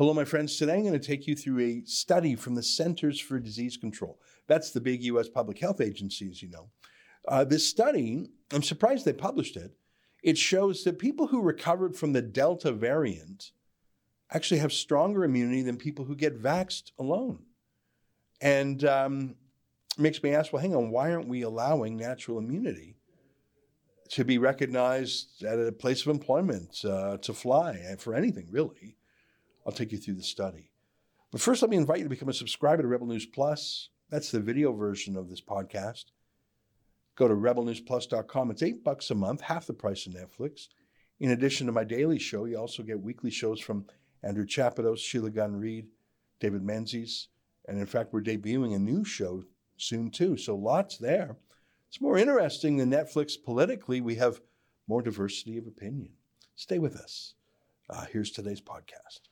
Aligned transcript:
Hello, 0.00 0.14
my 0.14 0.24
friends. 0.24 0.56
Today 0.56 0.76
I'm 0.76 0.80
going 0.80 0.98
to 0.98 0.98
take 0.98 1.26
you 1.26 1.36
through 1.36 1.60
a 1.60 1.82
study 1.84 2.34
from 2.34 2.54
the 2.54 2.62
Centers 2.62 3.20
for 3.20 3.38
Disease 3.38 3.76
Control. 3.76 4.18
That's 4.46 4.70
the 4.70 4.80
big 4.80 5.02
US 5.02 5.28
public 5.28 5.58
health 5.58 5.78
agency, 5.78 6.26
as 6.30 6.42
you 6.42 6.48
know. 6.48 6.70
Uh, 7.28 7.44
this 7.44 7.68
study, 7.68 8.30
I'm 8.50 8.62
surprised 8.62 9.04
they 9.04 9.12
published 9.12 9.58
it. 9.58 9.72
It 10.22 10.38
shows 10.38 10.84
that 10.84 10.98
people 10.98 11.26
who 11.26 11.42
recovered 11.42 11.96
from 11.96 12.14
the 12.14 12.22
Delta 12.22 12.72
variant 12.72 13.50
actually 14.32 14.60
have 14.60 14.72
stronger 14.72 15.22
immunity 15.22 15.60
than 15.60 15.76
people 15.76 16.06
who 16.06 16.16
get 16.16 16.42
vaxxed 16.42 16.92
alone. 16.98 17.40
And 18.40 18.82
um, 18.86 19.34
makes 19.98 20.22
me 20.22 20.34
ask, 20.34 20.50
well, 20.50 20.62
hang 20.62 20.74
on, 20.74 20.88
why 20.88 21.12
aren't 21.12 21.28
we 21.28 21.42
allowing 21.42 21.98
natural 21.98 22.38
immunity 22.38 22.96
to 24.12 24.24
be 24.24 24.38
recognized 24.38 25.44
at 25.44 25.58
a 25.58 25.70
place 25.70 26.00
of 26.00 26.08
employment, 26.08 26.86
uh, 26.86 27.18
to 27.18 27.34
fly, 27.34 27.72
and 27.72 28.00
for 28.00 28.14
anything 28.14 28.46
really? 28.50 28.96
I'll 29.70 29.76
take 29.76 29.92
you 29.92 29.98
through 29.98 30.14
the 30.14 30.24
study. 30.24 30.72
But 31.30 31.40
first, 31.40 31.62
let 31.62 31.70
me 31.70 31.76
invite 31.76 31.98
you 31.98 32.02
to 32.02 32.10
become 32.10 32.28
a 32.28 32.32
subscriber 32.32 32.82
to 32.82 32.88
Rebel 32.88 33.06
News 33.06 33.24
Plus. 33.24 33.90
That's 34.10 34.32
the 34.32 34.40
video 34.40 34.72
version 34.72 35.16
of 35.16 35.30
this 35.30 35.40
podcast. 35.40 36.06
Go 37.14 37.28
to 37.28 37.34
rebelnewsplus.com. 37.34 38.50
It's 38.50 38.64
eight 38.64 38.82
bucks 38.82 39.12
a 39.12 39.14
month, 39.14 39.42
half 39.42 39.68
the 39.68 39.72
price 39.72 40.08
of 40.08 40.14
Netflix. 40.14 40.66
In 41.20 41.30
addition 41.30 41.68
to 41.68 41.72
my 41.72 41.84
daily 41.84 42.18
show, 42.18 42.46
you 42.46 42.58
also 42.58 42.82
get 42.82 43.00
weekly 43.00 43.30
shows 43.30 43.60
from 43.60 43.86
Andrew 44.24 44.44
Chapados, 44.44 44.98
Sheila 44.98 45.30
Gunn 45.30 45.54
Reid, 45.54 45.86
David 46.40 46.64
Menzies, 46.64 47.28
and 47.68 47.78
in 47.78 47.86
fact, 47.86 48.12
we're 48.12 48.22
debuting 48.22 48.74
a 48.74 48.78
new 48.80 49.04
show 49.04 49.44
soon 49.76 50.10
too. 50.10 50.36
So 50.36 50.56
lots 50.56 50.98
there. 50.98 51.36
It's 51.86 52.00
more 52.00 52.18
interesting 52.18 52.76
than 52.76 52.90
Netflix 52.90 53.34
politically. 53.40 54.00
We 54.00 54.16
have 54.16 54.40
more 54.88 55.00
diversity 55.00 55.58
of 55.58 55.68
opinion. 55.68 56.08
Stay 56.56 56.80
with 56.80 56.96
us. 56.96 57.34
Uh, 57.88 58.06
here's 58.06 58.32
today's 58.32 58.60
podcast. 58.60 59.29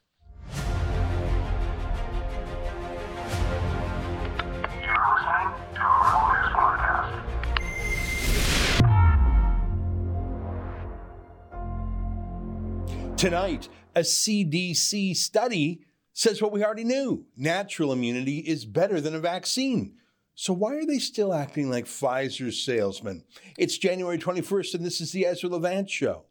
Tonight, 13.19 13.69
a 13.97 14.03
CDC 14.03 15.17
study 15.17 15.81
says 16.13 16.41
what 16.41 16.53
we 16.53 16.65
already 16.65 16.85
knew 16.85 17.27
natural 17.37 17.93
immunity 17.93 18.39
is 18.39 18.65
better 18.65 19.01
than 19.01 19.17
a 19.17 19.19
vaccine. 19.19 19.97
So, 20.37 20.53
why 20.53 20.77
are 20.77 20.87
they 20.87 21.01
still 21.01 21.35
acting 21.35 21.69
like 21.69 21.87
Pfizer's 21.87 22.63
salesmen? 22.65 23.25
It's 23.59 23.77
January 23.77 24.19
21st, 24.19 24.75
and 24.75 24.87
this 24.87 25.01
is 25.01 25.11
the 25.11 25.27
Ezra 25.27 25.51
Levant 25.51 25.91
Show. 25.91 26.28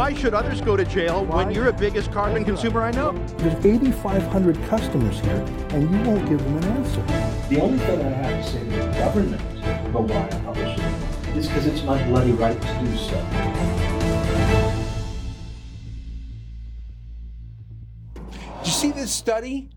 Why 0.00 0.14
should 0.14 0.32
others 0.32 0.62
go 0.62 0.78
to 0.78 0.84
jail 0.86 1.26
Why? 1.26 1.44
when 1.44 1.54
you're 1.54 1.66
the 1.66 1.74
biggest 1.74 2.10
carbon 2.10 2.42
consumer 2.42 2.80
I 2.80 2.90
know? 2.90 3.12
There's 3.36 3.62
8,500 3.62 4.56
customers 4.64 5.20
here, 5.20 5.44
and 5.72 5.82
you 5.90 6.10
won't 6.10 6.26
give 6.26 6.42
them 6.42 6.56
an 6.56 6.64
answer. 6.64 7.02
The 7.50 7.60
only 7.60 7.78
thing 7.80 8.00
I 8.00 8.08
have 8.08 8.42
to 8.42 8.50
say 8.50 8.60
to 8.60 8.64
the 8.64 8.92
government 8.98 9.42
about 9.90 10.08
why 10.08 10.24
I 10.24 10.40
publish 10.40 10.78
it 10.78 11.36
is 11.36 11.48
because 11.48 11.66
it's 11.66 11.82
my 11.82 12.02
bloody 12.04 12.32
right 12.32 12.58
to 12.58 12.78
do 12.80 12.96
so. 12.96 13.26
Did 18.14 18.66
you 18.66 18.72
see 18.72 18.92
this 18.92 19.12
study? 19.12 19.68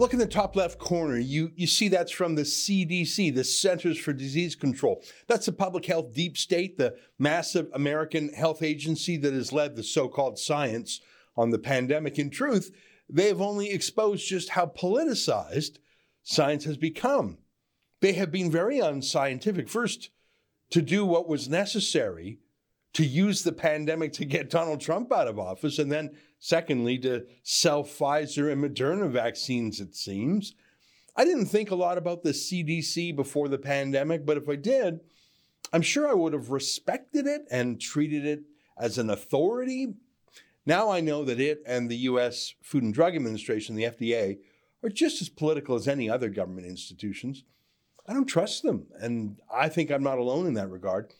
Look 0.00 0.14
in 0.14 0.18
the 0.18 0.26
top 0.26 0.56
left 0.56 0.78
corner. 0.78 1.18
You, 1.18 1.52
you 1.56 1.66
see 1.66 1.88
that's 1.88 2.10
from 2.10 2.34
the 2.34 2.40
CDC, 2.40 3.34
the 3.34 3.44
Centers 3.44 3.98
for 3.98 4.14
Disease 4.14 4.56
Control. 4.56 5.04
That's 5.28 5.44
the 5.44 5.52
public 5.52 5.84
health 5.84 6.14
deep 6.14 6.38
state, 6.38 6.78
the 6.78 6.96
massive 7.18 7.68
American 7.74 8.30
health 8.30 8.62
agency 8.62 9.18
that 9.18 9.34
has 9.34 9.52
led 9.52 9.76
the 9.76 9.82
so 9.82 10.08
called 10.08 10.38
science 10.38 11.02
on 11.36 11.50
the 11.50 11.58
pandemic. 11.58 12.18
In 12.18 12.30
truth, 12.30 12.74
they 13.10 13.28
have 13.28 13.42
only 13.42 13.70
exposed 13.70 14.26
just 14.26 14.48
how 14.48 14.64
politicized 14.64 15.76
science 16.22 16.64
has 16.64 16.78
become. 16.78 17.36
They 18.00 18.14
have 18.14 18.32
been 18.32 18.50
very 18.50 18.78
unscientific. 18.78 19.68
First, 19.68 20.08
to 20.70 20.80
do 20.80 21.04
what 21.04 21.28
was 21.28 21.46
necessary 21.46 22.38
to 22.94 23.04
use 23.04 23.42
the 23.42 23.52
pandemic 23.52 24.12
to 24.14 24.24
get 24.24 24.50
Donald 24.50 24.80
Trump 24.80 25.12
out 25.12 25.28
of 25.28 25.38
office, 25.38 25.78
and 25.78 25.90
then 25.90 26.10
secondly, 26.38 26.98
to 26.98 27.24
sell 27.42 27.84
Pfizer 27.84 28.50
and 28.50 28.64
Moderna 28.64 29.10
vaccines, 29.10 29.80
it 29.80 29.94
seems. 29.94 30.54
I 31.16 31.24
didn't 31.24 31.46
think 31.46 31.70
a 31.70 31.76
lot 31.76 31.98
about 31.98 32.22
the 32.22 32.30
CDC 32.30 33.14
before 33.14 33.48
the 33.48 33.58
pandemic, 33.58 34.24
but 34.24 34.36
if 34.36 34.48
I 34.48 34.56
did, 34.56 35.00
I'm 35.72 35.82
sure 35.82 36.08
I 36.08 36.14
would 36.14 36.32
have 36.32 36.50
respected 36.50 37.26
it 37.26 37.42
and 37.50 37.80
treated 37.80 38.24
it 38.24 38.42
as 38.78 38.98
an 38.98 39.10
authority. 39.10 39.94
Now 40.66 40.90
I 40.90 41.00
know 41.00 41.24
that 41.24 41.40
it 41.40 41.62
and 41.66 41.90
the 41.90 41.96
US 41.96 42.54
Food 42.62 42.82
and 42.82 42.94
Drug 42.94 43.14
Administration, 43.14 43.76
the 43.76 43.84
FDA, 43.84 44.38
are 44.82 44.88
just 44.88 45.20
as 45.20 45.28
political 45.28 45.74
as 45.74 45.86
any 45.86 46.08
other 46.08 46.30
government 46.30 46.66
institutions. 46.66 47.44
I 48.08 48.14
don't 48.14 48.26
trust 48.26 48.62
them, 48.62 48.86
and 48.98 49.40
I 49.52 49.68
think 49.68 49.90
I'm 49.90 50.02
not 50.02 50.18
alone 50.18 50.46
in 50.46 50.54
that 50.54 50.70
regard. 50.70 51.12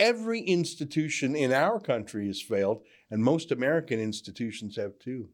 Every 0.00 0.40
institution 0.40 1.34
in 1.34 1.52
our 1.52 1.80
country 1.80 2.26
has 2.28 2.40
failed, 2.40 2.82
and 3.10 3.22
most 3.22 3.50
American 3.50 3.98
institutions 3.98 4.76
have 4.76 4.98
too. 4.98 5.30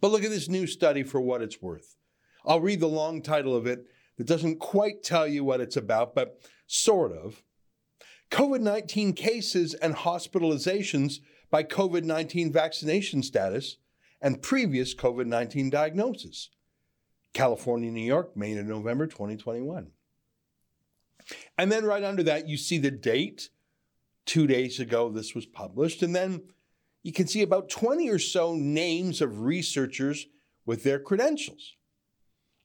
But 0.00 0.10
look 0.10 0.24
at 0.24 0.30
this 0.30 0.48
new 0.48 0.66
study 0.66 1.02
for 1.02 1.20
what 1.20 1.42
it's 1.42 1.62
worth. 1.62 1.96
I'll 2.44 2.60
read 2.60 2.80
the 2.80 2.88
long 2.88 3.22
title 3.22 3.54
of 3.54 3.66
it 3.66 3.86
that 4.16 4.26
doesn't 4.26 4.58
quite 4.58 5.02
tell 5.02 5.26
you 5.26 5.44
what 5.44 5.60
it's 5.60 5.76
about, 5.76 6.14
but 6.14 6.40
sort 6.66 7.12
of. 7.12 7.42
COVID 8.30 8.60
19 8.60 9.12
cases 9.12 9.74
and 9.74 9.94
hospitalizations 9.94 11.20
by 11.50 11.62
COVID 11.62 12.02
19 12.02 12.52
vaccination 12.52 13.22
status 13.22 13.76
and 14.20 14.42
previous 14.42 14.94
COVID 14.94 15.26
19 15.26 15.70
diagnosis. 15.70 16.50
California, 17.32 17.90
New 17.90 18.00
York, 18.00 18.36
May 18.36 18.54
to 18.54 18.62
November 18.62 19.06
2021. 19.06 19.92
And 21.58 21.70
then 21.70 21.84
right 21.84 22.04
under 22.04 22.22
that, 22.24 22.48
you 22.48 22.56
see 22.56 22.78
the 22.78 22.90
date. 22.90 23.50
Two 24.24 24.46
days 24.48 24.80
ago, 24.80 25.08
this 25.08 25.34
was 25.34 25.46
published. 25.46 26.02
And 26.02 26.14
then 26.14 26.42
you 27.04 27.12
can 27.12 27.28
see 27.28 27.42
about 27.42 27.68
20 27.68 28.08
or 28.10 28.18
so 28.18 28.54
names 28.54 29.20
of 29.20 29.42
researchers 29.42 30.26
with 30.64 30.82
their 30.82 30.98
credentials. 30.98 31.76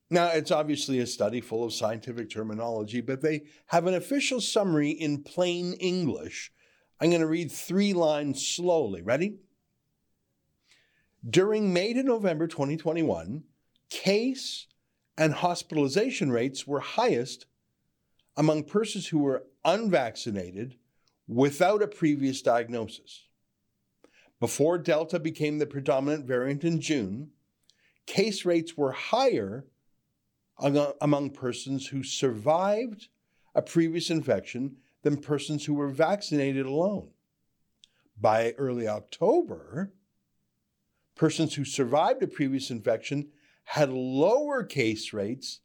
Now, 0.09 0.27
it's 0.29 0.51
obviously 0.51 0.99
a 0.99 1.07
study 1.07 1.39
full 1.39 1.63
of 1.63 1.73
scientific 1.73 2.29
terminology, 2.29 2.99
but 2.99 3.21
they 3.21 3.43
have 3.67 3.85
an 3.85 3.93
official 3.93 4.41
summary 4.41 4.89
in 4.89 5.23
plain 5.23 5.73
English. 5.73 6.51
I'm 6.99 7.09
going 7.09 7.21
to 7.21 7.27
read 7.27 7.51
three 7.51 7.93
lines 7.93 8.45
slowly. 8.45 9.01
Ready? 9.01 9.37
During 11.27 11.71
May 11.71 11.93
to 11.93 12.03
November 12.03 12.47
2021, 12.47 13.43
case 13.89 14.67
and 15.17 15.33
hospitalization 15.33 16.31
rates 16.31 16.65
were 16.65 16.79
highest 16.79 17.45
among 18.41 18.63
persons 18.63 19.09
who 19.09 19.19
were 19.19 19.45
unvaccinated 19.63 20.75
without 21.27 21.83
a 21.83 21.87
previous 21.87 22.41
diagnosis. 22.41 23.27
Before 24.39 24.79
Delta 24.79 25.19
became 25.19 25.59
the 25.59 25.67
predominant 25.67 26.25
variant 26.25 26.63
in 26.63 26.81
June, 26.81 27.29
case 28.07 28.43
rates 28.43 28.75
were 28.75 28.93
higher 28.93 29.67
among 30.57 31.29
persons 31.29 31.89
who 31.89 32.01
survived 32.01 33.09
a 33.53 33.61
previous 33.61 34.09
infection 34.09 34.77
than 35.03 35.17
persons 35.17 35.65
who 35.65 35.75
were 35.75 35.89
vaccinated 35.89 36.65
alone. 36.65 37.09
By 38.19 38.53
early 38.57 38.87
October, 38.87 39.93
persons 41.13 41.53
who 41.53 41.63
survived 41.63 42.23
a 42.23 42.27
previous 42.27 42.71
infection 42.71 43.29
had 43.65 43.91
lower 43.91 44.63
case 44.63 45.13
rates 45.13 45.59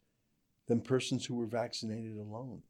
than 0.67 0.81
persons 0.81 1.25
who 1.25 1.35
were 1.35 1.45
vaccinated 1.45 2.17
alone. 2.17 2.61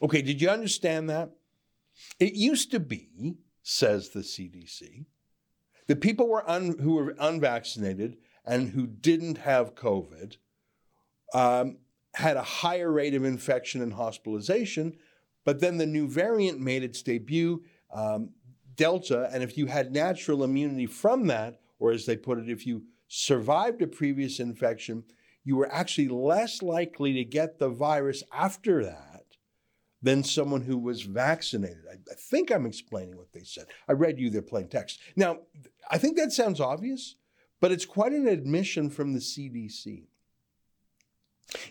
Okay, 0.00 0.22
did 0.22 0.40
you 0.40 0.48
understand 0.48 1.10
that? 1.10 1.30
It 2.18 2.34
used 2.34 2.70
to 2.70 2.80
be, 2.80 3.36
says 3.62 4.10
the 4.10 4.20
CDC, 4.20 5.04
that 5.86 6.00
people 6.00 6.28
were 6.28 6.48
un, 6.48 6.78
who 6.78 6.94
were 6.94 7.14
unvaccinated 7.18 8.16
and 8.44 8.70
who 8.70 8.86
didn't 8.86 9.38
have 9.38 9.74
COVID 9.74 10.36
um, 11.34 11.78
had 12.14 12.36
a 12.36 12.42
higher 12.42 12.90
rate 12.90 13.14
of 13.14 13.24
infection 13.24 13.82
and 13.82 13.92
hospitalization, 13.92 14.96
but 15.44 15.60
then 15.60 15.78
the 15.78 15.86
new 15.86 16.08
variant 16.08 16.60
made 16.60 16.82
its 16.82 17.02
debut, 17.02 17.62
um, 17.92 18.30
Delta, 18.76 19.28
and 19.32 19.42
if 19.42 19.56
you 19.56 19.66
had 19.66 19.92
natural 19.92 20.44
immunity 20.44 20.86
from 20.86 21.26
that, 21.28 21.60
or 21.78 21.92
as 21.92 22.06
they 22.06 22.16
put 22.16 22.38
it, 22.38 22.48
if 22.48 22.66
you 22.66 22.82
survived 23.08 23.82
a 23.82 23.86
previous 23.86 24.40
infection, 24.40 25.04
you 25.44 25.56
were 25.56 25.72
actually 25.72 26.08
less 26.08 26.62
likely 26.62 27.12
to 27.14 27.24
get 27.24 27.58
the 27.58 27.68
virus 27.68 28.22
after 28.32 28.84
that 28.84 29.24
than 30.02 30.24
someone 30.24 30.62
who 30.62 30.76
was 30.76 31.02
vaccinated. 31.02 31.84
I, 31.88 31.94
I, 32.10 32.14
think 32.14 32.50
I'm 32.50 32.66
explaining 32.66 33.16
what 33.16 33.32
they 33.32 33.44
said. 33.44 33.66
I 33.88 33.92
read 33.92 34.18
you 34.18 34.30
their 34.30 34.42
plain 34.42 34.68
text. 34.68 34.98
Now, 35.14 35.38
I 35.90 35.98
think 35.98 36.16
that 36.16 36.32
sounds 36.32 36.60
obvious, 36.60 37.16
but 37.60 37.70
it's 37.70 37.86
quite 37.86 38.12
an 38.12 38.26
admission 38.26 38.90
from 38.90 39.12
the 39.12 39.20
CDC. 39.20 40.04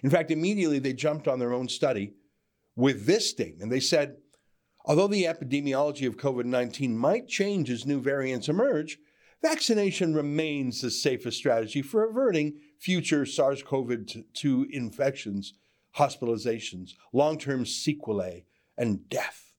In 0.01 0.09
fact, 0.09 0.31
immediately 0.31 0.79
they 0.79 0.93
jumped 0.93 1.27
on 1.27 1.39
their 1.39 1.53
own 1.53 1.67
study 1.67 2.13
with 2.75 3.05
this 3.05 3.29
statement. 3.29 3.69
They 3.69 3.79
said, 3.79 4.17
although 4.85 5.07
the 5.07 5.25
epidemiology 5.25 6.07
of 6.07 6.17
COVID 6.17 6.45
19 6.45 6.97
might 6.97 7.27
change 7.27 7.69
as 7.69 7.85
new 7.85 7.99
variants 7.99 8.47
emerge, 8.47 8.97
vaccination 9.41 10.13
remains 10.13 10.81
the 10.81 10.91
safest 10.91 11.37
strategy 11.37 11.81
for 11.81 12.03
averting 12.03 12.59
future 12.79 13.25
SARS 13.25 13.63
CoV 13.63 14.05
2 14.33 14.67
infections, 14.71 15.53
hospitalizations, 15.97 16.91
long 17.13 17.37
term 17.37 17.65
sequelae, 17.65 18.45
and 18.77 19.07
death. 19.09 19.53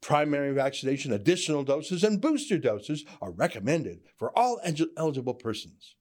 Primary 0.00 0.52
vaccination, 0.52 1.12
additional 1.12 1.62
doses, 1.62 2.02
and 2.02 2.20
booster 2.20 2.58
doses 2.58 3.04
are 3.20 3.30
recommended 3.30 4.00
for 4.16 4.36
all 4.36 4.60
eligible 4.96 5.34
persons. 5.34 5.94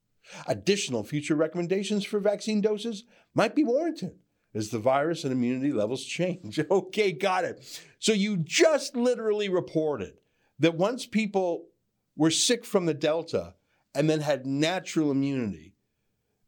Additional 0.47 1.03
future 1.03 1.35
recommendations 1.35 2.03
for 2.03 2.19
vaccine 2.19 2.61
doses 2.61 3.03
might 3.35 3.55
be 3.55 3.63
warranted 3.63 4.17
as 4.55 4.69
the 4.69 4.79
virus 4.79 5.23
and 5.23 5.31
immunity 5.31 5.71
levels 5.71 6.03
change. 6.03 6.59
okay, 6.71 7.11
got 7.11 7.43
it. 7.43 7.63
So 7.99 8.13
you 8.13 8.37
just 8.37 8.95
literally 8.95 9.49
reported 9.49 10.13
that 10.57 10.75
once 10.75 11.05
people 11.05 11.67
were 12.15 12.31
sick 12.31 12.65
from 12.65 12.85
the 12.85 12.93
Delta 12.93 13.55
and 13.93 14.09
then 14.09 14.21
had 14.21 14.45
natural 14.45 15.11
immunity, 15.11 15.73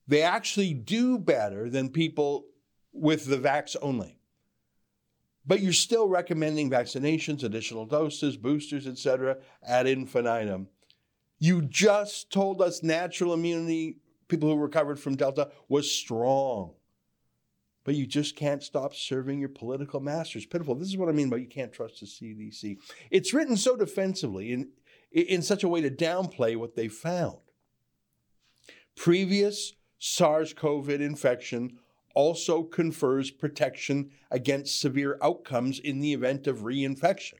they 0.07 0.21
actually 0.21 0.73
do 0.73 1.17
better 1.17 1.69
than 1.69 1.89
people 1.89 2.45
with 2.93 3.25
the 3.25 3.37
vax 3.37 3.75
only. 3.81 4.17
But 5.45 5.61
you're 5.61 5.73
still 5.73 6.09
recommending 6.09 6.69
vaccinations, 6.69 7.43
additional 7.43 7.85
doses, 7.85 8.35
boosters, 8.35 8.85
etc., 8.85 9.37
ad 9.63 9.87
infinitum. 9.87 10.67
You 11.39 11.61
just 11.61 12.31
told 12.31 12.61
us 12.61 12.83
natural 12.83 13.33
immunity, 13.33 13.97
people 14.27 14.49
who 14.49 14.57
recovered 14.57 14.99
from 14.99 15.15
Delta, 15.15 15.51
was 15.69 15.89
strong. 15.89 16.73
But 17.85 17.95
you 17.95 18.05
just 18.05 18.35
can't 18.35 18.61
stop 18.61 18.93
serving 18.93 19.39
your 19.39 19.47
political 19.47 20.01
masters. 20.01 20.45
Pitiful. 20.45 20.75
This 20.75 20.89
is 20.89 20.97
what 20.97 21.07
I 21.07 21.13
mean 21.13 21.29
by 21.29 21.37
you 21.37 21.47
can't 21.47 21.71
trust 21.71 22.01
the 22.01 22.05
CDC. 22.05 22.77
It's 23.09 23.33
written 23.33 23.55
so 23.55 23.77
defensively 23.77 24.51
in, 24.51 24.67
in 25.21 25.41
such 25.41 25.63
a 25.63 25.67
way 25.67 25.81
to 25.81 25.89
downplay 25.89 26.55
what 26.55 26.75
they 26.75 26.87
found. 26.87 27.37
Previous 28.95 29.73
SARS 29.99 30.53
CoV 30.53 30.89
infection 30.89 31.77
also 32.13 32.63
confers 32.63 33.31
protection 33.31 34.11
against 34.31 34.79
severe 34.79 35.17
outcomes 35.21 35.79
in 35.79 35.99
the 35.99 36.13
event 36.13 36.47
of 36.47 36.59
reinfection. 36.59 37.35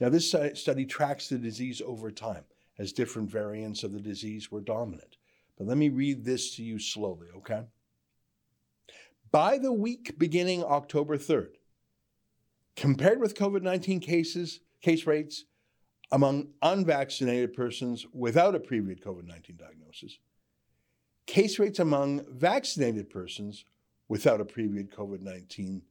Now, 0.00 0.08
this 0.08 0.30
study 0.30 0.86
tracks 0.86 1.28
the 1.28 1.38
disease 1.38 1.82
over 1.84 2.10
time 2.10 2.44
as 2.78 2.92
different 2.92 3.30
variants 3.30 3.82
of 3.82 3.92
the 3.92 4.00
disease 4.00 4.50
were 4.50 4.60
dominant. 4.60 5.16
But 5.56 5.66
let 5.66 5.76
me 5.76 5.88
read 5.88 6.24
this 6.24 6.56
to 6.56 6.62
you 6.62 6.78
slowly, 6.78 7.28
okay? 7.36 7.64
By 9.30 9.58
the 9.58 9.72
week 9.72 10.18
beginning 10.18 10.64
October 10.64 11.18
3rd, 11.18 11.54
compared 12.76 13.20
with 13.20 13.36
COVID 13.36 13.62
19 13.62 14.00
cases, 14.00 14.60
case 14.80 15.06
rates 15.06 15.44
among 16.14 16.48
unvaccinated 16.62 17.52
persons 17.52 18.06
without 18.12 18.54
a 18.54 18.60
previous 18.60 19.00
COVID 19.00 19.26
19 19.26 19.56
diagnosis, 19.56 20.18
Case 21.26 21.58
rates 21.58 21.78
among 21.78 22.24
vaccinated 22.30 23.08
persons 23.08 23.64
without 24.08 24.40
a 24.40 24.44
previous 24.44 24.86
COVID 24.86 25.20
19 25.20 25.82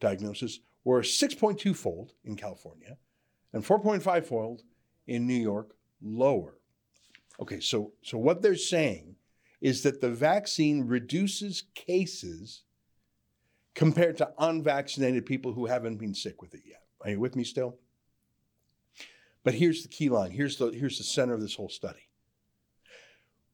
diagnosis 0.00 0.60
were 0.84 1.00
6.2 1.00 1.76
fold 1.76 2.12
in 2.24 2.36
California 2.36 2.96
and 3.52 3.64
4.5 3.64 4.24
fold 4.24 4.62
in 5.06 5.26
New 5.26 5.34
York 5.34 5.74
lower. 6.02 6.56
Okay, 7.40 7.60
so, 7.60 7.92
so 8.02 8.18
what 8.18 8.42
they're 8.42 8.56
saying 8.56 9.16
is 9.60 9.82
that 9.82 10.00
the 10.00 10.10
vaccine 10.10 10.86
reduces 10.86 11.64
cases 11.74 12.64
compared 13.74 14.16
to 14.18 14.30
unvaccinated 14.38 15.24
people 15.24 15.52
who 15.52 15.66
haven't 15.66 15.96
been 15.96 16.14
sick 16.14 16.42
with 16.42 16.54
it 16.54 16.62
yet. 16.66 16.82
Are 17.02 17.10
you 17.10 17.20
with 17.20 17.36
me 17.36 17.44
still? 17.44 17.78
But 19.42 19.54
here's 19.54 19.82
the 19.82 19.88
key 19.88 20.08
line. 20.08 20.30
Here's 20.30 20.56
the, 20.56 20.70
here's 20.70 20.98
the 20.98 21.04
center 21.04 21.34
of 21.34 21.40
this 21.40 21.54
whole 21.54 21.68
study 21.68 22.08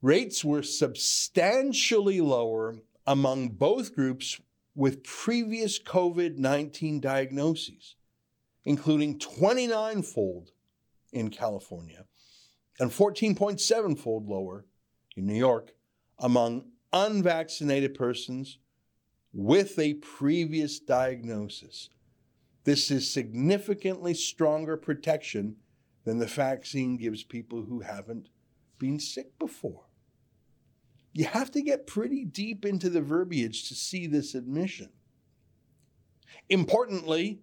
rates 0.02 0.44
were 0.44 0.62
substantially 0.62 2.20
lower 2.20 2.76
among 3.06 3.48
both 3.48 3.94
groups 3.94 4.40
with 4.74 5.02
previous 5.02 5.82
COVID 5.82 6.36
19 6.36 7.00
diagnoses, 7.00 7.96
including 8.64 9.18
29 9.18 10.02
fold 10.02 10.52
in 11.12 11.30
California 11.30 12.04
and 12.78 12.90
14.7 12.90 13.98
fold 13.98 14.28
lower 14.28 14.66
in 15.16 15.26
New 15.26 15.34
York 15.34 15.72
among 16.18 16.66
unvaccinated 16.92 17.94
persons 17.94 18.58
with 19.32 19.78
a 19.78 19.94
previous 19.94 20.78
diagnosis. 20.78 21.90
This 22.64 22.90
is 22.90 23.10
significantly 23.10 24.14
stronger 24.14 24.76
protection 24.76 25.56
than 26.06 26.18
the 26.18 26.26
vaccine 26.26 26.96
gives 26.96 27.24
people 27.24 27.64
who 27.64 27.80
haven't 27.80 28.28
been 28.78 28.98
sick 28.98 29.36
before. 29.40 29.82
You 31.12 31.24
have 31.24 31.50
to 31.50 31.62
get 31.62 31.88
pretty 31.88 32.24
deep 32.24 32.64
into 32.64 32.88
the 32.88 33.02
verbiage 33.02 33.68
to 33.68 33.74
see 33.74 34.06
this 34.06 34.34
admission. 34.34 34.90
Importantly, 36.48 37.40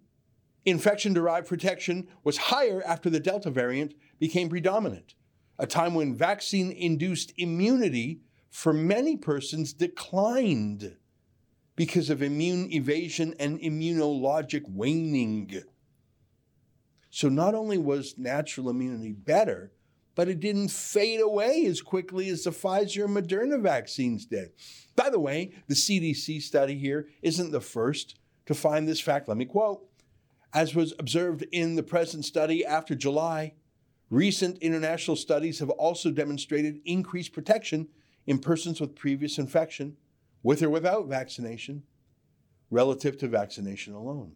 infection 0.64 1.12
derived 1.12 1.46
protection 1.46 2.08
was 2.24 2.38
higher 2.38 2.82
after 2.86 3.10
the 3.10 3.20
Delta 3.20 3.50
variant 3.50 3.94
became 4.18 4.48
predominant, 4.48 5.14
a 5.58 5.66
time 5.66 5.92
when 5.92 6.14
vaccine 6.14 6.72
induced 6.72 7.34
immunity 7.36 8.22
for 8.48 8.72
many 8.72 9.14
persons 9.14 9.74
declined 9.74 10.96
because 11.76 12.08
of 12.08 12.22
immune 12.22 12.72
evasion 12.72 13.34
and 13.38 13.60
immunologic 13.60 14.62
waning. 14.68 15.64
So, 17.14 17.28
not 17.28 17.54
only 17.54 17.78
was 17.78 18.18
natural 18.18 18.68
immunity 18.68 19.12
better, 19.12 19.70
but 20.16 20.26
it 20.26 20.40
didn't 20.40 20.72
fade 20.72 21.20
away 21.20 21.64
as 21.64 21.80
quickly 21.80 22.28
as 22.28 22.42
the 22.42 22.50
Pfizer 22.50 23.04
and 23.04 23.16
Moderna 23.16 23.62
vaccines 23.62 24.26
did. 24.26 24.50
By 24.96 25.10
the 25.10 25.20
way, 25.20 25.52
the 25.68 25.76
CDC 25.76 26.42
study 26.42 26.76
here 26.76 27.06
isn't 27.22 27.52
the 27.52 27.60
first 27.60 28.18
to 28.46 28.54
find 28.54 28.88
this 28.88 29.00
fact. 29.00 29.28
Let 29.28 29.36
me 29.36 29.44
quote 29.44 29.86
As 30.52 30.74
was 30.74 30.92
observed 30.98 31.46
in 31.52 31.76
the 31.76 31.84
present 31.84 32.24
study 32.24 32.66
after 32.66 32.96
July, 32.96 33.54
recent 34.10 34.58
international 34.58 35.16
studies 35.16 35.60
have 35.60 35.70
also 35.70 36.10
demonstrated 36.10 36.80
increased 36.84 37.32
protection 37.32 37.86
in 38.26 38.40
persons 38.40 38.80
with 38.80 38.96
previous 38.96 39.38
infection, 39.38 39.96
with 40.42 40.64
or 40.64 40.70
without 40.70 41.06
vaccination, 41.06 41.84
relative 42.72 43.16
to 43.18 43.28
vaccination 43.28 43.94
alone. 43.94 44.32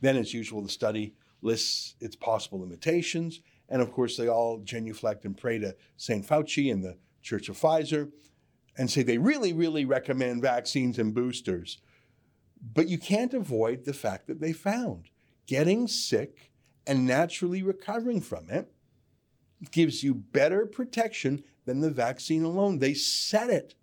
Then, 0.00 0.16
as 0.16 0.32
usual, 0.32 0.62
the 0.62 0.70
study 0.70 1.14
lists 1.42 1.96
its 2.00 2.16
possible 2.16 2.60
limitations 2.60 3.40
and 3.72 3.80
of 3.80 3.90
course, 3.90 4.18
they 4.18 4.28
all 4.28 4.58
genuflect 4.58 5.24
and 5.24 5.34
pray 5.34 5.58
to 5.58 5.74
St. 5.96 6.26
Fauci 6.26 6.70
and 6.70 6.84
the 6.84 6.98
Church 7.22 7.48
of 7.48 7.58
Pfizer 7.58 8.10
and 8.76 8.90
say 8.90 9.02
they 9.02 9.16
really, 9.16 9.54
really 9.54 9.86
recommend 9.86 10.42
vaccines 10.42 10.98
and 10.98 11.14
boosters. 11.14 11.78
But 12.60 12.88
you 12.88 12.98
can't 12.98 13.32
avoid 13.32 13.86
the 13.86 13.94
fact 13.94 14.26
that 14.26 14.40
they 14.40 14.52
found 14.52 15.08
getting 15.46 15.88
sick 15.88 16.52
and 16.86 17.06
naturally 17.06 17.62
recovering 17.62 18.20
from 18.20 18.50
it 18.50 18.70
gives 19.70 20.02
you 20.02 20.14
better 20.14 20.66
protection 20.66 21.42
than 21.64 21.80
the 21.80 21.90
vaccine 21.90 22.44
alone. 22.44 22.78
They 22.78 22.92
said 22.92 23.48
it. 23.48 23.74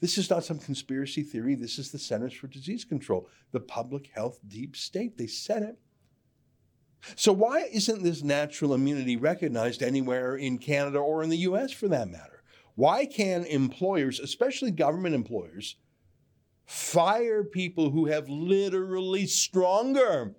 This 0.00 0.18
is 0.18 0.28
not 0.28 0.44
some 0.44 0.58
conspiracy 0.58 1.22
theory. 1.22 1.54
This 1.54 1.78
is 1.78 1.92
the 1.92 1.98
Centers 1.98 2.32
for 2.32 2.48
Disease 2.48 2.84
Control, 2.84 3.28
the 3.52 3.60
public 3.60 4.10
health 4.12 4.40
deep 4.48 4.74
state. 4.74 5.16
They 5.16 5.28
said 5.28 5.62
it. 5.62 5.78
So, 7.16 7.32
why 7.32 7.68
isn't 7.72 8.02
this 8.02 8.22
natural 8.22 8.74
immunity 8.74 9.16
recognized 9.16 9.82
anywhere 9.82 10.36
in 10.36 10.58
Canada 10.58 10.98
or 10.98 11.22
in 11.22 11.30
the 11.30 11.38
US 11.38 11.72
for 11.72 11.88
that 11.88 12.08
matter? 12.08 12.42
Why 12.74 13.06
can 13.06 13.44
employers, 13.44 14.20
especially 14.20 14.70
government 14.70 15.14
employers, 15.14 15.76
fire 16.64 17.44
people 17.44 17.90
who 17.90 18.06
have 18.06 18.28
literally 18.28 19.26
stronger 19.26 20.34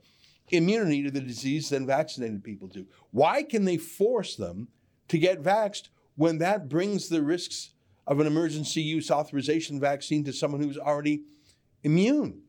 immunity 0.49 1.03
to 1.03 1.11
the 1.11 1.21
disease 1.21 1.69
than 1.69 1.85
vaccinated 1.85 2.43
people 2.43 2.67
do? 2.67 2.85
Why 3.11 3.43
can 3.43 3.65
they 3.65 3.77
force 3.77 4.35
them 4.35 4.69
to 5.09 5.17
get 5.17 5.43
vaxxed 5.43 5.89
when 6.15 6.37
that 6.39 6.69
brings 6.69 7.09
the 7.09 7.21
risks 7.21 7.71
of 8.07 8.19
an 8.19 8.27
emergency 8.27 8.81
use 8.81 9.11
authorization 9.11 9.79
vaccine 9.79 10.23
to 10.23 10.33
someone 10.33 10.61
who's 10.61 10.77
already 10.77 11.23
immune? 11.83 12.41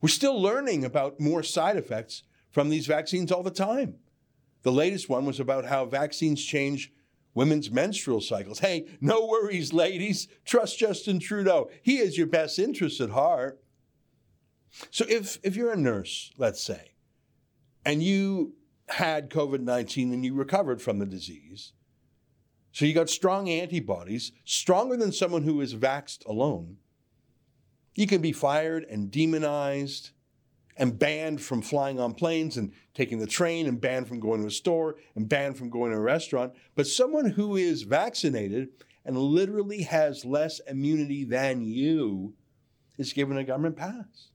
We're 0.00 0.08
still 0.08 0.40
learning 0.40 0.84
about 0.84 1.20
more 1.20 1.42
side 1.42 1.76
effects 1.76 2.22
from 2.50 2.68
these 2.68 2.86
vaccines 2.86 3.32
all 3.32 3.42
the 3.42 3.50
time. 3.50 3.96
The 4.62 4.72
latest 4.72 5.08
one 5.08 5.24
was 5.24 5.40
about 5.40 5.64
how 5.64 5.86
vaccines 5.86 6.44
change 6.44 6.92
women's 7.34 7.70
menstrual 7.70 8.20
cycles. 8.20 8.58
Hey, 8.58 8.86
no 9.00 9.26
worries, 9.26 9.72
ladies. 9.72 10.28
Trust 10.44 10.78
Justin 10.78 11.18
Trudeau. 11.18 11.70
He 11.82 11.98
has 11.98 12.18
your 12.18 12.26
best 12.26 12.58
interests 12.58 13.00
at 13.00 13.10
heart. 13.10 13.62
So 14.90 15.04
if, 15.08 15.38
if 15.42 15.56
you're 15.56 15.72
a 15.72 15.76
nurse, 15.76 16.32
let's 16.36 16.62
say, 16.62 16.92
and 17.84 18.02
you 18.02 18.54
had 18.88 19.30
COVID 19.30 19.60
19 19.60 20.12
and 20.12 20.24
you 20.24 20.34
recovered 20.34 20.82
from 20.82 20.98
the 20.98 21.06
disease, 21.06 21.72
so 22.72 22.84
you 22.84 22.94
got 22.94 23.10
strong 23.10 23.48
antibodies, 23.48 24.32
stronger 24.44 24.96
than 24.96 25.12
someone 25.12 25.42
who 25.42 25.60
is 25.60 25.74
vaxxed 25.74 26.24
alone, 26.26 26.76
you 27.94 28.06
can 28.06 28.20
be 28.20 28.32
fired 28.32 28.84
and 28.88 29.10
demonized 29.10 30.10
and 30.80 30.98
banned 30.98 31.42
from 31.42 31.60
flying 31.60 32.00
on 32.00 32.14
planes 32.14 32.56
and 32.56 32.72
taking 32.94 33.18
the 33.18 33.26
train 33.26 33.66
and 33.66 33.82
banned 33.82 34.08
from 34.08 34.18
going 34.18 34.40
to 34.40 34.46
a 34.46 34.50
store 34.50 34.96
and 35.14 35.28
banned 35.28 35.58
from 35.58 35.68
going 35.68 35.92
to 35.92 35.98
a 35.98 36.00
restaurant. 36.00 36.54
But 36.74 36.86
someone 36.86 37.26
who 37.26 37.54
is 37.54 37.82
vaccinated 37.82 38.70
and 39.04 39.18
literally 39.18 39.82
has 39.82 40.24
less 40.24 40.58
immunity 40.66 41.24
than 41.24 41.60
you 41.62 42.32
is 42.96 43.12
given 43.12 43.36
a 43.36 43.44
government 43.44 43.76
pass. 43.76 44.30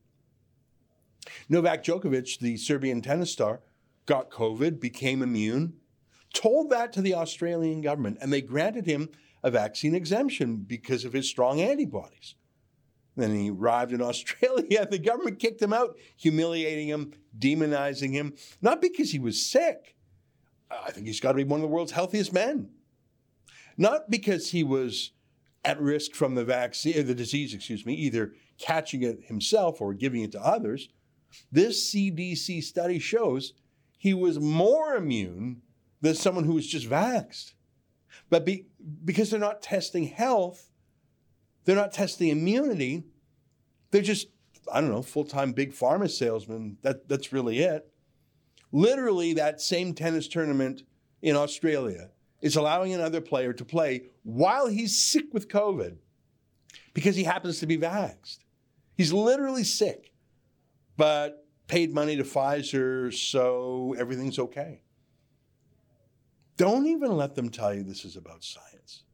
Novak 1.50 1.84
Djokovic, 1.84 2.38
the 2.38 2.58
Serbian 2.58 3.02
tennis 3.02 3.32
star, 3.32 3.62
got 4.06 4.30
COVID, 4.30 4.80
became 4.80 5.24
immune, 5.24 5.74
told 6.32 6.70
that 6.70 6.94
to 6.94 7.02
the 7.02 7.16
Australian 7.16 7.82
government, 7.82 8.20
and 8.22 8.32
they 8.32 8.42
granted 8.42 8.86
him 8.86 9.10
a 9.42 9.50
vaccine 9.50 9.96
exemption 9.96 10.58
because 10.58 11.06
of 11.06 11.14
his 11.14 11.28
strong 11.28 11.60
antibodies. 11.60 12.36
Then 13.16 13.36
he 13.36 13.50
arrived 13.50 13.94
in 13.94 14.02
Australia. 14.02 14.88
The 14.90 15.00
government 15.00 15.40
kicked 15.40 15.62
him 15.62 15.74
out, 15.74 15.98
humiliating 16.18 16.88
him, 16.88 17.14
demonizing 17.38 18.12
him, 18.12 18.34
not 18.62 18.82
because 18.82 19.12
he 19.12 19.20
was 19.20 19.46
sick. 19.46 19.96
I 20.70 20.92
think 20.92 21.08
he's 21.08 21.20
got 21.20 21.34
to 21.34 21.38
be 21.38 21.44
one 21.44 21.60
of 21.60 21.62
the 21.62 21.74
world's 21.74 21.92
healthiest 21.92 22.34
men. 22.34 22.70
Not 23.78 24.10
because 24.10 24.52
he 24.52 24.64
was 24.64 25.12
at 25.64 25.82
risk 25.82 26.14
from 26.14 26.36
the 26.36 26.46
vaccine, 26.46 27.00
uh, 27.00 27.04
the 27.04 27.16
disease, 27.16 27.54
excuse 27.54 27.86
me, 27.86 27.94
either 27.94 28.34
catching 28.58 29.04
it 29.04 29.26
himself 29.26 29.82
or 29.82 29.94
giving 29.94 30.22
it 30.22 30.32
to 30.32 30.40
others. 30.40 30.90
This 31.52 31.92
CDC 31.92 32.64
study 32.64 33.00
shows 33.00 33.54
he 33.98 34.14
was 34.14 34.40
more 34.40 34.96
immune 34.96 35.62
than 36.02 36.16
someone 36.16 36.46
who 36.46 36.54
was 36.54 36.68
just 36.68 36.90
vaxxed. 36.90 37.54
But 38.30 38.46
be, 38.46 38.68
because 39.04 39.30
they're 39.30 39.40
not 39.40 39.62
testing 39.62 40.06
health, 40.06 40.70
they're 41.66 41.76
not 41.76 41.92
testing 41.92 42.30
immunity. 42.30 43.04
They're 43.92 44.02
just, 44.02 44.28
I 44.72 44.82
don't 44.82 44.92
know, 44.92 45.02
full 45.02 45.26
time 45.26 45.52
big 45.52 45.74
pharma 45.74 46.10
salesmen. 46.10 46.78
That, 46.84 47.10
that's 47.10 47.34
really 47.34 47.60
it. 47.60 47.92
Literally, 48.72 49.34
that 49.34 49.62
same 49.62 49.94
tennis 49.94 50.28
tournament 50.28 50.84
in 51.22 51.36
Australia 51.36 52.10
is 52.42 52.56
allowing 52.56 52.94
another 52.94 53.22
player 53.22 53.54
to 53.54 53.66
play 53.66 54.04
while 54.24 54.68
he's 54.68 54.98
sick 54.98 55.34
with 55.34 55.48
COVID 55.48 55.98
because 56.94 57.16
he 57.16 57.24
happens 57.24 57.60
to 57.60 57.68
be 57.68 57.78
vaxxed. 57.78 58.40
He's 58.96 59.12
literally 59.12 59.64
sick, 59.64 60.12
but 60.98 61.46
paid 61.68 61.94
money 61.94 62.16
to 62.18 62.24
Pfizer, 62.24 63.14
so 63.14 63.96
everything's 63.98 64.38
okay. 64.38 64.82
Don't 66.58 66.86
even 66.86 67.18
let 67.18 67.36
them 67.36 67.50
tell 67.50 67.74
you 67.74 67.84
this 67.84 68.06
is 68.06 68.16
about 68.16 68.44
science. 68.44 69.05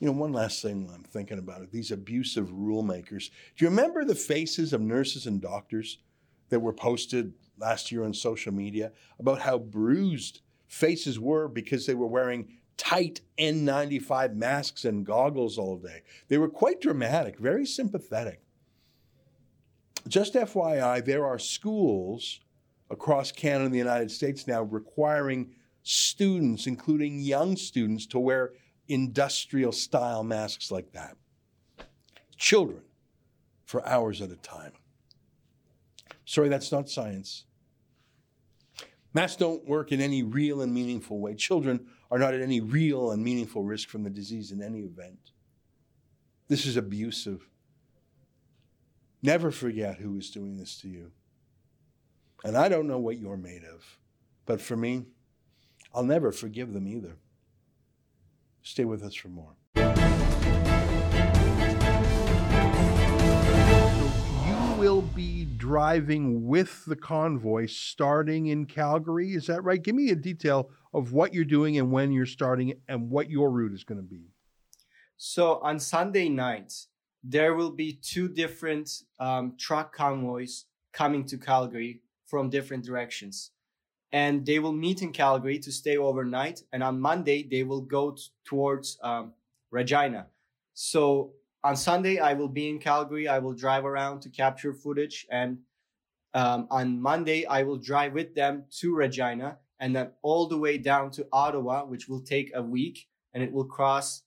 You 0.00 0.06
know, 0.06 0.12
one 0.12 0.32
last 0.32 0.62
thing 0.62 0.88
I'm 0.94 1.02
thinking 1.02 1.38
about 1.38 1.62
it 1.62 1.72
these 1.72 1.90
abusive 1.90 2.52
rule 2.52 2.82
makers. 2.82 3.30
Do 3.56 3.64
you 3.64 3.70
remember 3.70 4.04
the 4.04 4.14
faces 4.14 4.72
of 4.72 4.80
nurses 4.80 5.26
and 5.26 5.40
doctors 5.40 5.98
that 6.50 6.60
were 6.60 6.72
posted 6.72 7.32
last 7.58 7.90
year 7.90 8.04
on 8.04 8.14
social 8.14 8.52
media 8.52 8.92
about 9.18 9.40
how 9.40 9.58
bruised 9.58 10.40
faces 10.68 11.18
were 11.18 11.48
because 11.48 11.86
they 11.86 11.94
were 11.94 12.06
wearing 12.06 12.48
tight 12.76 13.22
N95 13.38 14.34
masks 14.34 14.84
and 14.84 15.04
goggles 15.04 15.58
all 15.58 15.76
day? 15.76 16.02
They 16.28 16.38
were 16.38 16.48
quite 16.48 16.80
dramatic, 16.80 17.38
very 17.38 17.66
sympathetic. 17.66 18.40
Just 20.06 20.34
FYI, 20.34 21.04
there 21.04 21.26
are 21.26 21.38
schools 21.38 22.40
across 22.88 23.32
Canada 23.32 23.66
and 23.66 23.74
the 23.74 23.78
United 23.78 24.10
States 24.10 24.46
now 24.46 24.62
requiring 24.62 25.50
students, 25.82 26.66
including 26.66 27.20
young 27.20 27.56
students, 27.56 28.06
to 28.06 28.18
wear 28.18 28.52
industrial 28.88 29.72
style 29.72 30.22
masks 30.22 30.70
like 30.70 30.92
that. 30.92 31.16
Children 32.36 32.82
for 33.64 33.86
hours 33.86 34.22
at 34.22 34.30
a 34.30 34.36
time. 34.36 34.72
Sorry, 36.24 36.48
that's 36.48 36.72
not 36.72 36.88
science. 36.88 37.44
Masks 39.14 39.36
don't 39.36 39.66
work 39.66 39.92
in 39.92 40.00
any 40.00 40.22
real 40.22 40.60
and 40.62 40.72
meaningful 40.72 41.18
way. 41.18 41.34
Children 41.34 41.86
are 42.10 42.18
not 42.18 42.34
at 42.34 42.40
any 42.40 42.60
real 42.60 43.10
and 43.10 43.22
meaningful 43.22 43.62
risk 43.62 43.88
from 43.88 44.02
the 44.02 44.10
disease 44.10 44.52
in 44.52 44.62
any 44.62 44.80
event. 44.80 45.32
This 46.48 46.66
is 46.66 46.76
abusive. 46.76 47.48
Never 49.22 49.50
forget 49.50 49.98
who 49.98 50.16
is 50.16 50.30
doing 50.30 50.56
this 50.56 50.80
to 50.80 50.88
you. 50.88 51.10
And 52.44 52.56
I 52.56 52.68
don't 52.68 52.86
know 52.86 52.98
what 52.98 53.18
you're 53.18 53.36
made 53.36 53.64
of, 53.64 53.98
but 54.46 54.60
for 54.60 54.76
me, 54.76 55.06
I'll 55.92 56.04
never 56.04 56.30
forgive 56.30 56.72
them 56.72 56.86
either. 56.86 57.16
Stay 58.62 58.84
with 58.84 59.02
us 59.02 59.14
for 59.14 59.28
more. 59.28 59.54
You 64.46 64.74
will 64.78 65.02
be 65.02 65.44
driving 65.44 66.46
with 66.46 66.84
the 66.86 66.96
convoy 66.96 67.66
starting 67.66 68.46
in 68.46 68.66
Calgary. 68.66 69.34
Is 69.34 69.46
that 69.46 69.62
right? 69.62 69.82
Give 69.82 69.94
me 69.94 70.10
a 70.10 70.16
detail 70.16 70.70
of 70.92 71.12
what 71.12 71.34
you're 71.34 71.44
doing 71.44 71.78
and 71.78 71.90
when 71.90 72.12
you're 72.12 72.26
starting 72.26 72.74
and 72.88 73.10
what 73.10 73.30
your 73.30 73.50
route 73.50 73.72
is 73.72 73.84
going 73.84 74.00
to 74.00 74.06
be. 74.06 74.30
So 75.16 75.58
on 75.60 75.78
Sunday 75.80 76.28
night, 76.28 76.72
there 77.24 77.54
will 77.54 77.72
be 77.72 77.98
two 78.00 78.28
different 78.28 78.90
um, 79.18 79.54
truck 79.58 79.94
convoys 79.94 80.66
coming 80.92 81.24
to 81.26 81.38
Calgary 81.38 82.02
from 82.26 82.50
different 82.50 82.84
directions 82.84 83.50
and 84.12 84.44
they 84.46 84.58
will 84.58 84.72
meet 84.72 85.02
in 85.02 85.12
Calgary 85.12 85.58
to 85.58 85.70
stay 85.70 85.96
overnight. 85.96 86.62
And 86.72 86.82
on 86.82 87.00
Monday, 87.00 87.46
they 87.48 87.62
will 87.62 87.82
go 87.82 88.12
t- 88.12 88.22
towards 88.44 88.98
um, 89.02 89.32
Regina. 89.70 90.26
So 90.74 91.32
on 91.62 91.76
Sunday, 91.76 92.18
I 92.18 92.32
will 92.32 92.48
be 92.48 92.68
in 92.68 92.78
Calgary. 92.78 93.28
I 93.28 93.38
will 93.38 93.52
drive 93.52 93.84
around 93.84 94.20
to 94.22 94.30
capture 94.30 94.72
footage. 94.72 95.26
And 95.30 95.58
um, 96.34 96.68
on 96.70 97.00
Monday, 97.00 97.44
I 97.46 97.62
will 97.62 97.76
drive 97.76 98.14
with 98.14 98.34
them 98.34 98.64
to 98.78 98.94
Regina 98.94 99.58
and 99.80 99.94
then 99.94 100.10
all 100.22 100.46
the 100.46 100.58
way 100.58 100.78
down 100.78 101.10
to 101.12 101.26
Ottawa, 101.32 101.84
which 101.84 102.08
will 102.08 102.20
take 102.20 102.50
a 102.54 102.62
week. 102.62 103.06
And 103.34 103.42
it 103.42 103.52
will 103.52 103.64
cross 103.64 104.22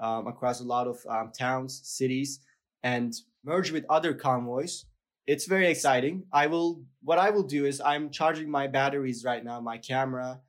um, 0.00 0.26
across 0.26 0.60
a 0.60 0.64
lot 0.64 0.86
of 0.86 0.98
um, 1.08 1.32
towns, 1.36 1.80
cities, 1.84 2.40
and 2.82 3.14
merge 3.44 3.72
with 3.72 3.86
other 3.88 4.12
convoys 4.12 4.84
it's 5.26 5.46
very 5.46 5.68
exciting. 5.68 6.24
I 6.32 6.46
will, 6.46 6.82
what 7.02 7.18
I 7.18 7.30
will 7.30 7.42
do 7.42 7.66
is 7.66 7.80
I'm 7.80 8.10
charging 8.10 8.50
my 8.50 8.66
batteries 8.66 9.24
right 9.24 9.44
now, 9.44 9.60
my 9.60 9.78
camera, 9.78 10.40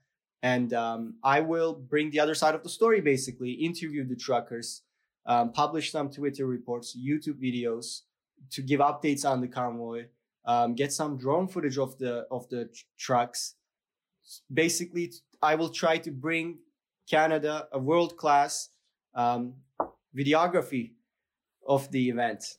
and 0.43 0.72
um, 0.74 1.15
I 1.24 1.41
will 1.41 1.74
bring 1.74 2.12
the 2.12 2.19
other 2.19 2.36
side 2.36 2.53
of 2.53 2.63
the 2.63 2.69
story 2.69 3.01
basically, 3.01 3.51
interview 3.51 4.07
the 4.07 4.15
truckers, 4.15 4.84
um, 5.25 5.51
publish 5.51 5.91
some 5.91 6.12
Twitter 6.12 6.46
reports, 6.46 6.96
YouTube 6.96 7.41
videos 7.41 8.01
to 8.51 8.62
give 8.62 8.79
updates 8.79 9.29
on 9.29 9.41
the 9.41 9.48
convoy, 9.48 10.05
um, 10.46 10.75
get 10.75 10.93
some 10.93 11.17
drone 11.17 11.48
footage 11.48 11.77
of 11.77 11.98
the, 11.98 12.27
of 12.29 12.48
the 12.50 12.65
tr- 12.65 12.84
trucks. 12.98 13.55
Basically, 14.53 15.12
I 15.41 15.55
will 15.55 15.69
try 15.69 15.98
to 15.98 16.12
bring 16.12 16.60
Canada 17.10 17.67
a 17.72 17.79
world 17.79 18.15
class 18.17 18.69
um, 19.15 19.55
videography 20.15 20.91
of 21.67 21.89
the 21.91 22.10
event. 22.10 22.57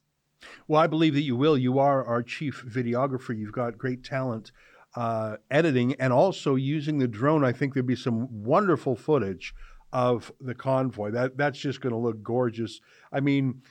Well, 0.66 0.80
I 0.80 0.86
believe 0.86 1.14
that 1.14 1.22
you 1.22 1.36
will. 1.36 1.56
You 1.56 1.78
are 1.78 2.04
our 2.04 2.22
chief 2.22 2.64
videographer. 2.66 3.36
You've 3.36 3.52
got 3.52 3.78
great 3.78 4.04
talent 4.04 4.52
uh, 4.94 5.36
editing 5.50 5.94
and 5.94 6.12
also 6.12 6.54
using 6.54 6.98
the 6.98 7.08
drone. 7.08 7.44
I 7.44 7.52
think 7.52 7.74
there'd 7.74 7.86
be 7.86 7.96
some 7.96 8.44
wonderful 8.44 8.96
footage 8.96 9.54
of 9.92 10.32
the 10.40 10.54
convoy. 10.54 11.10
That 11.10 11.36
that's 11.36 11.58
just 11.58 11.80
going 11.80 11.92
to 11.92 11.98
look 11.98 12.22
gorgeous. 12.22 12.80
I 13.12 13.20
mean, 13.20 13.62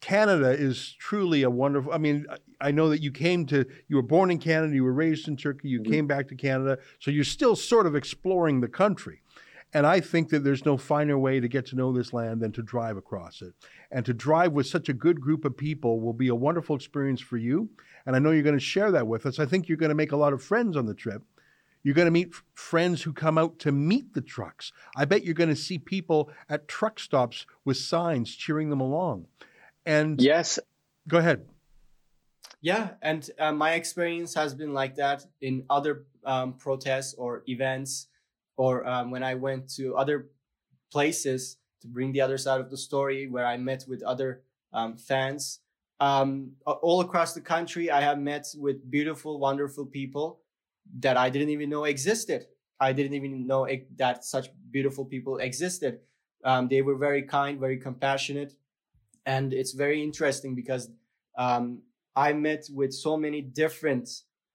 Canada 0.00 0.50
is 0.50 0.94
truly 0.98 1.42
a 1.42 1.50
wonderful. 1.50 1.92
I 1.92 1.98
mean, 1.98 2.26
I 2.60 2.70
know 2.70 2.88
that 2.90 3.02
you 3.02 3.10
came 3.10 3.46
to. 3.46 3.66
You 3.88 3.96
were 3.96 4.02
born 4.02 4.30
in 4.30 4.38
Canada. 4.38 4.74
You 4.74 4.84
were 4.84 4.92
raised 4.92 5.28
in 5.28 5.36
Turkey. 5.36 5.68
You 5.68 5.80
mm-hmm. 5.80 5.92
came 5.92 6.06
back 6.06 6.28
to 6.28 6.34
Canada, 6.34 6.78
so 6.98 7.10
you're 7.10 7.24
still 7.24 7.56
sort 7.56 7.86
of 7.86 7.94
exploring 7.94 8.60
the 8.60 8.68
country. 8.68 9.20
And 9.72 9.86
I 9.86 10.00
think 10.00 10.30
that 10.30 10.44
there's 10.44 10.64
no 10.64 10.76
finer 10.76 11.18
way 11.18 11.40
to 11.40 11.48
get 11.48 11.66
to 11.66 11.76
know 11.76 11.92
this 11.92 12.12
land 12.12 12.40
than 12.40 12.52
to 12.52 12.62
drive 12.62 12.96
across 12.96 13.42
it. 13.42 13.52
And 13.90 14.06
to 14.06 14.14
drive 14.14 14.52
with 14.52 14.66
such 14.66 14.88
a 14.88 14.94
good 14.94 15.20
group 15.20 15.44
of 15.44 15.56
people 15.56 16.00
will 16.00 16.12
be 16.12 16.28
a 16.28 16.34
wonderful 16.34 16.76
experience 16.76 17.20
for 17.20 17.36
you. 17.36 17.68
And 18.06 18.14
I 18.14 18.18
know 18.18 18.30
you're 18.30 18.42
going 18.42 18.56
to 18.56 18.60
share 18.60 18.92
that 18.92 19.06
with 19.06 19.26
us. 19.26 19.38
I 19.38 19.46
think 19.46 19.68
you're 19.68 19.76
going 19.76 19.90
to 19.90 19.94
make 19.94 20.12
a 20.12 20.16
lot 20.16 20.32
of 20.32 20.42
friends 20.42 20.76
on 20.76 20.86
the 20.86 20.94
trip. 20.94 21.22
You're 21.82 21.94
going 21.94 22.06
to 22.06 22.12
meet 22.12 22.30
f- 22.32 22.42
friends 22.54 23.02
who 23.02 23.12
come 23.12 23.38
out 23.38 23.58
to 23.60 23.72
meet 23.72 24.14
the 24.14 24.20
trucks. 24.20 24.72
I 24.96 25.04
bet 25.04 25.24
you're 25.24 25.34
going 25.34 25.50
to 25.50 25.56
see 25.56 25.78
people 25.78 26.30
at 26.48 26.68
truck 26.68 26.98
stops 26.98 27.46
with 27.64 27.76
signs 27.76 28.34
cheering 28.34 28.70
them 28.70 28.80
along. 28.80 29.26
And 29.84 30.20
yes, 30.20 30.58
go 31.06 31.18
ahead. 31.18 31.46
Yeah, 32.60 32.90
and 33.02 33.28
uh, 33.38 33.52
my 33.52 33.74
experience 33.74 34.34
has 34.34 34.54
been 34.54 34.74
like 34.74 34.96
that 34.96 35.26
in 35.40 35.64
other 35.70 36.06
um, 36.24 36.54
protests 36.54 37.14
or 37.14 37.44
events 37.46 38.08
or 38.56 38.86
um, 38.86 39.10
when 39.10 39.22
I 39.22 39.34
went 39.34 39.68
to 39.74 39.96
other 39.96 40.28
places 40.90 41.58
to 41.82 41.88
bring 41.88 42.12
the 42.12 42.20
other 42.20 42.38
side 42.38 42.60
of 42.60 42.70
the 42.70 42.76
story, 42.76 43.28
where 43.28 43.46
I 43.46 43.56
met 43.56 43.84
with 43.86 44.02
other 44.02 44.42
um, 44.72 44.96
fans. 44.96 45.60
Um, 45.98 46.52
all 46.66 47.00
across 47.00 47.32
the 47.32 47.40
country, 47.40 47.90
I 47.90 48.00
have 48.00 48.18
met 48.18 48.46
with 48.56 48.90
beautiful, 48.90 49.38
wonderful 49.38 49.86
people 49.86 50.40
that 51.00 51.16
I 51.16 51.30
didn't 51.30 51.50
even 51.50 51.70
know 51.70 51.84
existed. 51.84 52.46
I 52.78 52.92
didn't 52.92 53.14
even 53.14 53.46
know 53.46 53.66
that 53.96 54.24
such 54.24 54.48
beautiful 54.70 55.04
people 55.04 55.38
existed. 55.38 56.00
Um, 56.44 56.68
they 56.68 56.82
were 56.82 56.96
very 56.96 57.22
kind, 57.22 57.58
very 57.58 57.78
compassionate, 57.78 58.52
and 59.24 59.52
it's 59.52 59.72
very 59.72 60.02
interesting 60.02 60.54
because 60.54 60.90
um, 61.38 61.80
I 62.14 62.32
met 62.32 62.66
with 62.72 62.92
so 62.92 63.16
many 63.16 63.40
different 63.40 64.08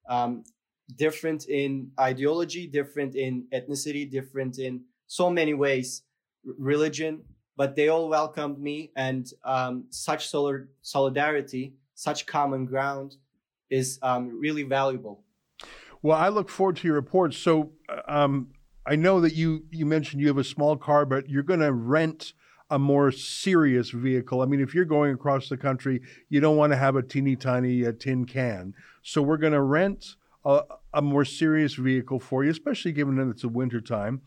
um, 0.08 0.44
different 0.98 1.48
in 1.48 1.92
ideology, 2.00 2.68
different 2.68 3.16
in 3.16 3.46
ethnicity, 3.54 4.10
different 4.10 4.60
in 4.60 4.82
so 5.08 5.30
many 5.30 5.54
ways, 5.54 6.04
religion, 6.44 7.22
but 7.58 7.76
they 7.76 7.90
all 7.90 8.10
welcomed 8.10 8.60
me 8.60 8.92
and 8.96 9.32
um, 9.44 9.86
such 9.90 10.28
solid 10.28 10.68
solidarity, 10.82 11.74
such 11.96 12.26
common 12.26 12.66
ground 12.66 13.16
is 13.70 14.00
um, 14.02 14.40
really 14.40 14.64
valuable. 14.64 15.24
Well, 16.02 16.18
I 16.18 16.30
look 16.30 16.50
forward 16.50 16.78
to 16.78 16.88
your 16.88 16.96
report. 16.96 17.34
So, 17.34 17.72
um, 18.08 18.48
I 18.86 18.96
know 18.96 19.22
that 19.22 19.36
you 19.36 19.66
you 19.70 19.86
mentioned 19.86 20.22
you 20.22 20.28
have 20.28 20.40
a 20.40 20.44
small 20.44 20.76
car, 20.76 21.06
but 21.06 21.30
you're 21.30 21.44
going 21.44 21.60
to 21.60 21.72
rent 21.72 22.34
a 22.72 22.80
more 22.80 23.12
serious 23.12 23.92
vehicle. 23.92 24.42
I 24.42 24.46
mean, 24.46 24.62
if 24.62 24.74
you're 24.74 24.86
going 24.86 25.14
across 25.14 25.50
the 25.50 25.58
country, 25.58 26.02
you 26.30 26.40
don't 26.40 26.58
want 26.58 26.72
to 26.72 26.78
have 26.78 26.96
a 26.96 27.04
teeny 27.04 27.36
tiny 27.36 27.86
uh, 27.86 27.92
tin 28.00 28.26
can. 28.26 28.74
So 29.04 29.22
we're 29.22 29.38
going 29.38 29.54
to 29.54 29.62
rent 29.62 30.16
a, 30.46 30.64
a, 30.94 31.02
more 31.02 31.26
serious 31.26 31.76
vehicle 31.76 32.20
for 32.20 32.44
you, 32.44 32.52
especially 32.52 32.92
given 32.92 33.16
that 33.16 33.30
it's 33.30 33.44
a 33.44 33.50
winter 33.50 33.82
time. 33.82 34.22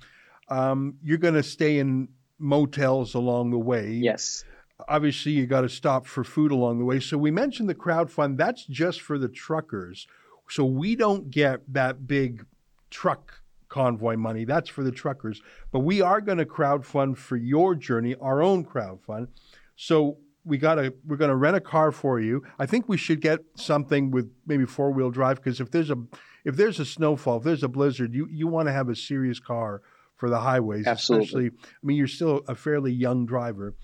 Um, 0.49 0.94
you're 1.02 1.18
going 1.18 1.35
to 1.35 1.42
stay 1.42 1.78
in 1.78 2.09
motels 2.38 3.14
along 3.14 3.50
the 3.50 3.59
way. 3.59 3.90
Yes. 3.90 4.44
Obviously, 4.88 5.33
you 5.33 5.47
got 5.47 5.62
to 5.62 5.68
stop 5.68 6.06
for 6.06 6.25
food 6.25 6.52
along 6.52 6.78
the 6.78 6.85
way. 6.85 7.00
So 7.00 7.16
we 7.16 7.30
mentioned 7.30 7.68
the 7.68 7.75
crowd 7.75 8.11
fund. 8.11 8.38
That's 8.38 8.64
just 8.64 9.00
for 9.00 9.18
the 9.18 9.28
truckers. 9.28 10.06
So 10.49 10.64
we 10.64 10.97
don't 10.97 11.30
get 11.30 11.61
that 11.73 12.06
big 12.06 12.44
truck 12.90 13.40
convoy 13.68 14.16
money. 14.16 14.44
That's 14.44 14.68
for 14.68 14.83
the 14.83 14.92
truckers. 14.92 15.40
But 15.73 15.80
we 15.80 16.00
are 16.00 16.21
going 16.21 16.38
to 16.38 16.44
crowd 16.44 16.85
fund 16.85 17.18
for 17.18 17.37
your 17.37 17.75
journey, 17.75 18.14
our 18.21 18.42
own 18.42 18.64
crowd 18.64 19.00
fund. 19.02 19.28
So 19.76 20.18
we 20.44 20.58
got 20.58 20.76
to 20.76 20.94
we're 21.06 21.16
going 21.16 21.30
to 21.30 21.36
rent 21.36 21.56
a 21.56 21.60
car 21.60 21.90
for 21.92 22.20
you. 22.20 22.42
I 22.58 22.66
think 22.66 22.88
we 22.88 22.96
should 22.96 23.20
get 23.20 23.40
something 23.56 24.10
with 24.10 24.30
maybe 24.46 24.66
four 24.66 24.90
wheel 24.90 25.10
drive 25.10 25.36
because 25.36 25.60
if 25.60 25.70
there's 25.70 25.90
a 25.90 25.96
if 26.44 26.56
there's 26.56 26.78
a 26.78 26.84
snowfall, 26.84 27.38
if 27.38 27.44
there's 27.44 27.62
a 27.62 27.68
blizzard, 27.68 28.14
you 28.14 28.28
you 28.30 28.46
want 28.46 28.68
to 28.68 28.72
have 28.72 28.88
a 28.88 28.96
serious 28.96 29.40
car 29.40 29.82
for 30.16 30.28
the 30.28 30.40
highways. 30.40 30.86
Absolutely. 30.86 31.26
Especially, 31.26 31.50
I 31.66 31.86
mean, 31.86 31.96
you're 31.96 32.06
still 32.06 32.42
a 32.46 32.54
fairly 32.54 32.92
young 32.92 33.26
driver. 33.26 33.74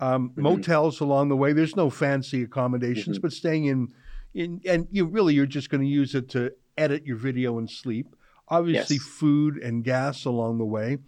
Um, 0.00 0.30
mm-hmm. 0.30 0.42
Motels 0.42 1.00
along 1.00 1.28
the 1.28 1.36
way. 1.36 1.52
There's 1.52 1.76
no 1.76 1.90
fancy 1.90 2.42
accommodations, 2.42 3.16
mm-hmm. 3.16 3.22
but 3.22 3.32
staying 3.32 3.66
in 3.66 3.88
in 4.34 4.60
and 4.66 4.88
you 4.90 5.06
really 5.06 5.34
you're 5.34 5.46
just 5.46 5.70
going 5.70 5.82
to 5.82 5.88
use 5.88 6.14
it 6.14 6.28
to 6.30 6.52
edit 6.76 7.06
your 7.06 7.16
video 7.16 7.58
and 7.58 7.70
sleep. 7.70 8.14
Obviously, 8.48 8.96
yes. 8.96 9.04
food 9.04 9.56
and 9.56 9.84
gas 9.84 10.24
along 10.24 10.58
the 10.58 10.64
way, 10.64 10.98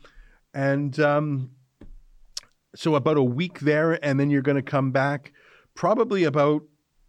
and 0.55 0.99
um, 1.01 1.51
so 2.75 2.95
about 2.95 3.17
a 3.17 3.23
week 3.23 3.61
there, 3.61 4.05
and 4.05 4.19
then 4.19 4.31
you're 4.31 4.43
going 4.43 4.57
to 4.57 4.63
come 4.63 4.91
back. 4.93 5.33
Probably 5.75 6.25
about 6.25 6.63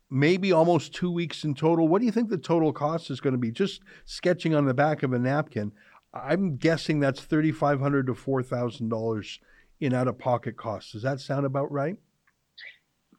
maybe 0.09 0.51
almost 0.51 0.93
two 0.93 1.11
weeks 1.11 1.43
in 1.43 1.55
total. 1.55 1.87
What 1.87 1.99
do 1.99 2.05
you 2.05 2.11
think 2.11 2.29
the 2.29 2.37
total 2.37 2.73
cost 2.73 3.09
is 3.09 3.19
going 3.19 3.33
to 3.33 3.39
be? 3.39 3.51
Just 3.51 3.81
sketching 4.05 4.55
on 4.55 4.65
the 4.65 4.73
back 4.73 5.03
of 5.03 5.13
a 5.13 5.19
napkin. 5.19 5.71
I'm 6.13 6.57
guessing 6.57 6.99
that's 6.99 7.21
thirty 7.21 7.51
five 7.51 7.79
hundred 7.79 8.07
to 8.07 8.15
four 8.15 8.41
thousand 8.41 8.89
dollars 8.89 9.39
in 9.79 9.93
out 9.93 10.07
of 10.07 10.17
pocket 10.17 10.55
costs. 10.57 10.93
Does 10.93 11.03
that 11.03 11.19
sound 11.19 11.45
about 11.45 11.71
right? 11.71 11.97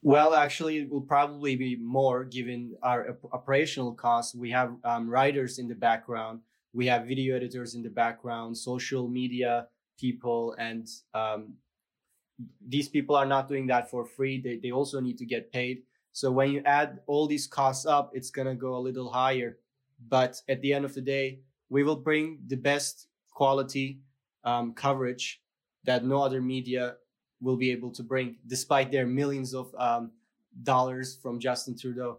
Well, 0.03 0.35
actually, 0.35 0.79
it 0.79 0.91
will 0.91 1.01
probably 1.01 1.57
be 1.57 1.77
more 1.77 2.25
given 2.25 2.77
our 2.83 3.19
operational 3.33 3.93
costs. 3.93 4.35
We 4.35 4.51
have 4.53 4.77
um, 4.85 5.09
writers 5.11 5.59
in 5.59 5.69
the 5.69 5.75
background, 5.75 6.41
we 6.73 6.87
have 6.87 7.07
video 7.07 7.37
editors 7.37 7.75
in 7.75 7.83
the 7.83 7.91
background, 7.91 8.57
social 8.57 9.09
media 9.09 9.67
people, 9.99 10.55
and 10.59 10.87
um, 11.15 11.55
these 12.67 12.89
people 12.89 13.17
are 13.17 13.27
not 13.27 13.49
doing 13.49 13.67
that 13.69 13.91
for 13.91 14.05
free. 14.05 14.41
They, 14.41 14.57
they 14.57 14.71
also 14.71 15.01
need 15.01 15.19
to 15.19 15.27
get 15.27 15.53
paid. 15.53 15.83
So 16.13 16.31
when 16.31 16.51
you 16.51 16.63
add 16.65 17.01
all 17.07 17.27
these 17.27 17.47
costs 17.47 17.87
up, 17.87 18.11
it's 18.15 18.31
going 18.31 18.49
to 18.49 18.55
go 18.55 18.77
a 18.77 18.79
little 18.79 19.11
higher. 19.11 19.59
But 20.09 20.41
at 20.49 20.61
the 20.63 20.73
end 20.73 20.85
of 20.85 20.95
the 20.95 21.01
day, 21.01 21.41
we 21.69 21.83
will 21.83 21.97
bring 21.97 22.39
the 22.47 22.57
best 22.57 23.09
quality 23.31 24.01
um, 24.45 24.73
coverage 24.75 25.43
that 25.85 26.05
no 26.05 26.23
other 26.23 26.41
media 26.41 26.97
will 27.41 27.57
be 27.57 27.71
able 27.71 27.91
to 27.93 28.03
bring, 28.03 28.37
despite 28.47 28.91
their 28.91 29.07
millions 29.07 29.55
of 29.55 29.75
um, 29.79 30.11
dollars 30.63 31.19
from 31.23 31.39
Justin 31.39 31.77
Trudeau. 31.79 32.19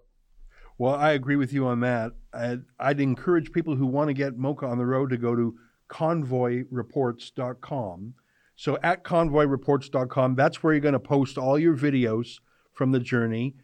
Well, 0.78 0.94
I 0.94 1.14
agree 1.14 1.38
with 1.38 1.52
you 1.52 1.66
on 1.66 1.80
that. 1.80 2.12
I'd, 2.34 2.62
I'd 2.80 3.00
encourage 3.00 3.52
people 3.52 3.76
who 3.76 3.88
want 3.88 4.10
to 4.10 4.14
get 4.14 4.38
Mocha 4.38 4.68
on 4.68 4.78
the 4.78 4.86
road 4.86 5.10
to 5.10 5.18
go 5.18 5.36
to 5.36 5.56
convoyreports.com. 5.90 8.14
So 8.58 8.78
at 8.84 9.06
convoyreports.com, 9.06 10.36
that's 10.36 10.62
where 10.62 10.74
you're 10.74 10.82
going 10.82 10.92
to 10.92 11.00
post 11.00 11.38
all 11.38 11.58
your 11.58 11.78
videos 11.78 12.40
from 12.74 12.92
the 12.92 13.00
journey. 13.00 13.56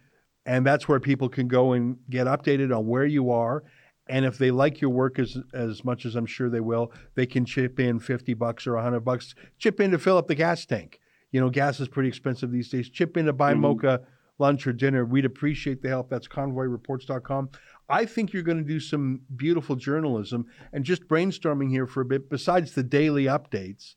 And 0.46 0.66
that's 0.66 0.88
where 0.88 1.02
people 1.02 1.28
can 1.28 1.50
go 1.50 1.74
and 1.74 1.98
get 2.10 2.28
updated 2.28 2.76
on 2.76 2.88
where 2.88 3.06
you 3.06 3.30
are 3.32 3.64
and 4.08 4.26
if 4.26 4.38
they 4.38 4.52
like 4.52 4.82
your 4.82 4.90
work 4.90 5.18
as 5.20 5.38
as 5.54 5.84
much 5.86 6.06
as 6.06 6.16
I'm 6.16 6.26
sure 6.26 6.50
they 6.50 6.60
will, 6.60 6.92
they 7.16 7.26
can 7.26 7.46
chip 7.46 7.80
in 7.80 8.00
50 8.00 8.34
bucks 8.34 8.68
or 8.68 8.76
100 8.76 9.00
bucks, 9.02 9.34
chip 9.58 9.80
in 9.80 9.92
to 9.92 10.00
fill 10.00 10.18
up 10.18 10.28
the 10.28 10.36
gas 10.36 10.66
tank. 10.66 11.00
You 11.32 11.40
know, 11.40 11.50
gas 11.50 11.80
is 11.80 11.88
pretty 11.88 12.10
expensive 12.10 12.52
these 12.52 12.70
days. 12.70 12.90
Chip 12.90 13.18
in 13.18 13.26
to 13.26 13.34
buy 13.34 13.54
mm-hmm. 13.54 13.62
mocha 13.62 14.02
lunch 14.40 14.68
or 14.68 14.74
dinner. 14.74 15.06
We'd 15.06 15.26
appreciate 15.26 15.82
the 15.82 15.90
help. 15.90 16.10
That's 16.10 16.28
convoyreports.com. 16.28 17.50
I 17.90 18.06
think 18.06 18.34
you're 18.34 18.44
going 18.44 18.58
to 18.58 18.64
do 18.64 18.80
some 18.80 19.22
beautiful 19.36 19.76
journalism 19.76 20.46
and 20.74 20.84
just 20.84 21.08
brainstorming 21.08 21.70
here 21.70 21.88
for 21.88 22.02
a 22.02 22.06
bit 22.06 22.30
besides 22.30 22.74
the 22.74 22.84
daily 22.84 23.26
updates. 23.26 23.96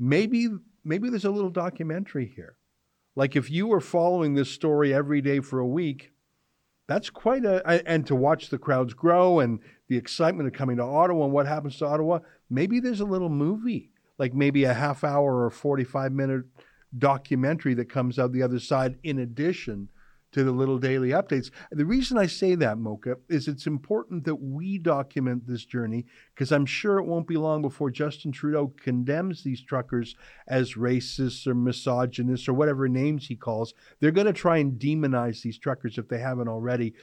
Maybe 0.00 0.48
maybe 0.82 1.10
there's 1.10 1.26
a 1.26 1.30
little 1.30 1.50
documentary 1.50 2.32
here. 2.34 2.56
Like 3.14 3.36
if 3.36 3.50
you 3.50 3.66
were 3.66 3.80
following 3.80 4.34
this 4.34 4.50
story 4.50 4.94
every 4.94 5.20
day 5.20 5.40
for 5.40 5.58
a 5.58 5.66
week, 5.66 6.12
that's 6.88 7.10
quite 7.10 7.44
a 7.44 7.86
and 7.86 8.06
to 8.06 8.16
watch 8.16 8.48
the 8.48 8.58
crowds 8.58 8.94
grow 8.94 9.40
and 9.40 9.60
the 9.88 9.98
excitement 9.98 10.46
of 10.46 10.54
coming 10.54 10.78
to 10.78 10.82
Ottawa 10.82 11.24
and 11.24 11.32
what 11.34 11.46
happens 11.46 11.76
to 11.78 11.86
Ottawa. 11.86 12.20
Maybe 12.48 12.80
there's 12.80 13.00
a 13.00 13.04
little 13.04 13.28
movie, 13.28 13.90
like 14.18 14.32
maybe 14.32 14.64
a 14.64 14.74
half 14.74 15.04
hour 15.04 15.44
or 15.44 15.50
45 15.50 16.12
minute 16.12 16.46
documentary 16.96 17.74
that 17.74 17.90
comes 17.90 18.18
out 18.18 18.32
the 18.32 18.42
other 18.42 18.58
side 18.58 18.98
in 19.02 19.18
addition 19.18 19.88
to 20.32 20.44
the 20.44 20.52
little 20.52 20.78
daily 20.78 21.10
updates. 21.10 21.50
The 21.70 21.84
reason 21.84 22.16
I 22.16 22.26
say 22.26 22.54
that, 22.54 22.78
Mocha, 22.78 23.16
is 23.28 23.48
it's 23.48 23.66
important 23.66 24.24
that 24.24 24.36
we 24.36 24.78
document 24.78 25.46
this 25.46 25.64
journey 25.64 26.06
because 26.34 26.52
I'm 26.52 26.66
sure 26.66 26.98
it 26.98 27.06
won't 27.06 27.26
be 27.26 27.36
long 27.36 27.62
before 27.62 27.90
Justin 27.90 28.32
Trudeau 28.32 28.72
condemns 28.76 29.42
these 29.42 29.62
truckers 29.62 30.14
as 30.46 30.74
racists 30.74 31.46
or 31.46 31.54
misogynists 31.54 32.48
or 32.48 32.54
whatever 32.54 32.88
names 32.88 33.26
he 33.26 33.36
calls. 33.36 33.74
They're 33.98 34.10
going 34.10 34.26
to 34.26 34.32
try 34.32 34.58
and 34.58 34.78
demonize 34.78 35.42
these 35.42 35.58
truckers 35.58 35.98
if 35.98 36.08
they 36.08 36.18
haven't 36.18 36.48
already. 36.48 36.94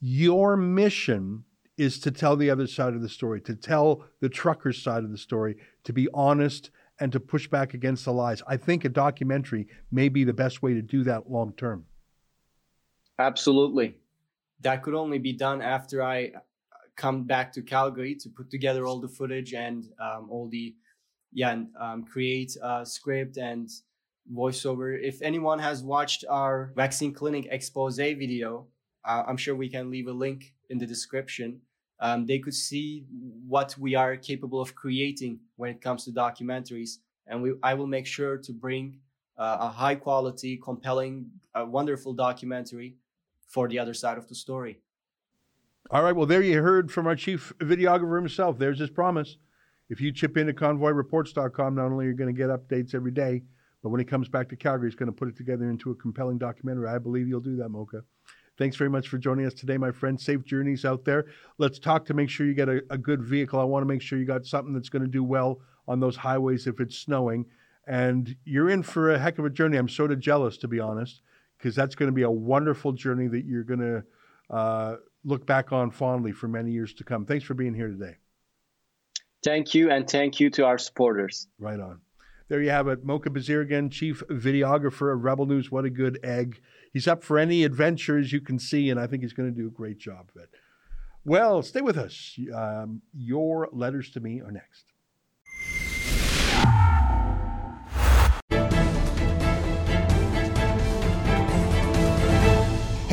Your 0.00 0.56
mission 0.56 1.44
is 1.76 1.98
to 2.00 2.10
tell 2.10 2.36
the 2.36 2.50
other 2.50 2.66
side 2.66 2.94
of 2.94 3.02
the 3.02 3.08
story, 3.08 3.40
to 3.40 3.54
tell 3.54 4.04
the 4.20 4.28
truckers' 4.28 4.82
side 4.82 5.02
of 5.02 5.10
the 5.10 5.18
story, 5.18 5.56
to 5.84 5.92
be 5.92 6.08
honest 6.12 6.70
and 7.00 7.10
to 7.12 7.18
push 7.18 7.48
back 7.48 7.72
against 7.72 8.04
the 8.04 8.12
lies. 8.12 8.42
I 8.46 8.58
think 8.58 8.84
a 8.84 8.90
documentary 8.90 9.66
may 9.90 10.10
be 10.10 10.22
the 10.22 10.34
best 10.34 10.62
way 10.62 10.74
to 10.74 10.82
do 10.82 11.02
that 11.04 11.30
long 11.30 11.54
term. 11.54 11.86
Absolutely. 13.20 13.96
That 14.62 14.82
could 14.82 14.94
only 14.94 15.18
be 15.18 15.32
done 15.32 15.60
after 15.60 16.02
I 16.02 16.32
come 16.96 17.24
back 17.24 17.52
to 17.52 17.62
Calgary 17.62 18.14
to 18.14 18.28
put 18.28 18.50
together 18.50 18.86
all 18.86 19.00
the 19.00 19.08
footage 19.08 19.54
and 19.54 19.84
um, 20.00 20.28
all 20.30 20.48
the, 20.48 20.74
yeah, 21.32 21.52
and 21.52 21.68
um, 21.78 22.04
create 22.04 22.56
a 22.62 22.84
script 22.84 23.36
and 23.36 23.68
voiceover. 24.34 24.98
If 25.02 25.22
anyone 25.22 25.58
has 25.58 25.82
watched 25.82 26.24
our 26.28 26.72
vaccine 26.76 27.12
clinic 27.12 27.46
expose 27.50 27.96
video, 27.96 28.66
uh, 29.04 29.22
I'm 29.26 29.36
sure 29.36 29.54
we 29.54 29.68
can 29.68 29.90
leave 29.90 30.08
a 30.08 30.12
link 30.12 30.54
in 30.68 30.78
the 30.78 30.86
description. 30.86 31.60
Um, 32.00 32.26
they 32.26 32.38
could 32.38 32.54
see 32.54 33.04
what 33.46 33.76
we 33.78 33.94
are 33.94 34.16
capable 34.16 34.60
of 34.60 34.74
creating 34.74 35.40
when 35.56 35.70
it 35.70 35.80
comes 35.82 36.04
to 36.04 36.10
documentaries. 36.10 36.98
And 37.26 37.42
we, 37.42 37.52
I 37.62 37.74
will 37.74 37.86
make 37.86 38.06
sure 38.06 38.38
to 38.38 38.52
bring 38.52 38.98
uh, 39.38 39.58
a 39.60 39.68
high 39.68 39.94
quality, 39.94 40.58
compelling, 40.62 41.26
uh, 41.54 41.64
wonderful 41.66 42.14
documentary 42.14 42.96
for 43.50 43.68
the 43.68 43.78
other 43.78 43.92
side 43.92 44.16
of 44.16 44.28
the 44.28 44.34
story. 44.34 44.80
All 45.90 46.02
right. 46.02 46.14
Well, 46.14 46.26
there 46.26 46.40
you 46.40 46.62
heard 46.62 46.90
from 46.90 47.06
our 47.06 47.16
chief 47.16 47.52
videographer 47.58 48.16
himself. 48.16 48.58
There's 48.58 48.78
his 48.78 48.90
promise. 48.90 49.36
If 49.88 50.00
you 50.00 50.12
chip 50.12 50.36
in 50.36 50.48
into 50.48 50.60
convoyreports.com, 50.60 51.74
not 51.74 51.86
only 51.86 52.06
are 52.06 52.10
you 52.10 52.14
going 52.14 52.32
to 52.32 52.38
get 52.38 52.48
updates 52.48 52.94
every 52.94 53.10
day, 53.10 53.42
but 53.82 53.88
when 53.88 53.98
he 53.98 54.04
comes 54.04 54.28
back 54.28 54.48
to 54.50 54.56
Calgary, 54.56 54.88
he's 54.88 54.94
going 54.94 55.08
to 55.08 55.12
put 55.12 55.26
it 55.26 55.36
together 55.36 55.68
into 55.68 55.90
a 55.90 55.96
compelling 55.96 56.38
documentary. 56.38 56.88
I 56.88 56.98
believe 56.98 57.26
you'll 57.26 57.40
do 57.40 57.56
that, 57.56 57.70
Mocha. 57.70 58.02
Thanks 58.56 58.76
very 58.76 58.90
much 58.90 59.08
for 59.08 59.18
joining 59.18 59.46
us 59.46 59.54
today, 59.54 59.78
my 59.78 59.90
friend. 59.90 60.20
Safe 60.20 60.44
journeys 60.44 60.84
out 60.84 61.04
there. 61.04 61.26
Let's 61.58 61.80
talk 61.80 62.04
to 62.06 62.14
make 62.14 62.30
sure 62.30 62.46
you 62.46 62.54
get 62.54 62.68
a, 62.68 62.82
a 62.90 62.98
good 62.98 63.22
vehicle. 63.22 63.58
I 63.58 63.64
want 63.64 63.82
to 63.82 63.88
make 63.88 64.02
sure 64.02 64.18
you 64.18 64.26
got 64.26 64.46
something 64.46 64.72
that's 64.72 64.90
going 64.90 65.02
to 65.02 65.10
do 65.10 65.24
well 65.24 65.60
on 65.88 65.98
those 65.98 66.14
highways 66.14 66.68
if 66.68 66.78
it's 66.78 66.96
snowing. 66.96 67.46
And 67.88 68.36
you're 68.44 68.70
in 68.70 68.84
for 68.84 69.10
a 69.10 69.18
heck 69.18 69.38
of 69.40 69.44
a 69.44 69.50
journey. 69.50 69.76
I'm 69.76 69.88
sort 69.88 70.12
of 70.12 70.20
jealous, 70.20 70.56
to 70.58 70.68
be 70.68 70.78
honest 70.78 71.22
because 71.60 71.76
that's 71.76 71.94
going 71.94 72.08
to 72.08 72.14
be 72.14 72.22
a 72.22 72.30
wonderful 72.30 72.92
journey 72.92 73.28
that 73.28 73.44
you're 73.44 73.64
going 73.64 73.80
to 73.80 74.04
uh, 74.54 74.96
look 75.24 75.46
back 75.46 75.72
on 75.72 75.90
fondly 75.90 76.32
for 76.32 76.48
many 76.48 76.72
years 76.72 76.94
to 76.94 77.04
come. 77.04 77.26
Thanks 77.26 77.44
for 77.44 77.54
being 77.54 77.74
here 77.74 77.88
today. 77.88 78.16
Thank 79.42 79.74
you, 79.74 79.90
and 79.90 80.08
thank 80.08 80.40
you 80.40 80.50
to 80.50 80.66
our 80.66 80.78
supporters. 80.78 81.48
Right 81.58 81.80
on. 81.80 82.00
There 82.48 82.60
you 82.60 82.70
have 82.70 82.88
it. 82.88 83.04
Mocha 83.04 83.30
Bazir 83.30 83.64
Bezirgan, 83.64 83.92
chief 83.92 84.22
videographer 84.28 85.14
of 85.14 85.22
Rebel 85.22 85.46
News. 85.46 85.70
What 85.70 85.84
a 85.84 85.90
good 85.90 86.18
egg. 86.24 86.60
He's 86.92 87.06
up 87.06 87.22
for 87.22 87.38
any 87.38 87.64
adventures 87.64 88.32
you 88.32 88.40
can 88.40 88.58
see, 88.58 88.90
and 88.90 88.98
I 88.98 89.06
think 89.06 89.22
he's 89.22 89.32
going 89.32 89.54
to 89.54 89.58
do 89.58 89.68
a 89.68 89.70
great 89.70 89.98
job 89.98 90.30
of 90.34 90.42
it. 90.42 90.50
Well, 91.24 91.62
stay 91.62 91.80
with 91.80 91.96
us. 91.96 92.38
Um, 92.54 93.02
your 93.12 93.68
letters 93.72 94.10
to 94.12 94.20
me 94.20 94.40
are 94.40 94.50
next. 94.50 94.89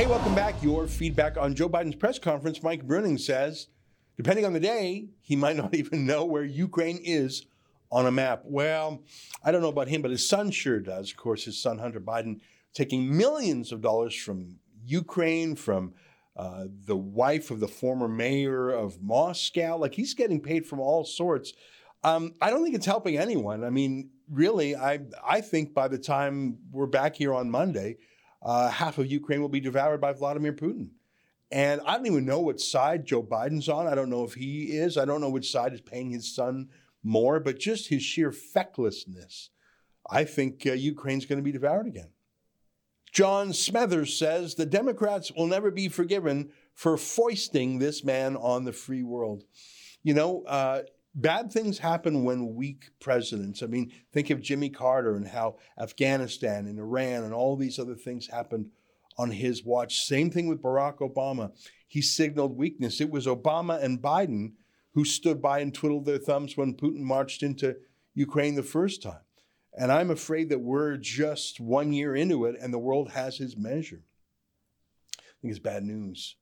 Welcome 0.08 0.36
back. 0.36 0.64
Your 0.64 0.88
feedback 0.88 1.36
on 1.36 1.54
Joe 1.54 1.68
Biden's 1.68 1.98
press 1.98 2.18
conference. 2.18 2.64
Mike 2.64 2.88
Bruning 2.88 3.20
says, 3.20 3.68
depending 4.16 4.46
on 4.46 4.54
the 4.54 4.60
day, 4.60 5.10
he 5.20 5.36
might 5.36 5.58
not 5.58 5.76
even 5.76 6.06
know 6.06 6.24
where 6.24 6.46
Ukraine 6.46 7.02
is 7.04 7.46
on 7.92 8.06
a 8.06 8.12
map. 8.12 8.44
Well, 8.46 9.04
I 9.44 9.52
don't 9.52 9.62
know 9.62 9.68
about 9.68 9.90
him, 9.90 10.02
but 10.02 10.12
his 10.12 10.28
son 10.28 10.50
sure 10.50 10.80
does. 10.80 11.12
Of 11.12 11.18
course, 11.18 11.44
his 11.44 11.62
son, 11.62 11.80
Hunter 11.80 12.00
Biden, 12.00 12.40
taking 12.74 13.18
millions 13.18 13.74
of 13.74 13.82
dollars 13.82 14.16
from 14.16 14.56
Ukraine, 14.86 15.58
from 15.58 15.94
uh, 16.38 16.68
the 16.86 16.96
wife 16.96 17.52
of 17.52 17.60
the 17.60 17.68
former 17.68 18.08
mayor 18.08 18.70
of 18.70 19.02
Moscow. 19.02 19.76
Like 19.76 19.94
he's 19.94 20.14
getting 20.14 20.40
paid 20.40 20.66
from 20.66 20.80
all 20.80 21.04
sorts. 21.04 21.52
Um, 22.06 22.34
I 22.42 22.50
don't 22.50 22.64
think 22.64 22.76
it's 22.76 22.86
helping 22.86 23.18
anyone. 23.18 23.66
I 23.66 23.70
mean, 23.72 24.12
really, 24.32 24.74
I 24.74 25.00
I 25.22 25.42
think 25.42 25.74
by 25.74 25.90
the 25.90 25.98
time 25.98 26.60
we're 26.72 26.86
back 26.86 27.18
here 27.18 27.34
on 27.34 27.52
Monday, 27.52 27.98
uh, 28.42 28.70
half 28.70 28.98
of 28.98 29.08
Ukraine 29.08 29.42
will 29.42 29.50
be 29.50 29.60
devoured 29.60 30.02
by 30.02 30.14
Vladimir 30.14 30.54
Putin. 30.54 30.90
And 31.52 31.82
I 31.86 31.96
don't 31.96 32.08
even 32.08 32.26
know 32.26 32.42
what 32.42 32.60
side 32.60 33.06
Joe 33.06 33.24
Biden's 33.24 33.70
on. 33.70 33.88
I 33.88 33.96
don't 33.96 34.10
know 34.10 34.24
if 34.24 34.34
he 34.34 34.66
is. 34.66 34.98
I 34.98 35.06
don't 35.06 35.22
know 35.22 35.30
which 35.30 35.52
side 35.52 35.74
is 35.74 35.82
paying 35.82 36.10
his 36.10 36.34
son 36.34 36.70
more, 37.04 37.40
but 37.40 37.60
just 37.60 37.88
his 37.88 38.04
sheer 38.04 38.32
fecklessness. 38.32 39.50
I 40.10 40.24
think 40.26 40.66
uh, 40.66 40.74
Ukraine's 40.74 41.26
going 41.26 41.40
to 41.40 41.44
be 41.44 41.52
devoured 41.52 41.88
again. 41.88 42.10
John 43.12 43.50
Smethers 43.50 44.18
says 44.18 44.56
the 44.56 44.66
Democrats 44.66 45.32
will 45.32 45.48
never 45.48 45.72
be 45.72 45.88
forgiven 45.88 46.52
for 46.74 46.98
foisting 46.98 47.80
this 47.80 48.04
man 48.04 48.36
on 48.36 48.66
the 48.66 48.74
free 48.74 49.04
world. 49.04 49.44
You 50.04 50.14
know, 50.14 50.44
uh, 50.44 50.82
bad 51.18 51.52
things 51.52 51.80
happen 51.80 52.24
when 52.24 52.56
weak 52.56 52.92
presidents. 53.00 53.64
I 53.64 53.66
mean, 53.66 53.92
think 54.14 54.30
of 54.30 54.40
Jimmy 54.40 54.70
Carter 54.70 55.16
and 55.16 55.28
how 55.28 55.58
Afghanistan 55.78 56.68
and 56.68 56.80
Iran 56.80 57.24
and 57.24 57.34
all 57.34 57.58
these 57.58 57.80
other 57.80 57.96
things 57.96 58.28
happened 58.28 58.70
on 59.18 59.32
his 59.32 59.66
watch. 59.66 60.06
Same 60.06 60.30
thing 60.30 60.48
with 60.48 60.62
Barack 60.62 61.00
Obama. 61.00 61.52
He 61.88 62.02
signaled 62.02 62.56
weakness. 62.56 63.02
It 63.02 63.10
was 63.10 63.26
Obama 63.26 63.84
and 63.84 64.00
Biden 64.00 64.54
who 64.94 65.04
stood 65.04 65.42
by 65.42 65.60
and 65.60 65.74
twiddled 65.74 66.06
their 66.06 66.20
thumbs 66.20 66.56
when 66.56 66.76
Putin 66.76 67.02
marched 67.02 67.42
into 67.42 67.76
Ukraine 68.14 68.56
the 68.56 68.64
first 68.64 69.02
time. 69.02 69.22
And 69.74 69.92
I'm 69.92 70.12
afraid 70.12 70.50
that 70.50 70.60
we're 70.60 70.98
just 70.98 71.60
one 71.60 71.94
year 71.94 72.16
into 72.16 72.46
it 72.46 72.56
and 72.60 72.74
the 72.74 72.80
world 72.80 73.12
has 73.12 73.38
his 73.38 73.58
measure. 73.58 74.04
I 75.18 75.22
think 75.42 75.52
it's 75.52 75.60
bad 75.60 75.84
news. 75.84 76.36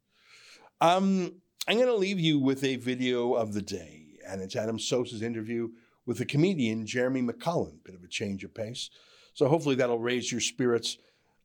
Um, 0.82 1.36
I'm 1.68 1.78
going 1.78 1.88
to 1.88 1.96
leave 1.96 2.20
you 2.20 2.40
with 2.40 2.64
a 2.64 2.76
video 2.76 3.34
of 3.34 3.54
the 3.54 3.62
day 3.62 4.05
and 4.28 4.42
it's 4.42 4.56
Adam 4.56 4.80
Soos's 4.80 5.22
interview 5.22 5.70
with 6.06 6.18
the 6.18 6.26
comedian 6.26 6.86
Jeremy 6.86 7.22
McLellan. 7.22 7.84
Bit 7.84 7.96
of 7.96 8.04
a 8.04 8.08
change 8.08 8.44
of 8.44 8.54
pace. 8.54 8.90
So 9.34 9.48
hopefully 9.48 9.76
that'll 9.76 10.00
raise 10.00 10.32
your 10.32 10.42
spirits 10.42 10.98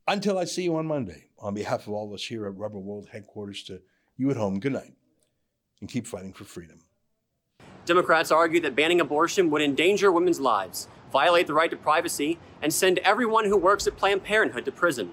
until 0.07 0.37
I 0.37 0.45
see 0.45 0.63
you 0.63 0.75
on 0.75 0.85
Monday. 0.85 1.27
On 1.39 1.53
behalf 1.53 1.87
of 1.87 1.93
all 1.93 2.07
of 2.07 2.13
us 2.13 2.23
here 2.23 2.45
at 2.45 2.57
Rebel 2.57 2.81
World 2.81 3.09
headquarters 3.11 3.63
to 3.63 3.81
you 4.17 4.29
at 4.29 4.37
home, 4.37 4.59
good 4.59 4.73
night 4.73 4.93
and 5.81 5.89
keep 5.89 6.07
fighting 6.07 6.31
for 6.31 6.45
freedom. 6.45 6.79
Democrats 7.85 8.31
argue 8.31 8.61
that 8.61 8.75
banning 8.75 9.01
abortion 9.01 9.49
would 9.49 9.61
endanger 9.61 10.11
women's 10.11 10.39
lives, 10.39 10.87
violate 11.11 11.47
the 11.47 11.53
right 11.53 11.71
to 11.71 11.75
privacy, 11.75 12.37
and 12.61 12.71
send 12.71 12.99
everyone 12.99 13.45
who 13.45 13.57
works 13.57 13.87
at 13.87 13.97
Planned 13.97 14.23
Parenthood 14.23 14.65
to 14.65 14.71
prison. 14.71 15.11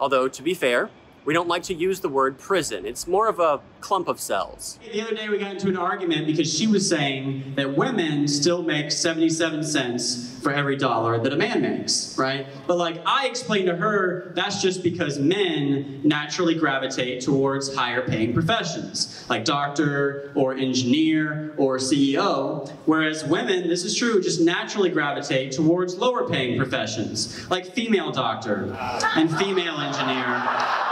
Although, 0.00 0.26
to 0.28 0.42
be 0.42 0.54
fair, 0.54 0.88
we 1.28 1.34
don't 1.34 1.46
like 1.46 1.62
to 1.64 1.74
use 1.74 2.00
the 2.00 2.08
word 2.08 2.38
prison. 2.38 2.86
It's 2.86 3.06
more 3.06 3.28
of 3.28 3.38
a 3.38 3.60
clump 3.82 4.08
of 4.08 4.18
cells. 4.18 4.78
The 4.90 5.02
other 5.02 5.14
day 5.14 5.28
we 5.28 5.36
got 5.36 5.50
into 5.50 5.68
an 5.68 5.76
argument 5.76 6.26
because 6.26 6.50
she 6.50 6.66
was 6.66 6.88
saying 6.88 7.52
that 7.54 7.76
women 7.76 8.26
still 8.26 8.62
make 8.62 8.90
77 8.90 9.62
cents 9.62 10.38
for 10.42 10.50
every 10.52 10.76
dollar 10.76 11.22
that 11.22 11.30
a 11.30 11.36
man 11.36 11.60
makes, 11.60 12.16
right? 12.16 12.46
But 12.66 12.78
like 12.78 13.02
I 13.04 13.26
explained 13.26 13.66
to 13.66 13.76
her, 13.76 14.32
that's 14.34 14.62
just 14.62 14.82
because 14.82 15.18
men 15.18 16.00
naturally 16.02 16.54
gravitate 16.54 17.20
towards 17.20 17.74
higher 17.74 18.00
paying 18.00 18.32
professions, 18.32 19.26
like 19.28 19.44
doctor 19.44 20.32
or 20.34 20.54
engineer 20.54 21.52
or 21.58 21.76
CEO, 21.76 22.70
whereas 22.86 23.22
women, 23.26 23.68
this 23.68 23.84
is 23.84 23.94
true, 23.94 24.22
just 24.22 24.40
naturally 24.40 24.88
gravitate 24.88 25.52
towards 25.52 25.98
lower 25.98 26.26
paying 26.26 26.56
professions, 26.56 27.50
like 27.50 27.66
female 27.74 28.10
doctor 28.12 28.74
and 29.14 29.30
female 29.36 29.78
engineer 29.78 30.86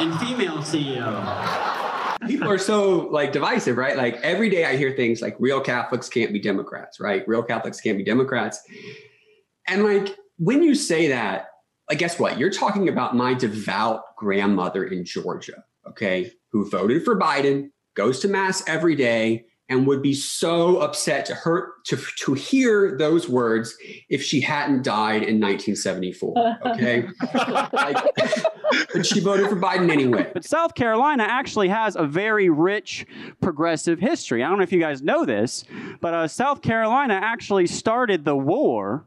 and 0.00 0.18
female 0.20 0.58
CEO. 0.58 2.26
People 2.26 2.50
are 2.50 2.58
so 2.58 3.08
like 3.10 3.32
divisive, 3.32 3.76
right? 3.76 3.96
Like 3.96 4.16
every 4.22 4.50
day 4.50 4.64
I 4.64 4.76
hear 4.76 4.92
things 4.92 5.22
like 5.22 5.36
real 5.38 5.60
Catholics 5.60 6.08
can't 6.08 6.32
be 6.32 6.40
Democrats, 6.40 7.00
right? 7.00 7.26
Real 7.26 7.42
Catholics 7.42 7.80
can't 7.80 7.96
be 7.96 8.04
Democrats. 8.04 8.60
And 9.66 9.84
like 9.84 10.16
when 10.38 10.62
you 10.62 10.74
say 10.74 11.08
that, 11.08 11.48
like 11.88 11.98
guess 11.98 12.18
what? 12.18 12.38
You're 12.38 12.50
talking 12.50 12.88
about 12.88 13.16
my 13.16 13.34
devout 13.34 14.16
grandmother 14.16 14.84
in 14.84 15.04
Georgia, 15.04 15.64
okay, 15.86 16.32
who 16.50 16.68
voted 16.68 17.04
for 17.04 17.18
Biden, 17.18 17.70
goes 17.94 18.20
to 18.20 18.28
mass 18.28 18.62
every 18.66 18.94
day, 18.94 19.46
and 19.68 19.86
would 19.86 20.02
be 20.02 20.14
so 20.14 20.78
upset 20.78 21.26
to 21.26 21.34
her 21.34 21.74
to, 21.84 21.96
to 22.16 22.34
hear 22.34 22.96
those 22.96 23.28
words 23.28 23.76
if 24.08 24.22
she 24.22 24.40
hadn't 24.40 24.82
died 24.82 25.22
in 25.22 25.40
1974 25.40 26.58
okay? 26.66 27.08
Like, 27.72 27.96
but 28.94 29.06
she 29.06 29.20
voted 29.20 29.48
for 29.48 29.56
biden 29.56 29.90
anyway. 29.90 30.30
But 30.32 30.44
south 30.44 30.74
carolina 30.74 31.24
actually 31.24 31.68
has 31.68 31.96
a 31.96 32.04
very 32.04 32.48
rich 32.48 33.06
progressive 33.40 33.98
history. 33.98 34.42
I 34.42 34.48
don't 34.48 34.58
know 34.58 34.64
if 34.64 34.72
you 34.72 34.80
guys 34.80 35.02
know 35.02 35.24
this 35.24 35.64
but 36.00 36.14
uh, 36.14 36.28
south 36.28 36.62
carolina 36.62 37.14
actually 37.14 37.66
started 37.66 38.24
the 38.24 38.36
war 38.36 39.04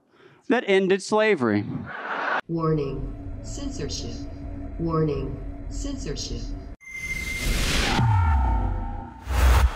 that 0.50 0.64
ended 0.68 1.02
slavery. 1.02 1.64
Warning. 2.48 3.16
Censorship. 3.42 4.12
Warning. 4.80 5.38
Censorship 5.70 6.42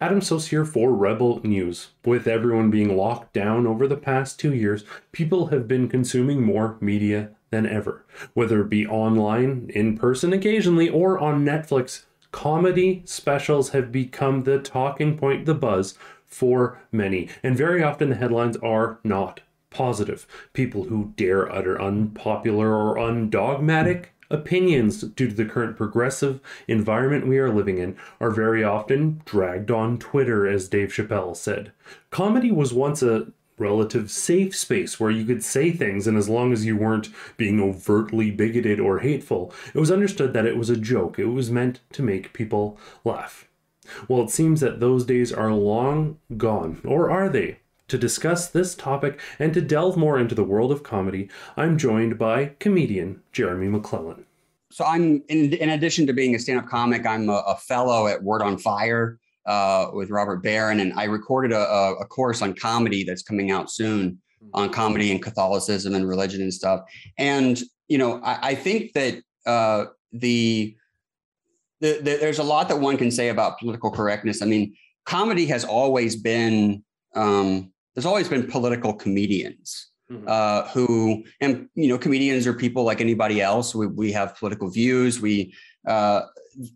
Adam 0.06 0.20
Soos 0.20 0.50
here 0.50 0.66
for 0.66 0.94
Rebel 0.94 1.42
News. 1.44 1.88
With 2.06 2.28
everyone 2.28 2.70
being 2.70 2.96
locked 2.96 3.34
down 3.34 3.66
over 3.66 3.88
the 3.88 3.98
past 3.98 4.40
two 4.40 4.54
years, 4.54 4.84
people 5.12 5.48
have 5.48 5.68
been 5.68 5.90
consuming 5.90 6.44
more 6.44 6.78
media 6.80 7.32
than 7.50 7.66
ever. 7.66 8.06
Whether 8.36 8.62
it 8.62 8.70
be 8.70 8.86
online, 8.86 9.72
in 9.74 9.98
person 9.98 10.32
occasionally, 10.32 10.90
or 10.90 11.18
on 11.18 11.44
Netflix, 11.44 12.04
comedy 12.32 13.02
specials 13.06 13.70
have 13.70 13.92
become 13.92 14.44
the 14.44 14.60
talking 14.60 15.18
point, 15.18 15.48
the 15.48 15.56
buzz 15.56 15.98
for 16.28 16.80
many. 16.92 17.28
And 17.42 17.58
very 17.58 17.82
often 17.82 18.10
the 18.12 18.16
headlines 18.16 18.58
are 18.58 19.00
not 19.04 19.42
positive. 19.72 20.28
People 20.54 20.84
who 20.84 21.14
dare 21.18 21.52
utter 21.52 21.82
unpopular 21.82 22.76
or 22.76 23.00
undogmatic 23.00 24.14
Opinions, 24.30 25.02
due 25.02 25.30
to 25.30 25.36
the 25.36 25.46
current 25.46 25.78
progressive 25.78 26.40
environment 26.68 27.28
we 27.28 27.38
are 27.38 27.54
living 27.54 27.78
in, 27.78 27.96
are 28.20 28.32
very 28.32 28.64
often 28.64 29.22
dragged 29.26 29.70
on 29.70 29.98
Twitter, 29.98 30.48
as 30.48 30.68
Dave 30.68 30.90
Chappelle 30.90 31.36
said. 31.36 31.72
Comedy 32.10 32.52
was 32.52 32.74
once 32.74 33.04
a 33.04 33.28
relative 33.58 34.12
safe 34.12 34.56
space 34.56 35.00
where 35.00 35.12
you 35.12 35.26
could 35.26 35.44
say 35.44 35.72
things, 35.72 36.08
and 36.08 36.18
as 36.18 36.28
long 36.28 36.52
as 36.52 36.66
you 36.66 36.76
weren't 36.76 37.10
being 37.38 37.62
overtly 37.62 38.32
bigoted 38.32 38.80
or 38.80 39.00
hateful, 39.00 39.54
it 39.74 39.80
was 39.80 39.92
understood 39.92 40.34
that 40.34 40.46
it 40.46 40.58
was 40.58 40.70
a 40.70 40.78
joke. 40.78 41.20
It 41.20 41.26
was 41.26 41.52
meant 41.52 41.80
to 41.94 42.04
make 42.04 42.34
people 42.34 42.78
laugh. 43.04 43.48
Well, 44.08 44.24
it 44.24 44.32
seems 44.32 44.62
that 44.62 44.80
those 44.80 45.06
days 45.06 45.32
are 45.32 45.54
long 45.54 46.18
gone, 46.36 46.82
or 46.84 47.10
are 47.10 47.30
they? 47.30 47.60
To 47.90 48.00
discuss 48.00 48.48
this 48.48 48.74
topic 48.74 49.20
and 49.38 49.54
to 49.54 49.62
delve 49.62 49.96
more 49.96 50.18
into 50.18 50.34
the 50.34 50.44
world 50.44 50.72
of 50.72 50.82
comedy, 50.82 51.30
I'm 51.56 51.78
joined 51.78 52.18
by 52.18 52.56
comedian 52.60 53.22
Jeremy 53.32 53.68
McLellan. 53.68 54.24
So 54.72 54.84
I'm 54.84 55.24
in, 55.28 55.54
in 55.54 55.70
addition 55.70 56.08
to 56.08 56.14
being 56.14 56.34
a 56.34 56.40
stand-up 56.40 56.68
comic, 56.68 57.06
I'm 57.06 57.30
a, 57.30 57.44
a 57.48 57.56
fellow 57.56 58.08
at 58.08 58.24
Word 58.24 58.42
on 58.42 58.58
Fire 58.58 59.20
uh, 59.46 59.92
with 59.94 60.10
Robert 60.10 60.42
Barron, 60.42 60.80
and 60.80 60.94
I 60.94 61.04
recorded 61.04 61.52
a, 61.52 61.60
a, 61.60 62.06
course 62.06 62.42
on 62.42 62.56
comedy 62.56 63.04
that's 63.04 63.22
coming 63.22 63.52
out 63.52 63.70
soon 63.70 64.20
on 64.56 64.72
comedy 64.72 65.12
and 65.12 65.22
Catholicism 65.22 65.94
and 65.94 66.08
religion 66.08 66.42
and 66.42 66.54
stuff. 66.54 66.82
And 67.20 67.62
you 67.88 68.00
know, 68.00 68.20
I, 68.24 68.50
I 68.50 68.56
think 68.56 68.94
that 68.94 69.22
uh, 69.46 69.86
the, 70.12 70.76
the, 71.82 72.00
the 72.02 72.18
there's 72.20 72.40
a 72.40 72.44
lot 72.44 72.68
that 72.70 72.80
one 72.80 72.98
can 72.98 73.12
say 73.12 73.30
about 73.30 73.60
political 73.60 73.92
correctness. 73.92 74.42
I 74.42 74.46
mean, 74.48 74.76
comedy 75.06 75.46
has 75.46 75.64
always 75.64 76.16
been 76.16 76.84
um, 77.16 77.72
there's 77.96 78.06
always 78.06 78.28
been 78.28 78.46
political 78.48 78.94
comedians 78.94 79.92
mm-hmm. 80.12 80.26
uh, 80.28 80.68
who, 80.70 81.24
and 81.42 81.70
you 81.76 81.88
know, 81.88 81.98
comedians 81.98 82.46
are 82.46 82.54
people 82.54 82.84
like 82.84 83.02
anybody 83.02 83.42
else. 83.42 83.74
We 83.74 83.88
we 83.88 84.12
have 84.12 84.36
political 84.38 84.70
views. 84.70 85.22
We, 85.22 85.54
uh, 85.88 86.22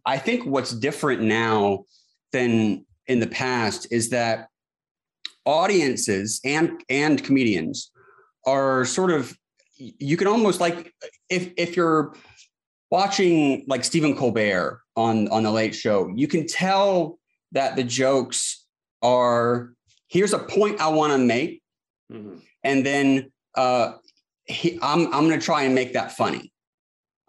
I 0.06 0.18
think 0.18 0.46
what's 0.46 0.72
different 0.72 1.22
now 1.22 1.86
than 2.32 2.86
in 3.08 3.20
the 3.20 3.28
past 3.28 3.88
is 3.92 4.10
that 4.10 4.48
audiences 5.46 6.40
and 6.44 6.84
and 6.90 7.24
comedians 7.24 7.92
are 8.46 8.86
sort 8.86 9.12
of 9.12 9.38
you 9.78 10.18
can 10.18 10.28
almost 10.28 10.60
like 10.60 10.94
if 11.30 11.52
if 11.58 11.76
you're 11.76 12.16
watching 12.92 13.66
like 13.68 13.84
Stephen 13.84 14.16
Colbert 14.16 14.82
on 14.96 15.28
on 15.30 15.44
the 15.44 15.52
Late 15.52 15.76
Show, 15.76 16.12
you 16.16 16.28
can 16.28 16.48
tell 16.48 17.20
that 17.52 17.76
the 17.76 17.84
jokes 17.84 18.66
are 19.02 19.74
here's 20.10 20.34
a 20.34 20.40
point 20.40 20.82
I 20.82 20.90
want 20.90 21.14
to 21.14 21.18
make, 21.20 21.62
Mhm. 22.12 22.42
and 22.64 22.86
then 22.86 23.32
uh, 23.56 23.94
he, 24.46 24.78
I'm 24.82 25.06
I'm 25.14 25.28
going 25.28 25.40
to 25.40 25.46
try 25.46 25.64
and 25.64 25.74
make 25.74 25.94
that 25.94 26.12
funny. 26.18 26.52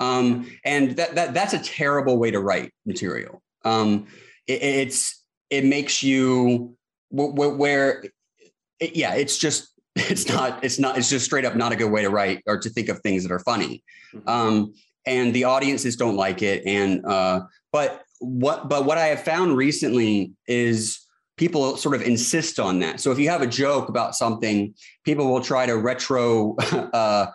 Um, 0.00 0.50
and 0.64 0.96
that 0.96 1.14
that 1.14 1.34
that's 1.34 1.52
a 1.52 1.58
terrible 1.58 2.18
way 2.18 2.30
to 2.30 2.40
write 2.40 2.72
material. 2.86 3.42
Um, 3.64 4.06
it, 4.46 4.62
it's 4.62 5.22
it 5.50 5.64
makes 5.64 6.02
you 6.02 6.76
wh- 7.14 7.32
wh- 7.36 7.58
where 7.58 8.04
it, 8.80 8.96
yeah, 8.96 9.14
it's 9.14 9.36
just 9.38 9.68
it's 9.96 10.28
not 10.28 10.64
it's 10.64 10.78
not 10.78 10.96
it's 10.96 11.10
just 11.10 11.26
straight 11.26 11.44
up 11.44 11.54
not 11.56 11.72
a 11.72 11.76
good 11.76 11.90
way 11.90 12.02
to 12.02 12.10
write 12.10 12.42
or 12.46 12.58
to 12.58 12.70
think 12.70 12.88
of 12.88 13.00
things 13.00 13.22
that 13.22 13.32
are 13.32 13.40
funny. 13.40 13.82
Um, 14.26 14.72
and 15.06 15.32
the 15.34 15.44
audiences 15.44 15.96
don't 15.96 16.16
like 16.16 16.42
it. 16.42 16.62
And 16.66 17.04
uh, 17.04 17.40
but 17.72 18.02
what 18.20 18.68
but 18.70 18.84
what 18.86 18.96
I 18.98 19.06
have 19.08 19.22
found 19.22 19.56
recently 19.56 20.32
is 20.46 20.98
people 21.40 21.74
sort 21.78 21.94
of 21.94 22.02
insist 22.02 22.60
on 22.60 22.78
that. 22.80 23.00
So 23.00 23.10
if 23.10 23.18
you 23.18 23.30
have 23.30 23.40
a 23.40 23.46
joke 23.46 23.88
about 23.88 24.14
something, 24.14 24.74
people 25.06 25.32
will 25.32 25.40
try 25.40 25.64
to 25.64 25.78
retro 25.78 26.54
uh, 26.70 27.26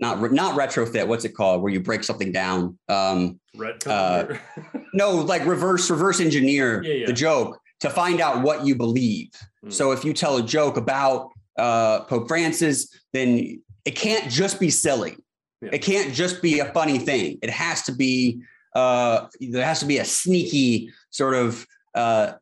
not 0.00 0.32
not 0.32 0.58
retrofit. 0.58 1.06
What's 1.06 1.24
it 1.24 1.30
called? 1.30 1.62
Where 1.62 1.72
you 1.72 1.80
break 1.80 2.02
something 2.02 2.32
down. 2.32 2.76
Um, 2.88 3.38
uh, 3.86 4.24
no, 4.92 5.12
like 5.12 5.46
reverse 5.46 5.88
reverse 5.88 6.20
engineer 6.20 6.82
Yeah, 6.82 6.94
yeah. 6.94 7.06
the 7.06 7.12
joke 7.12 7.60
to 7.80 7.88
find 7.88 8.20
out 8.20 8.42
what 8.42 8.66
you 8.66 8.74
believe. 8.74 9.30
So 9.68 9.92
if 9.92 10.04
you 10.04 10.12
tell 10.12 10.38
a 10.38 10.42
joke 10.42 10.76
about 10.76 11.30
uh, 11.56 12.00
Pope 12.00 12.26
Francis, 12.26 12.88
then 13.12 13.62
it 13.84 13.92
can't 13.92 14.28
just 14.28 14.58
be 14.58 14.70
silly. 14.70 15.16
It 15.60 15.78
can't 15.78 16.12
just 16.12 16.42
be 16.42 16.58
a 16.58 16.64
funny 16.72 16.98
thing. 16.98 17.38
It 17.42 17.50
has 17.50 17.82
to 17.82 17.92
be 17.92 18.42
uh, 18.74 19.28
there 19.40 19.64
has 19.64 19.78
to 19.80 19.86
be 19.86 19.98
a 19.98 20.04
sneaky 20.04 20.90
sort 21.10 21.34
of 21.34 21.64
uh, 21.94 22.32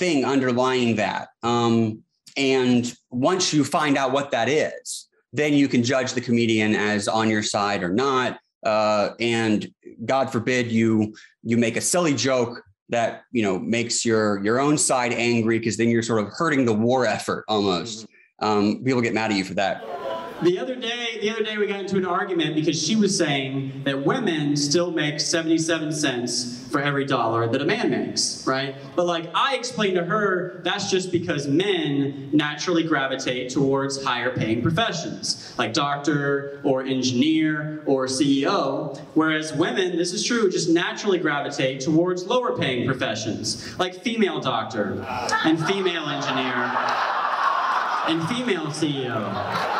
thing 0.00 0.24
underlying 0.24 0.96
that. 0.96 1.28
Um, 1.44 2.02
and 2.36 2.92
once 3.10 3.52
you 3.52 3.62
find 3.62 3.96
out 3.96 4.10
what 4.12 4.32
that 4.32 4.48
is, 4.48 5.08
then 5.32 5.52
you 5.52 5.68
can 5.68 5.84
judge 5.84 6.14
the 6.14 6.20
comedian 6.20 6.74
as 6.74 7.06
on 7.06 7.28
your 7.30 7.42
side 7.42 7.84
or 7.84 7.92
not. 7.92 8.40
Uh, 8.64 9.10
and 9.20 9.72
God 10.04 10.32
forbid 10.32 10.72
you 10.72 11.14
you 11.42 11.56
make 11.56 11.76
a 11.76 11.80
silly 11.80 12.14
joke 12.14 12.62
that 12.88 13.22
you 13.30 13.42
know 13.42 13.58
makes 13.58 14.04
your 14.04 14.42
your 14.42 14.58
own 14.58 14.76
side 14.76 15.12
angry 15.12 15.58
because 15.58 15.76
then 15.76 15.88
you're 15.88 16.02
sort 16.02 16.20
of 16.20 16.32
hurting 16.32 16.64
the 16.64 16.72
war 16.72 17.06
effort 17.06 17.44
almost. 17.46 18.06
Um, 18.40 18.82
people 18.82 19.00
get 19.02 19.14
mad 19.14 19.30
at 19.30 19.36
you 19.36 19.44
for 19.44 19.54
that. 19.54 19.99
The 20.42 20.58
other 20.58 20.74
day, 20.74 21.18
the 21.20 21.30
other 21.30 21.42
day 21.42 21.58
we 21.58 21.66
got 21.66 21.80
into 21.80 21.98
an 21.98 22.06
argument 22.06 22.54
because 22.54 22.80
she 22.80 22.96
was 22.96 23.16
saying 23.16 23.82
that 23.84 24.06
women 24.06 24.56
still 24.56 24.90
make 24.90 25.20
77 25.20 25.92
cents 25.92 26.66
for 26.70 26.80
every 26.80 27.04
dollar 27.04 27.46
that 27.46 27.60
a 27.60 27.64
man 27.66 27.90
makes, 27.90 28.46
right? 28.46 28.74
But 28.96 29.04
like 29.04 29.30
I 29.34 29.56
explained 29.56 29.96
to 29.96 30.04
her, 30.04 30.62
that's 30.64 30.90
just 30.90 31.12
because 31.12 31.46
men 31.46 32.30
naturally 32.32 32.84
gravitate 32.84 33.50
towards 33.50 34.02
higher 34.02 34.34
paying 34.34 34.62
professions, 34.62 35.52
like 35.58 35.74
doctor 35.74 36.60
or 36.64 36.84
engineer 36.84 37.82
or 37.84 38.06
CEO, 38.06 38.98
whereas 39.12 39.52
women, 39.52 39.98
this 39.98 40.14
is 40.14 40.24
true, 40.24 40.50
just 40.50 40.70
naturally 40.70 41.18
gravitate 41.18 41.80
towards 41.82 42.24
lower 42.24 42.56
paying 42.56 42.86
professions, 42.86 43.78
like 43.78 43.94
female 43.94 44.40
doctor 44.40 45.04
and 45.44 45.62
female 45.66 46.08
engineer 46.08 46.54
and 48.08 48.26
female 48.28 48.66
CEO. 48.68 49.79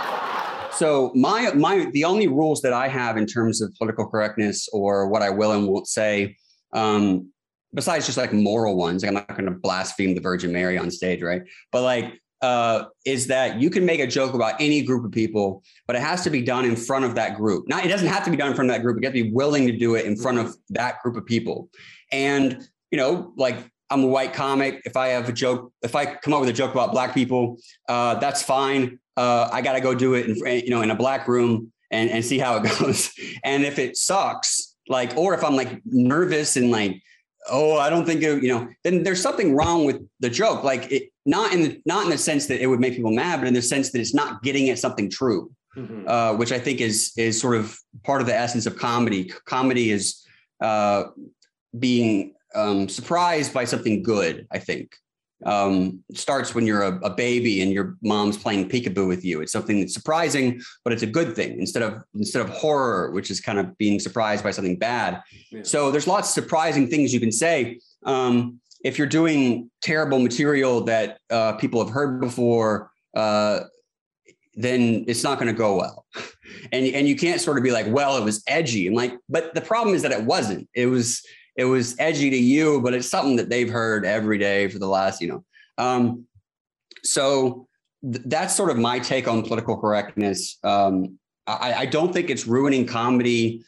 So 0.72 1.12
my 1.14 1.52
my 1.54 1.90
the 1.92 2.04
only 2.04 2.28
rules 2.28 2.62
that 2.62 2.72
I 2.72 2.88
have 2.88 3.16
in 3.16 3.26
terms 3.26 3.60
of 3.60 3.74
political 3.76 4.06
correctness 4.06 4.68
or 4.72 5.08
what 5.08 5.22
I 5.22 5.30
will 5.30 5.52
and 5.52 5.68
won't 5.68 5.88
say, 5.88 6.36
um, 6.72 7.30
besides 7.74 8.06
just 8.06 8.18
like 8.18 8.32
moral 8.32 8.76
ones, 8.76 9.02
like 9.02 9.08
I'm 9.08 9.14
not 9.14 9.28
going 9.28 9.46
to 9.46 9.50
blaspheme 9.50 10.14
the 10.14 10.20
Virgin 10.20 10.52
Mary 10.52 10.78
on 10.78 10.90
stage, 10.90 11.22
right? 11.22 11.42
But 11.72 11.82
like, 11.82 12.20
uh, 12.42 12.84
is 13.04 13.26
that 13.26 13.60
you 13.60 13.68
can 13.68 13.84
make 13.84 14.00
a 14.00 14.06
joke 14.06 14.32
about 14.32 14.54
any 14.60 14.82
group 14.82 15.04
of 15.04 15.12
people, 15.12 15.62
but 15.86 15.94
it 15.94 16.00
has 16.00 16.22
to 16.24 16.30
be 16.30 16.40
done 16.40 16.64
in 16.64 16.74
front 16.74 17.04
of 17.04 17.14
that 17.14 17.36
group. 17.36 17.68
Not 17.68 17.84
it 17.84 17.88
doesn't 17.88 18.08
have 18.08 18.24
to 18.24 18.30
be 18.30 18.36
done 18.36 18.48
in 18.48 18.54
front 18.54 18.70
of 18.70 18.76
that 18.76 18.82
group. 18.82 18.98
You 19.00 19.06
have 19.06 19.14
to 19.14 19.22
be 19.24 19.32
willing 19.32 19.66
to 19.66 19.76
do 19.76 19.94
it 19.94 20.06
in 20.06 20.16
front 20.16 20.38
of 20.38 20.56
that 20.70 21.02
group 21.02 21.16
of 21.16 21.26
people, 21.26 21.68
and 22.12 22.66
you 22.90 22.96
know, 22.96 23.32
like 23.36 23.58
I'm 23.90 24.04
a 24.04 24.06
white 24.06 24.32
comic. 24.32 24.80
If 24.84 24.96
I 24.96 25.08
have 25.08 25.28
a 25.28 25.32
joke, 25.32 25.72
if 25.82 25.94
I 25.94 26.06
come 26.06 26.32
up 26.32 26.40
with 26.40 26.48
a 26.48 26.54
joke 26.54 26.72
about 26.72 26.92
black 26.92 27.12
people, 27.12 27.58
uh, 27.88 28.14
that's 28.14 28.42
fine. 28.42 28.98
Uh, 29.20 29.50
I 29.52 29.60
got 29.60 29.74
to 29.74 29.80
go 29.80 29.94
do 29.94 30.14
it 30.14 30.26
in 30.26 30.34
you 30.64 30.70
know 30.70 30.82
in 30.82 30.90
a 30.90 30.94
black 30.94 31.28
room 31.28 31.72
and 31.90 32.10
and 32.10 32.24
see 32.24 32.38
how 32.38 32.56
it 32.56 32.62
goes. 32.78 33.12
And 33.44 33.64
if 33.64 33.78
it 33.78 33.96
sucks, 33.96 34.76
like, 34.88 35.16
or 35.16 35.34
if 35.34 35.44
I'm 35.44 35.56
like 35.56 35.80
nervous 35.84 36.56
and 36.56 36.70
like, 36.70 37.02
oh, 37.50 37.78
I 37.78 37.90
don't 37.90 38.06
think 38.06 38.22
it, 38.22 38.42
you 38.42 38.48
know, 38.48 38.68
then 38.84 39.02
there's 39.02 39.20
something 39.20 39.54
wrong 39.54 39.84
with 39.84 39.98
the 40.20 40.30
joke. 40.30 40.64
Like, 40.64 40.90
it 40.90 41.10
not 41.26 41.52
in 41.52 41.62
the 41.62 41.82
not 41.84 42.04
in 42.04 42.10
the 42.10 42.18
sense 42.18 42.46
that 42.46 42.62
it 42.62 42.66
would 42.66 42.80
make 42.80 42.94
people 42.96 43.12
mad, 43.12 43.40
but 43.40 43.48
in 43.48 43.54
the 43.54 43.62
sense 43.62 43.90
that 43.92 44.00
it's 44.00 44.14
not 44.14 44.42
getting 44.42 44.70
at 44.70 44.78
something 44.78 45.10
true. 45.10 45.50
Uh, 46.08 46.34
which 46.34 46.50
I 46.50 46.58
think 46.58 46.80
is 46.80 47.12
is 47.16 47.40
sort 47.40 47.56
of 47.56 47.78
part 48.02 48.20
of 48.20 48.26
the 48.26 48.34
essence 48.34 48.66
of 48.66 48.76
comedy. 48.76 49.32
Comedy 49.44 49.92
is 49.92 50.26
uh, 50.60 51.04
being 51.78 52.34
um, 52.54 52.88
surprised 52.88 53.54
by 53.54 53.64
something 53.64 54.02
good. 54.02 54.46
I 54.50 54.58
think 54.58 54.96
um, 55.44 56.02
starts 56.14 56.54
when 56.54 56.66
you're 56.66 56.82
a, 56.82 56.98
a 57.00 57.10
baby 57.10 57.62
and 57.62 57.72
your 57.72 57.96
mom's 58.02 58.36
playing 58.36 58.68
peekaboo 58.68 59.08
with 59.08 59.24
you. 59.24 59.40
It's 59.40 59.52
something 59.52 59.80
that's 59.80 59.94
surprising, 59.94 60.60
but 60.84 60.92
it's 60.92 61.02
a 61.02 61.06
good 61.06 61.34
thing 61.34 61.58
instead 61.58 61.82
of 61.82 62.02
instead 62.14 62.42
of 62.42 62.50
horror, 62.50 63.10
which 63.12 63.30
is 63.30 63.40
kind 63.40 63.58
of 63.58 63.76
being 63.78 64.00
surprised 64.00 64.44
by 64.44 64.50
something 64.50 64.78
bad. 64.78 65.22
So 65.62 65.90
there's 65.90 66.06
lots 66.06 66.28
of 66.28 66.34
surprising 66.42 66.88
things 66.88 67.12
you 67.14 67.20
can 67.20 67.32
say. 67.32 67.80
Um, 68.04 68.60
if 68.84 68.98
you're 68.98 69.06
doing 69.06 69.70
terrible 69.82 70.18
material 70.18 70.82
that 70.84 71.18
uh, 71.30 71.52
people 71.54 71.84
have 71.84 71.92
heard 71.92 72.20
before, 72.20 72.90
uh, 73.14 73.60
then 74.54 75.04
it's 75.06 75.22
not 75.22 75.38
going 75.38 75.52
to 75.52 75.58
go 75.58 75.76
well. 75.76 76.06
And 76.72 76.84
and 76.86 77.08
you 77.08 77.16
can't 77.16 77.40
sort 77.40 77.56
of 77.56 77.64
be 77.64 77.70
like, 77.70 77.86
well, 77.88 78.16
it 78.16 78.24
was 78.24 78.42
edgy. 78.46 78.86
And 78.86 78.94
like, 78.94 79.14
but 79.28 79.54
the 79.54 79.60
problem 79.60 79.94
is 79.94 80.02
that 80.02 80.12
it 80.12 80.24
wasn't. 80.24 80.68
It 80.74 80.86
was 80.86 81.24
it 81.56 81.64
was 81.64 81.96
edgy 81.98 82.30
to 82.30 82.36
you, 82.36 82.80
but 82.80 82.94
it's 82.94 83.08
something 83.08 83.36
that 83.36 83.48
they've 83.48 83.70
heard 83.70 84.04
every 84.04 84.38
day 84.38 84.68
for 84.68 84.78
the 84.78 84.86
last, 84.86 85.20
you 85.20 85.28
know. 85.28 85.44
Um, 85.78 86.26
so 87.02 87.66
th- 88.02 88.24
that's 88.26 88.54
sort 88.54 88.70
of 88.70 88.78
my 88.78 88.98
take 88.98 89.28
on 89.28 89.42
political 89.42 89.76
correctness. 89.76 90.58
Um, 90.62 91.18
I, 91.46 91.74
I 91.74 91.86
don't 91.86 92.12
think 92.12 92.30
it's 92.30 92.46
ruining 92.46 92.86
comedy, 92.86 93.64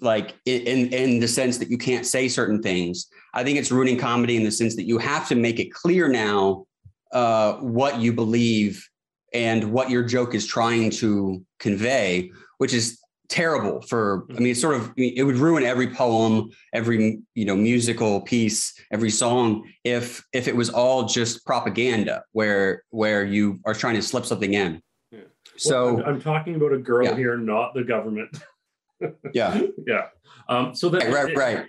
like 0.00 0.34
in, 0.46 0.92
in 0.92 1.20
the 1.20 1.28
sense 1.28 1.58
that 1.58 1.70
you 1.70 1.78
can't 1.78 2.06
say 2.06 2.28
certain 2.28 2.62
things. 2.62 3.08
I 3.34 3.44
think 3.44 3.58
it's 3.58 3.70
ruining 3.70 3.98
comedy 3.98 4.36
in 4.36 4.44
the 4.44 4.50
sense 4.50 4.76
that 4.76 4.84
you 4.84 4.98
have 4.98 5.28
to 5.28 5.34
make 5.34 5.58
it 5.58 5.72
clear 5.72 6.08
now 6.08 6.66
uh, 7.12 7.54
what 7.54 8.00
you 8.00 8.12
believe 8.12 8.86
and 9.32 9.72
what 9.72 9.90
your 9.90 10.02
joke 10.02 10.34
is 10.34 10.46
trying 10.46 10.90
to 10.90 11.44
convey, 11.58 12.30
which 12.58 12.74
is 12.74 12.99
terrible 13.30 13.80
for 13.82 14.26
i 14.30 14.40
mean 14.40 14.48
it's 14.50 14.60
sort 14.60 14.74
of 14.74 14.92
it 14.96 15.24
would 15.24 15.36
ruin 15.36 15.62
every 15.62 15.86
poem 15.86 16.50
every 16.74 17.20
you 17.34 17.44
know 17.44 17.54
musical 17.54 18.20
piece 18.22 18.74
every 18.90 19.08
song 19.08 19.62
if 19.84 20.22
if 20.32 20.48
it 20.48 20.56
was 20.56 20.68
all 20.68 21.04
just 21.04 21.46
propaganda 21.46 22.24
where 22.32 22.82
where 22.90 23.24
you 23.24 23.60
are 23.64 23.72
trying 23.72 23.94
to 23.94 24.02
slip 24.02 24.26
something 24.26 24.54
in 24.54 24.82
so 25.56 25.94
Well, 25.94 26.04
I'm, 26.06 26.14
I'm 26.14 26.20
talking 26.20 26.54
about 26.56 26.72
a 26.72 26.78
girl 26.78 27.04
Yeah. 27.04 27.16
here, 27.16 27.36
not 27.36 27.74
the 27.74 27.84
government. 27.84 28.30
yeah 29.32 29.60
yeah. 29.86 30.06
Um, 30.48 30.74
so 30.74 30.88
that 30.88 31.04
Right, 31.04 31.36
right, 31.36 31.36
right. 31.36 31.66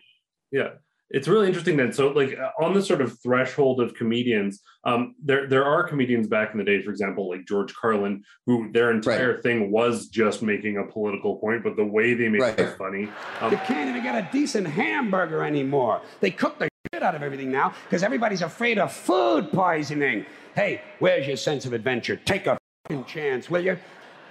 Yeah, 0.52 0.70
it's 1.14 1.28
really 1.28 1.48
interesting 1.48 1.78
then. 1.78 1.92
So, 1.94 2.10
like 2.10 2.38
uh, 2.38 2.64
on 2.64 2.74
the 2.74 2.82
sort 2.82 3.02
of 3.02 3.20
threshold 3.22 3.80
of 3.82 3.94
comedians, 3.94 4.62
um, 4.84 5.16
there 5.24 5.48
there 5.48 5.66
are 5.66 5.88
comedians 5.88 6.28
back 6.28 6.52
in 6.52 6.58
the 6.58 6.64
day, 6.64 6.82
for 6.82 6.90
example, 6.90 7.30
like 7.30 7.46
George 7.48 7.74
Carlin, 7.74 8.24
who 8.46 8.72
their 8.72 8.92
entire 8.92 9.42
thing 9.42 9.72
was 9.72 10.08
just 10.08 10.42
making 10.42 10.78
a 10.78 10.84
political 10.92 11.36
point, 11.38 11.64
but 11.64 11.76
the 11.76 11.86
way 11.86 12.14
they 12.14 12.30
make 12.30 12.42
it 12.58 12.78
funny. 12.78 13.10
Um, 13.40 13.52
You 13.52 13.58
can't 13.60 13.90
even 13.90 14.04
get 14.04 14.16
a 14.16 14.28
decent 14.32 14.68
hamburger 14.68 15.44
anymore. 15.44 16.02
They 16.20 16.32
cook 16.32 16.60
the 16.60 16.70
shit 16.94 17.04
out 17.04 17.16
of 17.16 17.24
everything 17.24 17.52
now 17.52 17.74
because 17.84 18.04
everybody's 18.04 18.42
afraid 18.42 18.80
of 18.80 18.92
food 18.92 19.52
poisoning. 19.52 20.26
Hey, 20.56 20.82
where's 21.00 21.28
your 21.28 21.38
sense 21.38 21.66
of 21.66 21.74
adventure? 21.74 22.18
Take 22.18 22.48
a 22.48 22.58
fucking 22.88 23.06
chance, 23.06 23.50
will 23.50 23.64
you? 23.64 23.78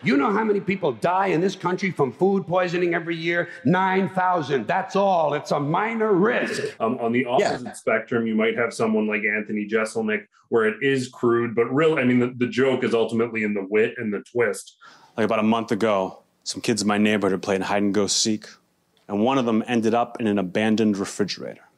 You 0.02 0.16
know 0.16 0.32
how 0.32 0.44
many 0.44 0.60
people 0.60 0.92
die 0.92 1.26
in 1.26 1.42
this 1.42 1.54
country 1.54 1.90
from 1.90 2.10
food 2.10 2.46
poisoning 2.46 2.94
every 2.94 3.16
year? 3.16 3.50
9,000. 3.66 4.66
That's 4.66 4.96
all. 4.96 5.34
It's 5.34 5.50
a 5.50 5.60
minor 5.60 6.14
risk. 6.14 6.74
Um, 6.80 6.98
on 6.98 7.12
the 7.12 7.26
opposite 7.26 7.76
spectrum, 7.76 8.26
you 8.26 8.34
might 8.34 8.56
have 8.56 8.72
someone 8.72 9.06
like 9.06 9.24
Anthony 9.24 9.68
Jeselnik, 9.68 10.26
where 10.48 10.64
it 10.64 10.76
is 10.80 11.08
crude, 11.08 11.54
but 11.54 11.66
real. 11.66 11.98
I 11.98 12.04
mean, 12.04 12.18
the, 12.18 12.32
the 12.34 12.46
joke 12.46 12.82
is 12.82 12.94
ultimately 12.94 13.42
in 13.42 13.52
the 13.52 13.66
wit 13.68 13.94
and 13.98 14.12
the 14.12 14.20
twist. 14.20 14.76
Like 15.18 15.26
about 15.26 15.38
a 15.38 15.44
month 15.44 15.70
ago, 15.70 16.22
some 16.44 16.62
kids 16.62 16.80
in 16.80 16.88
my 16.88 16.96
neighborhood 16.96 17.34
are 17.34 17.38
playing 17.38 17.60
hide 17.60 17.82
and 17.82 17.92
go 17.92 18.06
seek, 18.06 18.46
and 19.06 19.22
one 19.22 19.36
of 19.36 19.44
them 19.44 19.62
ended 19.66 19.92
up 19.92 20.18
in 20.18 20.26
an 20.26 20.38
abandoned 20.38 20.96
refrigerator. 20.96 21.68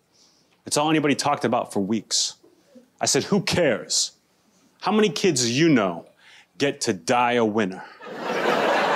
It's 0.64 0.76
all 0.76 0.88
anybody 0.88 1.16
talked 1.16 1.44
about 1.44 1.72
for 1.72 1.80
weeks. 1.80 2.36
I 3.00 3.06
said, 3.06 3.24
Who 3.24 3.42
cares? 3.42 4.12
How 4.80 4.92
many 4.92 5.08
kids 5.08 5.50
you 5.50 5.68
know 5.68 6.06
get 6.58 6.80
to 6.82 6.92
die 6.92 7.32
a 7.32 7.44
winner? 7.44 7.82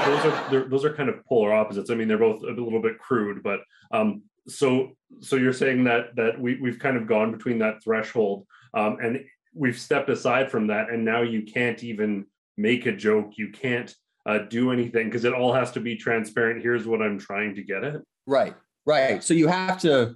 Those 0.07 0.25
are 0.25 0.69
those 0.69 0.85
are 0.85 0.95
kind 0.95 1.09
of 1.09 1.25
polar 1.27 1.53
opposites. 1.53 1.91
I 1.91 1.95
mean, 1.95 2.09
they're 2.09 2.19
both 2.19 2.43
a 2.43 2.47
little 2.47 2.83
bit 2.83 2.99
crude, 2.99 3.43
but 3.43 3.61
um, 3.91 4.23
so 4.49 4.93
so 5.21 5.37
you're 5.37 5.53
saying 5.53 5.85
that 5.85 6.15
that 6.17 6.41
we 6.41 6.59
we've 6.61 6.79
kind 6.79 6.97
of 6.97 7.07
gone 7.07 7.33
between 7.33 7.59
that 7.59 7.83
threshold, 7.83 8.47
um, 8.75 8.99
and 9.03 9.25
we've 9.55 9.79
stepped 9.79 10.09
aside 10.09 10.51
from 10.51 10.67
that, 10.69 10.91
and 10.91 11.05
now 11.05 11.23
you 11.23 11.43
can't 11.43 11.83
even 11.83 12.27
make 12.57 12.87
a 12.87 12.93
joke. 12.93 13.33
You 13.37 13.51
can't 13.51 13.95
uh, 14.27 14.39
do 14.39 14.73
anything 14.73 15.07
because 15.07 15.25
it 15.25 15.33
all 15.33 15.53
has 15.53 15.73
to 15.73 15.81
be 15.81 15.97
transparent. 15.97 16.63
Here's 16.63 16.87
what 16.87 17.03
I'm 17.03 17.19
trying 17.19 17.55
to 17.55 17.63
get 17.63 17.85
at. 17.85 18.03
Right, 18.27 18.55
right. 18.85 19.23
So 19.23 19.35
you 19.35 19.49
have 19.49 19.79
to, 19.81 20.15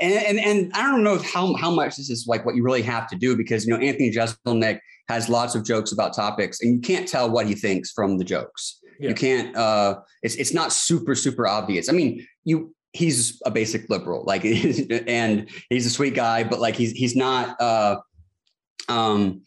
and 0.00 0.12
and, 0.12 0.38
and 0.38 0.72
I 0.74 0.82
don't 0.82 1.02
know 1.02 1.18
how 1.18 1.54
how 1.56 1.70
much 1.70 1.96
this 1.96 2.10
is 2.10 2.26
like 2.26 2.44
what 2.44 2.56
you 2.56 2.62
really 2.62 2.82
have 2.82 3.08
to 3.08 3.16
do 3.16 3.36
because 3.36 3.66
you 3.66 3.72
know 3.72 3.80
Anthony 3.80 4.10
Jeselnik 4.10 4.80
has 5.08 5.28
lots 5.28 5.54
of 5.54 5.64
jokes 5.64 5.92
about 5.92 6.14
topics, 6.14 6.60
and 6.60 6.74
you 6.74 6.80
can't 6.80 7.08
tell 7.08 7.30
what 7.30 7.46
he 7.46 7.54
thinks 7.54 7.92
from 7.92 8.18
the 8.18 8.24
jokes. 8.24 8.80
Yeah. 8.98 9.08
You 9.10 9.14
can't. 9.14 9.56
uh 9.56 10.00
It's 10.22 10.34
it's 10.36 10.52
not 10.54 10.72
super 10.72 11.14
super 11.14 11.46
obvious. 11.46 11.88
I 11.88 11.92
mean, 11.92 12.26
you 12.44 12.74
he's 12.92 13.40
a 13.44 13.50
basic 13.50 13.90
liberal, 13.90 14.24
like, 14.24 14.44
and 15.06 15.48
he's 15.68 15.86
a 15.86 15.90
sweet 15.90 16.14
guy, 16.14 16.44
but 16.44 16.60
like 16.60 16.76
he's 16.76 16.92
he's 16.92 17.16
not. 17.16 17.60
uh 17.60 17.96
um 18.88 19.42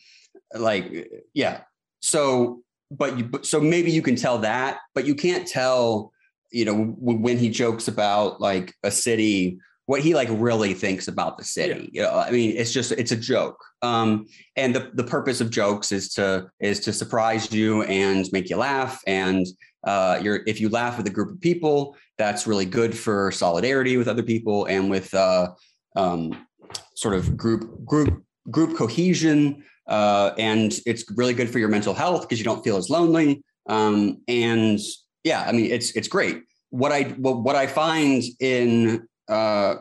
like 0.55 1.09
yeah 1.33 1.61
so 2.01 2.61
but 2.91 3.17
you 3.17 3.29
so 3.43 3.59
maybe 3.61 3.91
you 3.91 4.01
can 4.01 4.15
tell 4.15 4.39
that 4.39 4.79
but 4.95 5.05
you 5.05 5.15
can't 5.15 5.47
tell 5.47 6.11
you 6.51 6.65
know 6.65 6.75
when 6.97 7.37
he 7.37 7.49
jokes 7.49 7.87
about 7.87 8.41
like 8.41 8.73
a 8.83 8.91
city 8.91 9.59
what 9.89 10.01
he 10.01 10.13
like 10.13 10.29
really 10.31 10.75
thinks 10.75 11.07
about 11.07 11.39
the 11.39 11.43
city. 11.43 11.89
You 11.91 12.03
know 12.03 12.13
i 12.13 12.29
mean 12.29 12.55
it's 12.55 12.71
just 12.71 12.91
it's 12.91 13.11
a 13.11 13.15
joke. 13.15 13.57
Um 13.81 14.27
and 14.55 14.75
the, 14.75 14.91
the 14.93 15.03
purpose 15.03 15.41
of 15.41 15.49
jokes 15.49 15.91
is 15.91 16.13
to 16.13 16.47
is 16.59 16.79
to 16.81 16.93
surprise 16.93 17.51
you 17.51 17.81
and 17.83 18.29
make 18.31 18.51
you 18.51 18.57
laugh. 18.57 19.01
And 19.07 19.47
uh 19.91 20.19
you're 20.21 20.41
if 20.45 20.61
you 20.61 20.69
laugh 20.69 20.97
with 20.97 21.07
a 21.07 21.09
group 21.09 21.31
of 21.31 21.41
people 21.41 21.97
that's 22.19 22.45
really 22.45 22.67
good 22.67 22.95
for 22.95 23.31
solidarity 23.31 23.97
with 23.97 24.07
other 24.07 24.21
people 24.21 24.65
and 24.65 24.91
with 24.91 25.11
uh 25.15 25.47
um 25.95 26.45
sort 26.93 27.15
of 27.15 27.35
group 27.35 27.83
group 27.83 28.23
group 28.51 28.77
cohesion. 28.77 29.63
Uh, 29.87 30.35
and 30.37 30.81
it's 30.85 31.03
really 31.17 31.33
good 31.33 31.49
for 31.49 31.57
your 31.57 31.67
mental 31.67 31.95
health 31.95 32.21
because 32.21 32.37
you 32.37 32.45
don't 32.45 32.63
feel 32.63 32.77
as 32.77 32.91
lonely. 32.91 33.43
Um, 33.67 34.21
and 34.27 34.79
yeah 35.23 35.41
i 35.47 35.51
mean 35.51 35.71
it's 35.71 35.89
it's 35.97 36.07
great. 36.07 36.43
What 36.69 36.91
i 36.91 37.01
what, 37.25 37.41
what 37.41 37.55
i 37.55 37.65
find 37.65 38.21
in 38.39 39.08
uh, 39.29 39.75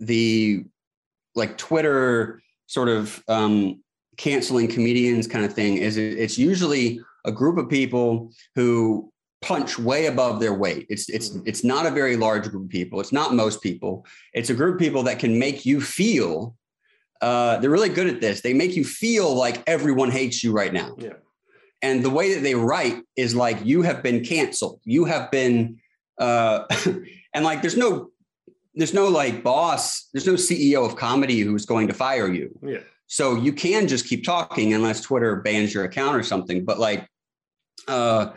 the 0.00 0.64
like 1.34 1.56
twitter 1.58 2.40
sort 2.66 2.88
of 2.88 3.22
um, 3.28 3.82
canceling 4.16 4.68
comedians 4.68 5.26
kind 5.26 5.44
of 5.44 5.52
thing 5.52 5.78
is 5.78 5.96
it, 5.96 6.18
it's 6.18 6.38
usually 6.38 7.00
a 7.24 7.32
group 7.32 7.58
of 7.58 7.68
people 7.68 8.30
who 8.54 9.10
punch 9.40 9.78
way 9.78 10.06
above 10.06 10.38
their 10.38 10.54
weight 10.54 10.86
it's 10.88 11.08
it's 11.08 11.36
it's 11.44 11.64
not 11.64 11.86
a 11.86 11.90
very 11.90 12.16
large 12.16 12.48
group 12.48 12.64
of 12.64 12.68
people 12.68 13.00
it's 13.00 13.12
not 13.12 13.34
most 13.34 13.60
people 13.60 14.06
it's 14.34 14.50
a 14.50 14.54
group 14.54 14.74
of 14.74 14.80
people 14.80 15.02
that 15.02 15.18
can 15.18 15.36
make 15.38 15.66
you 15.66 15.80
feel 15.80 16.54
uh, 17.22 17.58
they're 17.58 17.70
really 17.70 17.88
good 17.88 18.08
at 18.08 18.20
this. 18.20 18.40
They 18.40 18.52
make 18.52 18.74
you 18.74 18.84
feel 18.84 19.32
like 19.32 19.62
everyone 19.68 20.10
hates 20.10 20.42
you 20.42 20.52
right 20.52 20.72
now. 20.72 20.96
Yeah. 20.98 21.12
And 21.80 22.04
the 22.04 22.10
way 22.10 22.34
that 22.34 22.42
they 22.42 22.56
write 22.56 23.02
is 23.16 23.34
like 23.34 23.64
you 23.64 23.82
have 23.82 24.02
been 24.02 24.24
canceled. 24.24 24.80
You 24.84 25.04
have 25.04 25.30
been, 25.30 25.78
uh, 26.18 26.64
and 27.34 27.44
like 27.44 27.62
there's 27.62 27.76
no, 27.76 28.10
there's 28.74 28.94
no 28.94 29.08
like 29.08 29.42
boss, 29.42 30.08
there's 30.12 30.26
no 30.26 30.34
CEO 30.34 30.86
of 30.86 30.96
comedy 30.96 31.40
who's 31.40 31.66
going 31.66 31.88
to 31.88 31.94
fire 31.94 32.32
you. 32.32 32.58
Yeah. 32.62 32.78
So 33.06 33.34
you 33.36 33.52
can 33.52 33.88
just 33.88 34.06
keep 34.06 34.24
talking 34.24 34.72
unless 34.72 35.02
Twitter 35.02 35.36
bans 35.36 35.74
your 35.74 35.84
account 35.84 36.16
or 36.16 36.22
something. 36.22 36.64
But 36.64 36.78
like, 36.78 37.06
uh, 37.86 38.30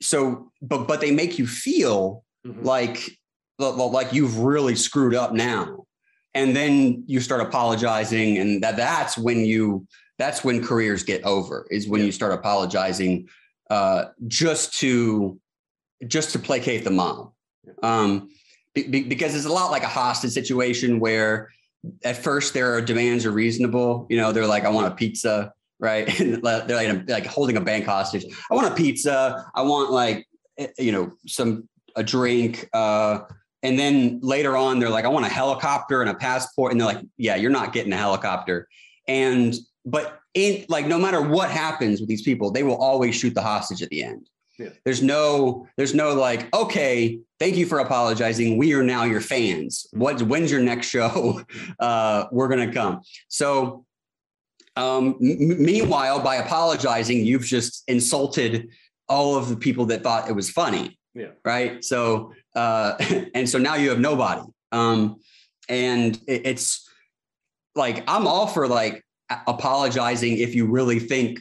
so 0.00 0.52
but 0.62 0.86
but 0.86 1.00
they 1.00 1.10
make 1.10 1.38
you 1.38 1.46
feel 1.46 2.24
like 2.44 3.18
like 3.58 4.12
you've 4.12 4.38
really 4.38 4.76
screwed 4.76 5.14
up 5.14 5.32
now 5.32 5.86
and 6.34 6.54
then 6.54 7.02
you 7.06 7.20
start 7.20 7.40
apologizing 7.40 8.38
and 8.38 8.62
that 8.62 8.76
that's 8.76 9.16
when 9.16 9.44
you 9.44 9.86
that's 10.18 10.44
when 10.44 10.62
careers 10.64 11.02
get 11.02 11.22
over 11.24 11.66
is 11.70 11.88
when 11.88 12.02
you 12.02 12.12
start 12.12 12.32
apologizing 12.32 13.26
uh, 13.70 14.06
just 14.28 14.74
to 14.74 15.40
just 16.06 16.30
to 16.32 16.38
placate 16.38 16.84
the 16.84 16.90
mob 16.90 17.32
um, 17.82 18.28
because 18.84 19.34
it's 19.34 19.46
a 19.46 19.52
lot 19.52 19.70
like 19.70 19.82
a 19.82 19.88
hostage 19.88 20.32
situation 20.32 21.00
where 21.00 21.50
at 22.04 22.16
first 22.16 22.54
their 22.54 22.80
demands 22.80 23.24
are 23.24 23.30
reasonable 23.30 24.06
you 24.10 24.16
know 24.16 24.32
they're 24.32 24.46
like 24.46 24.64
i 24.64 24.68
want 24.68 24.86
a 24.86 24.94
pizza 24.94 25.52
right 25.78 26.06
they're 26.18 26.40
like, 26.40 27.08
like 27.08 27.26
holding 27.26 27.56
a 27.56 27.60
bank 27.60 27.84
hostage 27.84 28.24
i 28.50 28.54
want 28.54 28.66
a 28.66 28.74
pizza 28.74 29.44
i 29.54 29.62
want 29.62 29.90
like 29.90 30.26
eh, 30.58 30.68
you 30.78 30.92
know 30.92 31.10
some 31.26 31.68
a 31.96 32.02
drink 32.02 32.68
uh 32.72 33.20
and 33.66 33.76
then 33.76 34.20
later 34.22 34.56
on, 34.56 34.78
they're 34.78 34.90
like, 34.90 35.04
I 35.04 35.08
want 35.08 35.26
a 35.26 35.28
helicopter 35.30 36.00
and 36.00 36.08
a 36.08 36.14
passport. 36.14 36.70
And 36.70 36.80
they're 36.80 36.86
like, 36.86 37.04
yeah, 37.16 37.34
you're 37.34 37.50
not 37.50 37.72
getting 37.72 37.92
a 37.92 37.96
helicopter. 37.96 38.68
And, 39.08 39.56
but 39.84 40.20
in 40.34 40.64
like, 40.68 40.86
no 40.86 40.98
matter 40.98 41.20
what 41.20 41.50
happens 41.50 41.98
with 41.98 42.08
these 42.08 42.22
people, 42.22 42.52
they 42.52 42.62
will 42.62 42.76
always 42.76 43.16
shoot 43.16 43.34
the 43.34 43.42
hostage 43.42 43.82
at 43.82 43.88
the 43.88 44.04
end. 44.04 44.28
Yeah. 44.58 44.70
There's 44.84 45.02
no, 45.02 45.66
there's 45.76 45.94
no 45.94 46.14
like, 46.14 46.54
okay, 46.54 47.18
thank 47.38 47.56
you 47.56 47.66
for 47.66 47.78
apologizing. 47.80 48.56
We 48.56 48.72
are 48.74 48.82
now 48.82 49.04
your 49.04 49.20
fans. 49.20 49.86
What, 49.92 50.22
when's 50.22 50.50
your 50.50 50.60
next 50.62 50.88
show? 50.88 51.42
Uh, 51.78 52.24
we're 52.32 52.48
going 52.48 52.66
to 52.66 52.72
come. 52.74 53.00
So, 53.28 53.84
um, 54.76 55.16
m- 55.22 55.62
meanwhile, 55.62 56.20
by 56.20 56.36
apologizing, 56.36 57.24
you've 57.24 57.44
just 57.44 57.82
insulted 57.86 58.68
all 59.08 59.36
of 59.36 59.48
the 59.48 59.56
people 59.56 59.84
that 59.86 60.02
thought 60.02 60.28
it 60.28 60.32
was 60.32 60.50
funny 60.50 60.98
Yeah. 61.14 61.28
right 61.44 61.84
so 61.84 62.32
uh 62.56 62.96
and 63.34 63.48
so 63.48 63.56
now 63.58 63.76
you 63.76 63.90
have 63.90 64.00
nobody 64.00 64.42
um 64.72 65.20
and 65.68 66.16
it- 66.26 66.42
it's 66.44 66.90
like 67.76 68.02
i'm 68.08 68.26
all 68.26 68.48
for 68.48 68.66
like 68.66 69.04
apologizing 69.46 70.38
if 70.38 70.56
you 70.56 70.66
really 70.66 70.98
think 70.98 71.40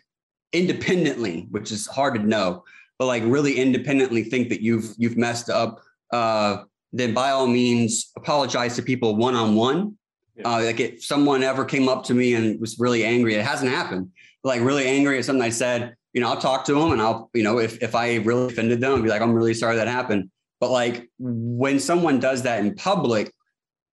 independently 0.54 1.47
which 1.49 1.71
is 1.71 1.88
hard 1.88 2.13
to 2.15 2.21
know 2.21 2.63
but 3.00 3.06
like 3.06 3.24
really 3.26 3.56
independently 3.56 4.24
think 4.24 4.50
that 4.50 4.62
you've 4.62 4.94
you've 4.98 5.18
messed 5.18 5.50
up 5.50 5.82
uh 6.12 6.58
then 6.94 7.14
by 7.14 7.32
all 7.32 7.48
means 7.48 8.12
apologize 8.16 8.76
to 8.76 8.82
people 8.82 9.16
one-on-one 9.16 9.98
uh, 10.44 10.62
like 10.66 10.80
if 10.80 11.04
someone 11.04 11.44
ever 11.44 11.64
came 11.64 11.88
up 11.88 12.04
to 12.04 12.14
me 12.14 12.34
and 12.34 12.60
was 12.60 12.78
really 12.80 13.06
angry, 13.06 13.36
it 13.36 13.46
hasn't 13.46 13.72
happened. 13.72 14.10
but, 14.44 14.50
Like 14.50 14.62
really 14.62 14.86
angry 14.86 15.18
at 15.18 15.26
something 15.26 15.44
I 15.44 15.50
said, 15.50 15.96
you 16.14 16.22
know, 16.22 16.30
I'll 16.30 16.42
talk 16.42 16.66
to 16.66 16.74
them 16.74 16.92
and 16.92 17.02
I'll, 17.02 17.30
you 17.34 17.44
know, 17.44 17.60
if 17.60 17.82
if 17.82 17.96
I 17.96 18.16
really 18.18 18.48
offended 18.48 18.82
them, 18.82 18.96
I'll 18.96 19.02
be 19.02 19.10
like, 19.10 19.22
I'm 19.22 19.34
really 19.34 19.54
sorry 19.54 19.78
that 19.78 19.88
happened. 19.88 20.30
But 20.60 20.72
like 20.72 21.10
when 21.20 21.80
someone 21.80 22.20
does 22.20 22.44
that 22.44 22.60
in 22.60 22.76
public, 22.76 23.32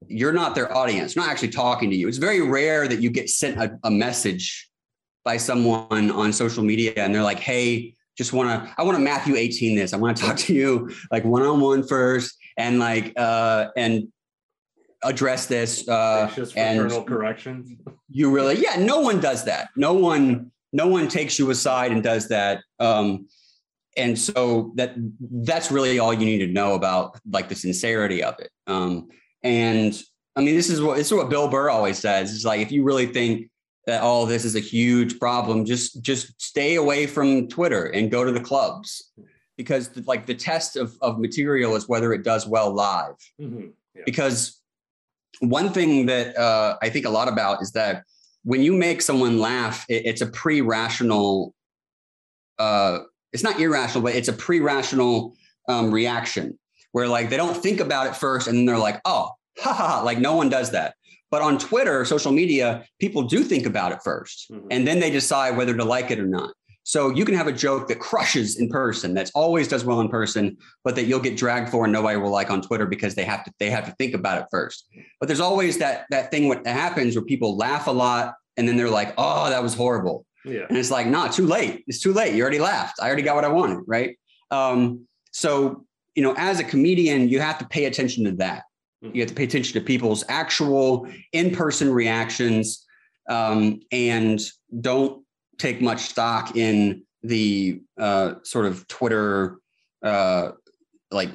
you're 0.06 0.32
not 0.32 0.54
their 0.54 0.74
audience, 0.76 1.16
not 1.16 1.28
actually 1.28 1.48
talking 1.48 1.90
to 1.90 1.96
you. 1.96 2.08
It's 2.08 2.18
very 2.18 2.40
rare 2.40 2.88
that 2.88 3.00
you 3.00 3.10
get 3.10 3.30
sent 3.30 3.58
a, 3.58 3.78
a 3.84 3.90
message 3.90 4.68
by 5.24 5.36
someone 5.36 6.10
on 6.10 6.32
social 6.32 6.64
media 6.64 6.92
and 6.96 7.14
they're 7.14 7.22
like, 7.22 7.38
hey, 7.38 7.94
just 8.16 8.32
want 8.32 8.48
to, 8.50 8.74
I 8.76 8.82
want 8.82 8.96
to 8.96 9.02
Matthew 9.02 9.36
18 9.36 9.76
this. 9.76 9.92
I 9.92 9.96
want 9.96 10.16
to 10.16 10.22
talk 10.26 10.36
to 10.38 10.54
you 10.54 10.90
like 11.10 11.24
one-on-one 11.24 11.86
first 11.86 12.36
and 12.56 12.78
like, 12.78 13.12
uh, 13.16 13.68
and 13.76 14.08
address 15.02 15.46
this. 15.46 15.88
Uh, 15.88 16.26
Gracious 16.26 16.54
and 16.54 17.06
corrections. 17.06 17.70
you 18.12 18.30
really 18.30 18.56
yeah 18.56 18.76
no 18.76 19.00
one 19.00 19.18
does 19.20 19.44
that 19.44 19.70
no 19.74 19.94
one 19.94 20.50
no 20.72 20.86
one 20.86 21.08
takes 21.08 21.38
you 21.38 21.50
aside 21.50 21.90
and 21.90 22.02
does 22.02 22.28
that 22.28 22.62
um 22.78 23.26
and 23.96 24.18
so 24.18 24.72
that 24.76 24.94
that's 25.44 25.70
really 25.70 25.98
all 25.98 26.12
you 26.12 26.24
need 26.24 26.38
to 26.38 26.46
know 26.46 26.74
about 26.74 27.18
like 27.30 27.48
the 27.48 27.54
sincerity 27.54 28.22
of 28.22 28.38
it 28.38 28.50
um 28.66 29.08
and 29.42 30.02
i 30.36 30.40
mean 30.40 30.54
this 30.54 30.68
is 30.68 30.82
what 30.82 30.96
this 30.96 31.06
is 31.06 31.14
what 31.14 31.30
bill 31.30 31.48
burr 31.48 31.70
always 31.70 31.98
says 31.98 32.34
it's 32.34 32.44
like 32.44 32.60
if 32.60 32.70
you 32.70 32.84
really 32.84 33.06
think 33.06 33.48
that 33.86 34.02
all 34.02 34.26
this 34.26 34.44
is 34.44 34.54
a 34.54 34.60
huge 34.60 35.18
problem 35.18 35.64
just 35.64 36.02
just 36.02 36.40
stay 36.40 36.76
away 36.76 37.06
from 37.06 37.48
twitter 37.48 37.86
and 37.86 38.10
go 38.10 38.24
to 38.24 38.30
the 38.32 38.40
clubs 38.40 39.10
because 39.56 39.90
like 40.06 40.24
the 40.26 40.34
test 40.34 40.76
of, 40.76 40.96
of 41.00 41.18
material 41.18 41.74
is 41.76 41.88
whether 41.88 42.12
it 42.12 42.22
does 42.22 42.46
well 42.46 42.72
live 42.72 43.16
Mhm. 43.40 43.72
because 44.06 44.60
one 45.40 45.72
thing 45.72 46.06
that 46.06 46.36
uh, 46.36 46.76
I 46.82 46.88
think 46.90 47.04
a 47.06 47.10
lot 47.10 47.26
about 47.26 47.62
is 47.62 47.72
that 47.72 48.04
when 48.44 48.62
you 48.62 48.72
make 48.72 49.02
someone 49.02 49.40
laugh, 49.40 49.84
it, 49.88 50.06
it's 50.06 50.20
a 50.20 50.26
pre-rational. 50.26 51.52
Uh, 52.58 52.98
it's 53.32 53.42
not 53.42 53.58
irrational, 53.58 54.02
but 54.02 54.14
it's 54.14 54.28
a 54.28 54.32
pre-rational 54.32 55.34
um, 55.68 55.90
reaction 55.90 56.56
where 56.92 57.08
like 57.08 57.28
they 57.30 57.36
don't 57.36 57.56
think 57.56 57.80
about 57.80 58.06
it 58.06 58.14
first, 58.14 58.46
and 58.46 58.56
then 58.58 58.66
they're 58.66 58.78
like, 58.78 59.00
"Oh, 59.04 59.30
ha 59.58 59.72
ha!" 59.72 59.88
ha," 59.88 60.02
Like 60.04 60.18
no 60.18 60.36
one 60.36 60.48
does 60.48 60.70
that. 60.72 60.94
But 61.32 61.40
on 61.40 61.58
Twitter, 61.58 62.04
social 62.04 62.30
media, 62.30 62.84
people 63.00 63.22
do 63.22 63.42
think 63.42 63.64
about 63.64 63.90
it 63.90 63.98
1st 64.06 64.50
and 64.70 64.86
then 64.86 65.00
they 65.00 65.10
decide 65.10 65.56
whether 65.56 65.74
to 65.74 65.84
like 65.84 66.10
it 66.10 66.20
or 66.20 66.26
not. 66.26 66.52
So 66.84 67.10
you 67.10 67.24
can 67.24 67.34
have 67.34 67.46
a 67.46 67.52
joke 67.52 67.88
that 67.88 68.00
crushes 68.00 68.58
in 68.58 68.68
person, 68.68 69.14
that's 69.14 69.30
always 69.34 69.66
does 69.66 69.84
well 69.84 70.00
in 70.00 70.08
person, 70.08 70.58
but 70.84 70.94
that 70.96 71.04
you'll 71.04 71.20
get 71.20 71.36
dragged 71.36 71.70
for 71.70 71.84
and 71.84 71.92
nobody 71.92 72.18
will 72.18 72.30
like 72.30 72.50
on 72.50 72.60
Twitter 72.60 72.86
because 72.86 73.14
they 73.14 73.24
have 73.24 73.44
to 73.44 73.52
they 73.58 73.70
have 73.70 73.86
to 73.86 73.92
think 73.92 74.14
about 74.14 74.42
it 74.42 74.46
first. 74.50 74.88
But 75.18 75.26
there's 75.26 75.40
always 75.40 75.78
that 75.78 76.04
that 76.10 76.30
thing 76.30 76.48
what 76.48 76.66
happens 76.66 77.16
where 77.16 77.24
people 77.24 77.56
laugh 77.56 77.86
a 77.86 77.92
lot 77.92 78.34
and 78.58 78.68
then 78.68 78.76
they're 78.76 78.90
like, 78.90 79.14
"Oh, 79.16 79.48
that 79.48 79.62
was 79.62 79.74
horrible." 79.74 80.26
Yeah. 80.44 80.66
And 80.68 80.76
it's 80.76 80.90
like, 80.90 81.06
"Nah, 81.06 81.28
too 81.28 81.46
late. 81.46 81.84
It's 81.86 82.00
too 82.00 82.12
late. 82.12 82.34
You 82.34 82.42
already 82.42 82.58
laughed. 82.58 82.96
I 83.00 83.06
already 83.06 83.22
got 83.22 83.36
what 83.36 83.44
I 83.44 83.48
wanted." 83.48 83.84
Right? 83.86 84.18
Um, 84.50 85.06
so, 85.30 85.86
you 86.14 86.22
know, 86.22 86.34
as 86.36 86.60
a 86.60 86.64
comedian, 86.64 87.30
you 87.30 87.40
have 87.40 87.58
to 87.58 87.66
pay 87.66 87.86
attention 87.86 88.24
to 88.24 88.32
that. 88.32 88.64
You 89.02 89.20
have 89.20 89.28
to 89.28 89.34
pay 89.34 89.44
attention 89.44 89.74
to 89.80 89.84
people's 89.84 90.24
actual 90.28 91.08
in-person 91.32 91.92
reactions, 91.92 92.86
um, 93.28 93.80
and 93.90 94.40
don't 94.80 95.24
take 95.58 95.80
much 95.80 96.00
stock 96.00 96.56
in 96.56 97.02
the 97.22 97.80
uh, 97.98 98.34
sort 98.42 98.66
of 98.66 98.86
Twitter 98.88 99.58
uh, 100.02 100.52
like 101.10 101.30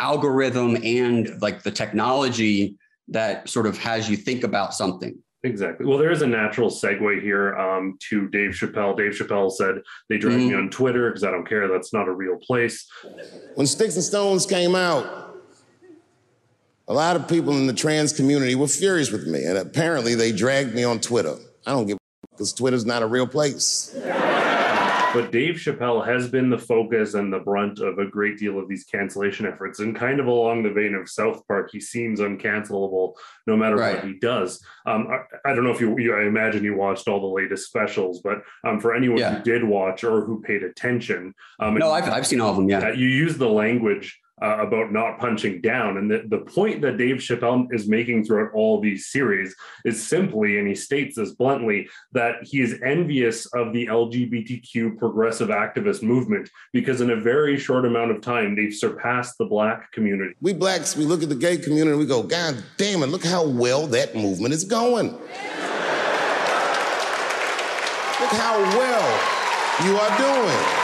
algorithm 0.00 0.76
and 0.82 1.40
like 1.40 1.62
the 1.62 1.70
technology 1.70 2.76
that 3.08 3.48
sort 3.48 3.66
of 3.66 3.78
has 3.78 4.08
you 4.08 4.16
think 4.16 4.44
about 4.44 4.74
something. 4.74 5.16
Exactly. 5.44 5.86
Well, 5.86 5.98
there 5.98 6.12
is 6.12 6.22
a 6.22 6.26
natural 6.26 6.70
segue 6.70 7.20
here 7.20 7.56
um, 7.56 7.98
to 8.10 8.28
Dave 8.28 8.50
Chappelle. 8.52 8.96
Dave 8.96 9.12
Chappelle 9.12 9.50
said 9.50 9.76
they 10.08 10.16
dragged 10.16 10.38
me 10.38 10.54
on 10.54 10.70
Twitter 10.70 11.10
because 11.10 11.24
I 11.24 11.32
don't 11.32 11.46
care. 11.46 11.66
That's 11.66 11.92
not 11.92 12.06
a 12.06 12.12
real 12.12 12.36
place. 12.36 12.86
When 13.56 13.66
Sticks 13.66 13.96
and 13.96 14.04
Stones 14.04 14.46
came 14.46 14.76
out, 14.76 15.21
a 16.92 16.94
lot 16.94 17.16
of 17.16 17.26
people 17.26 17.56
in 17.56 17.66
the 17.66 17.72
trans 17.72 18.12
community 18.12 18.54
were 18.54 18.68
furious 18.68 19.10
with 19.10 19.26
me, 19.26 19.42
and 19.44 19.56
apparently 19.56 20.14
they 20.14 20.30
dragged 20.30 20.74
me 20.74 20.84
on 20.84 21.00
Twitter. 21.00 21.36
I 21.66 21.70
don't 21.70 21.86
give 21.86 21.96
a 21.96 22.26
because 22.32 22.52
Twitter's 22.52 22.84
not 22.84 23.02
a 23.02 23.06
real 23.06 23.26
place. 23.26 23.96
But 25.14 25.30
Dave 25.30 25.56
Chappelle 25.56 26.06
has 26.06 26.28
been 26.28 26.48
the 26.50 26.58
focus 26.58 27.12
and 27.14 27.30
the 27.32 27.38
brunt 27.38 27.78
of 27.80 27.98
a 27.98 28.06
great 28.06 28.38
deal 28.38 28.58
of 28.58 28.66
these 28.68 28.84
cancellation 28.84 29.44
efforts. 29.46 29.78
And 29.80 29.94
kind 29.96 30.20
of 30.20 30.26
along 30.26 30.62
the 30.62 30.70
vein 30.70 30.94
of 30.94 31.08
South 31.08 31.46
Park, 31.48 31.68
he 31.72 31.80
seems 31.80 32.20
uncancelable 32.20 33.14
no 33.46 33.54
matter 33.56 33.76
Right. 33.76 33.96
what 33.96 34.04
he 34.04 34.18
does. 34.18 34.62
Um, 34.86 35.08
I, 35.10 35.50
I 35.50 35.54
don't 35.54 35.64
know 35.64 35.70
if 35.70 35.80
you, 35.82 35.98
you, 35.98 36.14
I 36.14 36.24
imagine 36.26 36.62
you 36.64 36.76
watched 36.76 37.08
all 37.08 37.20
the 37.20 37.26
latest 37.42 37.66
specials, 37.66 38.20
but 38.22 38.38
um, 38.64 38.80
for 38.80 38.94
anyone 38.94 39.18
Yeah. 39.18 39.36
who 39.36 39.42
did 39.44 39.64
watch 39.64 40.02
or 40.02 40.24
who 40.24 40.40
paid 40.42 40.62
attention, 40.62 41.34
um, 41.60 41.74
No, 41.74 41.90
I've, 41.90 42.08
I've 42.08 42.26
seen 42.26 42.40
all 42.40 42.50
of 42.50 42.56
them. 42.56 42.68
Yeah. 42.70 42.92
you 42.92 43.06
use 43.08 43.36
the 43.36 43.48
language 43.50 44.18
uh, 44.40 44.58
about 44.58 44.92
not 44.92 45.18
punching 45.18 45.60
down. 45.60 45.98
And 45.98 46.10
the, 46.10 46.24
the 46.26 46.38
point 46.38 46.80
that 46.82 46.96
Dave 46.96 47.16
Chappelle 47.16 47.72
is 47.72 47.88
making 47.88 48.24
throughout 48.24 48.52
all 48.54 48.80
these 48.80 49.06
series 49.06 49.54
is 49.84 50.02
simply, 50.02 50.58
and 50.58 50.66
he 50.66 50.74
states 50.74 51.16
this 51.16 51.32
bluntly, 51.32 51.88
that 52.12 52.36
he 52.42 52.60
is 52.60 52.80
envious 52.84 53.46
of 53.54 53.72
the 53.72 53.86
LGBTQ 53.86 54.98
progressive 54.98 55.48
activist 55.48 56.02
movement 56.02 56.50
because 56.72 57.00
in 57.00 57.10
a 57.10 57.16
very 57.16 57.58
short 57.58 57.84
amount 57.84 58.10
of 58.10 58.20
time, 58.20 58.56
they've 58.56 58.74
surpassed 58.74 59.38
the 59.38 59.44
Black 59.44 59.92
community. 59.92 60.34
We 60.40 60.54
blacks, 60.54 60.96
we 60.96 61.04
look 61.04 61.22
at 61.22 61.28
the 61.28 61.34
gay 61.34 61.58
community 61.58 61.90
and 61.90 62.00
we 62.00 62.06
go, 62.06 62.22
God 62.22 62.62
damn 62.76 63.02
it, 63.02 63.08
look 63.08 63.24
how 63.24 63.46
well 63.46 63.86
that 63.88 64.14
movement 64.14 64.54
is 64.54 64.64
going. 64.64 65.12
Look 65.12 65.20
how 68.30 68.60
well 68.78 69.20
you 69.84 69.96
are 69.96 70.18
doing. 70.18 70.81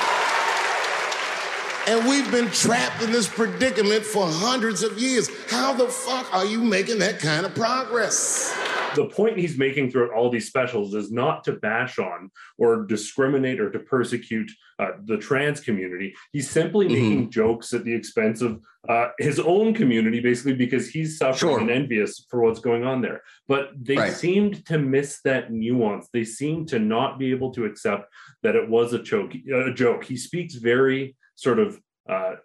And 1.88 2.06
we've 2.06 2.30
been 2.30 2.50
trapped 2.50 3.02
in 3.02 3.10
this 3.12 3.26
predicament 3.26 4.04
for 4.04 4.26
hundreds 4.28 4.82
of 4.82 4.98
years. 4.98 5.30
How 5.50 5.72
the 5.72 5.88
fuck 5.88 6.32
are 6.34 6.44
you 6.44 6.62
making 6.62 6.98
that 6.98 7.18
kind 7.18 7.46
of 7.46 7.54
progress? 7.54 8.54
the 8.96 9.04
point 9.04 9.36
he's 9.38 9.58
making 9.58 9.90
throughout 9.90 10.12
all 10.14 10.30
these 10.30 10.48
specials 10.48 10.94
is 10.94 11.12
not 11.12 11.44
to 11.44 11.52
bash 11.52 11.98
on 11.98 12.30
or 12.56 12.84
discriminate 12.86 13.60
or 13.60 13.70
to 13.70 13.78
persecute 13.78 14.50
uh, 14.78 14.92
the 15.04 15.16
trans 15.18 15.60
community. 15.60 16.14
He's 16.32 16.50
simply 16.50 16.86
Mm-hmm. 16.86 16.94
making 16.94 17.30
jokes 17.30 17.72
at 17.74 17.84
the 17.84 17.94
expense 17.94 18.40
of 18.40 18.60
uh, 18.88 19.08
his 19.18 19.38
own 19.38 19.74
community, 19.74 20.20
basically 20.20 20.54
because 20.54 20.88
he's 20.88 21.18
suffering 21.18 21.38
Sure. 21.38 21.60
and 21.60 21.70
envious 21.70 22.24
for 22.30 22.40
what's 22.42 22.60
going 22.60 22.84
on 22.84 23.02
there. 23.02 23.22
But 23.46 23.70
they 23.80 23.96
Right. 23.96 24.12
seemed 24.12 24.64
to 24.66 24.78
miss 24.78 25.20
that 25.22 25.52
nuance. 25.52 26.08
They 26.12 26.24
seemed 26.24 26.68
to 26.68 26.78
not 26.78 27.18
be 27.18 27.30
able 27.30 27.52
to 27.52 27.66
accept 27.66 28.10
that 28.42 28.56
it 28.56 28.68
was 28.68 28.94
a 28.94 29.02
joke. 29.02 29.32
A 29.34 29.72
joke. 29.72 30.04
He 30.04 30.16
speaks 30.16 30.54
very 30.54 31.14
sort 31.38 31.58
of. 31.58 31.80
Uh, 32.08 32.36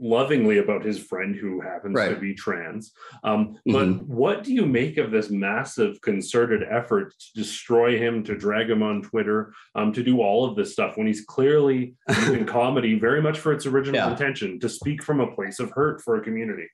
lovingly 0.00 0.58
about 0.58 0.82
his 0.84 0.98
friend 0.98 1.34
who 1.36 1.60
happens 1.60 1.98
to 2.00 2.16
be 2.16 2.34
trans 2.34 2.92
um, 3.24 3.58
but 3.66 3.86
Mhm. 3.88 4.06
what 4.06 4.42
do 4.42 4.52
you 4.54 4.64
make 4.64 4.96
of 4.96 5.10
this 5.10 5.28
massive 5.28 6.00
concerted 6.00 6.62
effort 6.70 7.12
to 7.18 7.26
destroy 7.34 7.98
him, 7.98 8.24
to 8.24 8.34
drag 8.36 8.70
him 8.70 8.82
on 8.82 9.02
Twitter, 9.02 9.52
um, 9.74 9.92
to 9.92 10.02
do 10.02 10.20
all 10.22 10.48
of 10.48 10.56
this 10.56 10.72
stuff 10.72 10.96
when 10.96 11.06
he's 11.06 11.24
clearly 11.26 11.94
in 12.32 12.46
comedy 12.46 12.98
very 12.98 13.20
much 13.20 13.38
for 13.38 13.52
its 13.52 13.66
original 13.66 13.96
Yeah. 13.96 14.10
intention 14.10 14.58
to 14.60 14.68
speak 14.68 15.02
from 15.02 15.20
a 15.20 15.30
place 15.34 15.60
of 15.60 15.70
hurt 15.72 16.00
for 16.00 16.16
a 16.16 16.22
community? 16.22 16.68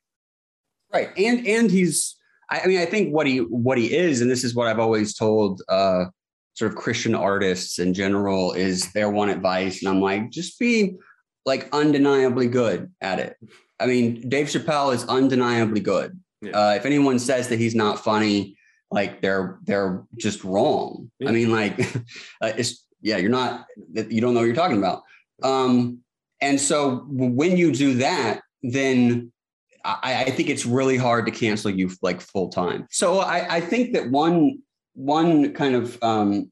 right 0.95 1.09
and 1.19 1.45
and 1.47 1.71
he's 1.73 2.17
I, 2.51 2.61
I 2.61 2.67
mean 2.67 2.79
i 2.79 2.87
think 2.87 3.13
what 3.13 3.27
he 3.27 3.39
what 3.39 3.79
he 3.79 3.95
is 3.95 4.21
and 4.23 4.31
this 4.31 4.45
is 4.45 4.55
what 4.55 4.69
i've 4.69 4.79
always 4.79 5.15
told 5.15 5.61
uh 5.69 6.05
sort 6.55 6.71
of 6.71 6.77
christian 6.79 7.15
artists 7.17 7.79
in 7.81 7.93
general 7.95 8.53
is 8.53 8.91
their 8.93 9.11
one 9.11 9.29
advice 9.29 9.81
and 9.83 9.89
i'm 9.89 10.01
like 10.01 10.31
just 10.31 10.59
be 10.59 10.95
like 11.49 11.69
undeniably 11.73 12.47
good 12.47 12.93
at 13.01 13.19
it. 13.19 13.37
I 13.81 13.87
mean 13.87 14.29
dave 14.29 14.47
chappelle 14.47 14.95
is 14.95 15.05
undeniably 15.07 15.81
good. 15.81 16.19
Uh, 16.55 16.75
if 16.77 16.87
anyone 16.87 17.19
says 17.19 17.49
that 17.49 17.59
he's 17.59 17.75
not 17.75 18.05
funny 18.05 18.57
like 18.91 19.21
they're 19.21 19.59
they're 19.65 20.05
just 20.17 20.45
wrong. 20.45 21.11
I 21.27 21.33
mean 21.33 21.51
like 21.51 21.81
uh, 22.41 22.53
it's 22.57 22.87
yeah 23.01 23.17
you're 23.17 23.31
not 23.31 23.67
you 23.93 24.21
don't 24.21 24.35
know 24.35 24.41
what 24.41 24.47
you're 24.47 24.55
talking 24.55 24.79
about. 24.79 25.03
Um 25.43 25.99
and 26.41 26.61
so 26.61 27.05
when 27.09 27.57
you 27.57 27.73
do 27.73 27.95
that 27.95 28.43
then 28.63 29.33
I, 29.85 30.25
I 30.27 30.31
think 30.31 30.51
it's 30.51 30.67
really 30.67 30.97
hard 30.97 31.25
to 31.27 31.33
cancel 31.33 31.71
you 31.71 31.91
like 32.03 32.21
full 32.21 32.49
time. 32.49 32.87
So 32.91 33.21
I, 33.21 33.57
I 33.57 33.61
think 33.61 33.95
that 33.95 34.11
one 34.11 34.59
one 34.95 35.55
kind 35.55 35.75
of 35.75 36.03
um, 36.03 36.51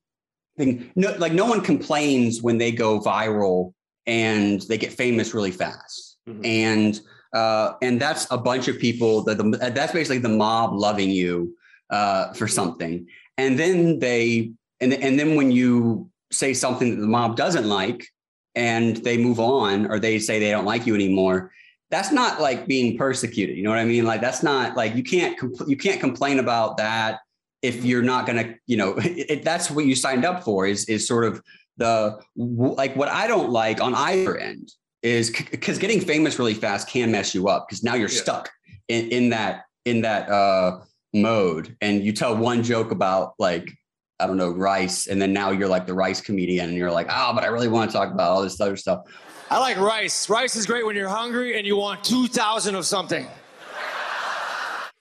thing, 0.57 0.91
no, 0.95 1.15
like 1.19 1.33
no 1.33 1.45
one 1.47 1.61
complains 1.61 2.41
when 2.41 2.59
they 2.59 2.73
go 2.73 3.01
viral 3.01 3.73
and 4.07 4.63
they 4.63 4.79
get 4.79 4.93
famous 4.93 5.35
really 5.35 5.51
fast, 5.51 6.19
and 6.45 7.01
uh, 7.33 7.75
and 7.83 8.01
that's 8.01 8.27
a 8.31 8.39
bunch 8.39 8.69
of 8.69 8.79
people 8.79 9.23
that 9.25 9.39
the, 9.39 9.71
that's 9.75 9.93
basically 9.93 10.19
the 10.19 10.29
mob 10.29 10.75
loving 10.75 11.11
you 11.11 11.57
uh, 11.91 12.33
for 12.33 12.49
something, 12.49 13.07
and 13.39 13.59
then 13.59 13.99
they 13.99 14.53
and 14.81 14.93
and 14.93 15.19
then 15.19 15.37
when 15.37 15.51
you 15.51 16.11
say 16.33 16.53
something 16.53 16.91
that 16.91 17.01
the 17.01 17.07
mob 17.07 17.37
doesn't 17.37 17.69
like, 17.69 18.07
and 18.55 18.97
they 18.99 19.17
move 19.17 19.41
on 19.41 19.87
or 19.91 19.99
they 19.99 20.19
say 20.19 20.39
they 20.39 20.51
don't 20.51 20.65
like 20.65 20.87
you 20.87 20.95
anymore 20.95 21.51
that's 21.89 22.11
not 22.11 22.41
like 22.41 22.67
being 22.67 22.99
persecuted 22.99 23.57
you 23.57 23.63
know 23.63 23.71
what 23.71 23.79
i 23.79 23.85
mean? 23.85 24.05
Like 24.05 24.21
that's 24.21 24.43
not 24.43 24.77
like 24.77 24.97
you 24.97 25.05
can't 25.05 25.39
compl- 25.39 25.69
you 25.69 25.77
can't 25.77 26.01
complain 26.01 26.41
about 26.41 26.77
that 26.79 27.21
if 27.63 27.85
you're 27.85 28.03
not 28.03 28.27
going 28.27 28.45
to 28.45 28.55
you 28.67 28.77
know 28.77 28.95
it, 28.99 29.45
that's 29.45 29.71
what 29.71 29.85
you 29.87 29.95
signed 29.95 30.25
up 30.25 30.43
for 30.43 30.67
is 30.67 30.85
is 30.87 31.07
sort 31.07 31.25
of 31.25 31.43
the 31.77 32.19
like 32.37 32.95
what 32.97 33.09
i 33.09 33.27
don't 33.27 33.51
like 33.51 33.81
on 33.81 33.95
either 33.95 34.37
end 34.37 34.73
is 35.03 35.31
because 35.51 35.79
getting 35.79 36.01
famous 36.01 36.39
really 36.39 36.55
fast 36.55 36.89
can 36.89 37.11
mess 37.11 37.35
you 37.35 37.49
up 37.49 37.67
because 37.69 37.83
now 37.83 37.95
you're 37.95 38.09
stuck 38.09 38.51
in, 38.89 39.09
in 39.11 39.29
that 39.31 39.65
in 39.85 40.01
that 40.01 40.29
uh 40.29 40.81
mode 41.13 41.77
and 41.81 42.05
you 42.05 42.13
tell 42.13 42.37
one 42.37 42.63
joke 42.63 42.91
about 42.91 43.35
like 43.39 43.71
I 44.19 44.27
don't 44.27 44.37
know, 44.37 44.51
rice. 44.51 45.09
And 45.09 45.21
then 45.21 45.33
now 45.33 45.51
you're 45.51 45.69
like 45.69 45.87
the 45.87 45.95
rice 45.95 46.21
comedian 46.21 46.69
and 46.69 46.79
you're 46.79 46.91
like, 46.91 47.09
oh, 47.11 47.33
but 47.35 47.45
I 47.45 47.49
really 47.49 47.69
want 47.69 47.91
to 47.91 47.97
talk 47.97 48.11
about 48.13 48.31
all 48.31 48.43
this 48.43 48.61
other 48.61 48.77
stuff. 48.77 49.05
I 49.51 49.59
like 49.59 49.77
rice. 49.77 50.29
Rice 50.29 50.57
is 50.57 50.67
great 50.67 50.87
when 50.87 50.97
you're 50.97 51.09
hungry 51.09 51.59
and 51.59 51.67
you 51.67 51.77
want 51.77 52.03
2,000 52.03 52.75
of 52.75 52.87
something. 52.87 53.27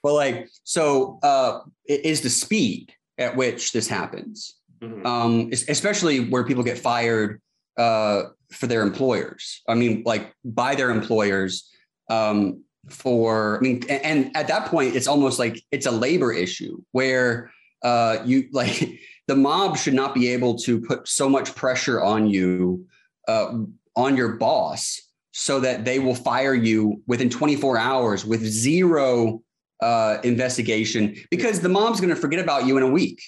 But 0.03 0.13
like, 0.13 0.49
so 0.63 1.17
uh, 1.23 1.61
it 1.85 2.05
is 2.05 2.21
the 2.21 2.29
speed 2.29 2.93
at 3.17 3.35
which 3.35 3.71
this 3.71 3.87
happens, 3.87 4.55
um, 5.05 5.49
especially 5.51 6.29
where 6.29 6.43
people 6.43 6.63
get 6.63 6.77
fired 6.77 7.41
uh, 7.77 8.23
for 8.51 8.67
their 8.67 8.81
employers. 8.81 9.61
I 9.67 9.75
mean, 9.75 10.03
like 10.05 10.33
by 10.43 10.75
their 10.75 10.89
employers 10.89 11.69
um, 12.09 12.63
for, 12.89 13.57
I 13.57 13.61
mean, 13.61 13.83
and 13.89 14.35
at 14.35 14.47
that 14.47 14.67
point, 14.67 14.95
it's 14.95 15.07
almost 15.07 15.39
like 15.39 15.61
it's 15.71 15.85
a 15.85 15.91
labor 15.91 16.31
issue 16.31 16.81
where 16.91 17.51
uh, 17.83 18.17
you 18.25 18.49
like 18.51 18.99
the 19.27 19.35
mob 19.35 19.77
should 19.77 19.93
not 19.93 20.13
be 20.13 20.29
able 20.29 20.55
to 20.59 20.81
put 20.81 21.07
so 21.07 21.27
much 21.27 21.55
pressure 21.55 22.01
on 22.01 22.27
you, 22.27 22.85
uh, 23.27 23.59
on 23.95 24.15
your 24.15 24.33
boss, 24.33 25.01
so 25.31 25.59
that 25.59 25.83
they 25.83 25.99
will 25.99 26.15
fire 26.15 26.53
you 26.53 27.01
within 27.07 27.29
24 27.29 27.77
hours 27.77 28.25
with 28.25 28.41
zero 28.41 29.41
uh, 29.81 30.17
investigation 30.23 31.15
because 31.29 31.59
the 31.59 31.69
mob's 31.69 31.99
going 31.99 32.13
to 32.13 32.19
forget 32.19 32.39
about 32.39 32.65
you 32.65 32.77
in 32.77 32.83
a 32.83 32.89
week. 32.89 33.21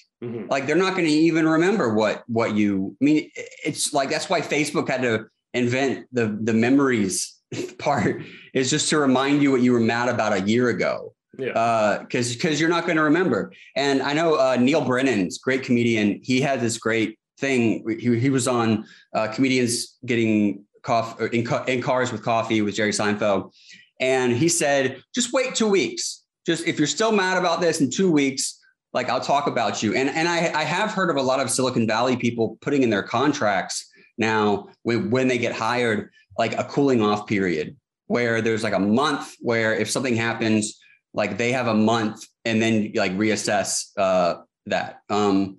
Like 0.49 0.65
they're 0.65 0.75
not 0.75 0.93
going 0.93 1.05
to 1.05 1.11
even 1.11 1.47
remember 1.47 1.93
what 1.93 2.23
what 2.27 2.55
you. 2.55 2.95
I 3.01 3.05
mean, 3.05 3.29
it's 3.35 3.93
like 3.93 4.09
that's 4.09 4.29
why 4.29 4.41
Facebook 4.41 4.87
had 4.87 5.01
to 5.03 5.27
invent 5.53 6.07
the 6.11 6.37
the 6.41 6.53
memories 6.53 7.35
part 7.79 8.23
is 8.53 8.69
just 8.69 8.89
to 8.89 8.97
remind 8.97 9.41
you 9.41 9.51
what 9.51 9.61
you 9.61 9.73
were 9.73 9.79
mad 9.79 10.09
about 10.09 10.33
a 10.33 10.41
year 10.41 10.69
ago. 10.69 11.13
Yeah. 11.37 11.99
Because 11.99 12.33
because 12.33 12.59
you're 12.59 12.69
not 12.69 12.85
going 12.85 12.97
to 12.97 13.03
remember. 13.03 13.53
And 13.75 14.01
I 14.01 14.13
know 14.13 14.35
uh, 14.35 14.57
Neal 14.59 14.83
Brennan's 14.83 15.37
great 15.37 15.63
comedian. 15.63 16.19
He 16.23 16.41
had 16.41 16.61
this 16.61 16.77
great 16.77 17.19
thing. 17.39 17.85
He 17.99 18.19
he 18.19 18.29
was 18.29 18.47
on 18.47 18.85
uh, 19.13 19.27
comedians 19.27 19.97
getting 20.05 20.63
coffee 20.81 21.25
in, 21.37 21.47
in 21.67 21.81
cars 21.81 22.11
with 22.11 22.23
coffee 22.23 22.61
with 22.61 22.75
Jerry 22.75 22.91
Seinfeld, 22.91 23.51
and 23.99 24.33
he 24.33 24.49
said, 24.49 25.01
just 25.13 25.33
wait 25.33 25.55
two 25.55 25.67
weeks. 25.67 26.23
Just 26.47 26.65
if 26.65 26.79
you're 26.79 26.87
still 26.87 27.11
mad 27.11 27.37
about 27.37 27.61
this 27.61 27.81
in 27.81 27.91
two 27.91 28.11
weeks, 28.11 28.59
like 28.93 29.09
I'll 29.09 29.21
talk 29.21 29.45
about 29.45 29.83
you. 29.83 29.93
And 29.93 30.09
and 30.09 30.27
I 30.27 30.51
I 30.59 30.63
have 30.63 30.91
heard 30.91 31.11
of 31.11 31.17
a 31.17 31.21
lot 31.21 31.39
of 31.39 31.51
Silicon 31.51 31.85
Valley 31.85 32.17
people 32.17 32.57
putting 32.61 32.81
in 32.81 32.89
their 32.89 33.03
contracts 33.03 33.87
now 34.17 34.69
when 34.83 35.11
when 35.11 35.27
they 35.27 35.37
get 35.37 35.53
hired 35.53 36.09
like 36.37 36.57
a 36.57 36.63
cooling 36.63 37.01
off 37.01 37.27
period 37.27 37.75
where 38.07 38.41
there's 38.41 38.63
like 38.63 38.73
a 38.73 38.79
month 38.79 39.35
where 39.41 39.75
if 39.75 39.89
something 39.91 40.15
happens, 40.15 40.79
like 41.13 41.37
they 41.37 41.51
have 41.51 41.67
a 41.67 41.73
month 41.73 42.25
and 42.45 42.61
then 42.61 42.91
like 42.95 43.11
reassess 43.17 43.89
uh, 43.97 44.35
that. 44.67 45.01
Um, 45.09 45.57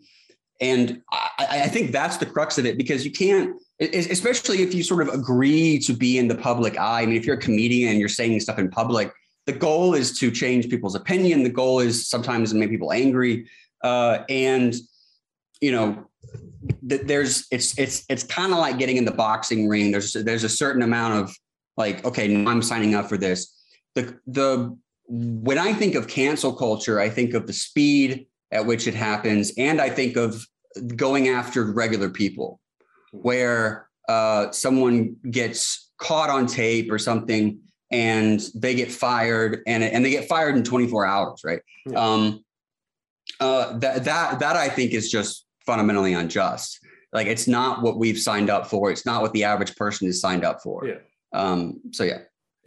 and 0.61 1.03
I, 1.12 1.62
I 1.64 1.68
think 1.68 1.93
that's 1.93 2.16
the 2.16 2.26
crux 2.26 2.59
of 2.59 2.66
it 2.66 2.76
because 2.78 3.05
you 3.05 3.12
can't, 3.12 3.55
especially 3.80 4.62
if 4.62 4.74
you 4.74 4.82
sort 4.82 5.07
of 5.07 5.14
agree 5.14 5.78
to 5.80 5.93
be 5.93 6.18
in 6.18 6.26
the 6.26 6.34
public 6.34 6.78
eye. 6.78 7.03
I 7.03 7.07
mean, 7.07 7.16
if 7.16 7.24
you're 7.24 7.36
a 7.36 7.41
comedian 7.41 7.91
and 7.91 8.01
you're 8.01 8.09
saying 8.09 8.41
stuff 8.41 8.59
in 8.59 8.70
public, 8.70 9.12
the 9.49 9.53
goal 9.55 9.94
is 9.94 10.18
to 10.18 10.30
change 10.30 10.68
people's 10.68 10.94
opinion. 10.94 11.42
The 11.42 11.49
goal 11.49 11.80
is 11.80 12.07
sometimes 12.07 12.53
to 12.53 12.57
make 12.57 12.68
people 12.68 12.92
angry. 12.92 13.49
Uh, 13.82 14.18
and, 14.28 14.74
you 15.62 15.72
know, 15.72 16.07
th- 16.86 17.01
there's 17.05 17.46
it's 17.51 17.78
it's 17.78 18.05
it's 18.11 18.24
kind 18.24 18.53
of 18.53 18.59
like 18.59 18.76
getting 18.78 18.99
in 18.99 19.07
the 19.07 19.11
boxing 19.26 19.66
ring. 19.66 19.90
There's 19.90 20.12
there's 20.12 20.44
a 20.44 20.51
certain 20.51 20.82
amount 20.82 21.14
of 21.14 21.34
like, 21.78 22.05
okay, 22.05 22.44
I'm 22.44 22.61
signing 22.61 22.94
up 22.94 23.09
for 23.09 23.16
this. 23.16 23.38
The 23.94 24.20
the 24.26 24.76
when 25.09 25.57
I 25.57 25.72
think 25.72 25.94
of 25.94 26.09
cancel 26.09 26.53
culture, 26.53 27.01
I 27.01 27.09
think 27.09 27.32
of 27.32 27.46
the 27.46 27.55
speed 27.55 28.26
at 28.53 28.66
which 28.66 28.86
it 28.86 28.94
happens, 28.94 29.53
and 29.57 29.80
I 29.80 29.88
think 29.88 30.18
of 30.18 30.46
going 30.94 31.28
after 31.28 31.72
regular 31.72 32.11
people, 32.11 32.61
where 33.12 33.88
uh, 34.11 34.51
someone 34.51 35.16
gets 35.30 35.90
caught 35.96 36.28
on 36.28 36.46
tape 36.46 36.92
or 36.92 36.99
something, 36.99 37.61
and 37.91 38.41
they 38.55 38.74
get 38.74 38.91
fired, 38.91 39.61
and 39.66 39.82
and 39.82 40.05
they 40.05 40.11
get 40.11 40.28
fired 40.28 40.57
in 40.57 40.64
24 40.64 41.07
hours, 41.07 41.41
right? 41.45 41.61
Yeah. 41.86 41.99
Um, 41.99 42.45
uh, 43.41 43.78
that 43.78 44.05
that 44.05 44.39
that 44.41 44.57
I 44.57 44.68
think 44.68 44.93
is 44.93 45.11
just 45.11 45.47
fundamentally 45.66 46.12
unjust. 46.12 46.78
Like 47.12 47.26
it's 47.26 47.49
not 47.49 47.82
what 47.82 47.99
we've 47.99 48.18
signed 48.18 48.51
up 48.51 48.66
for. 48.66 48.91
It's 48.91 49.07
not 49.07 49.22
what 49.22 49.32
the 49.32 49.45
average 49.45 49.76
person 49.76 50.09
is 50.09 50.20
signed 50.20 50.45
up 50.45 50.61
for. 50.62 50.86
Yeah. 50.86 50.99
Um, 51.32 51.80
so 51.93 52.05
yeah 52.05 52.18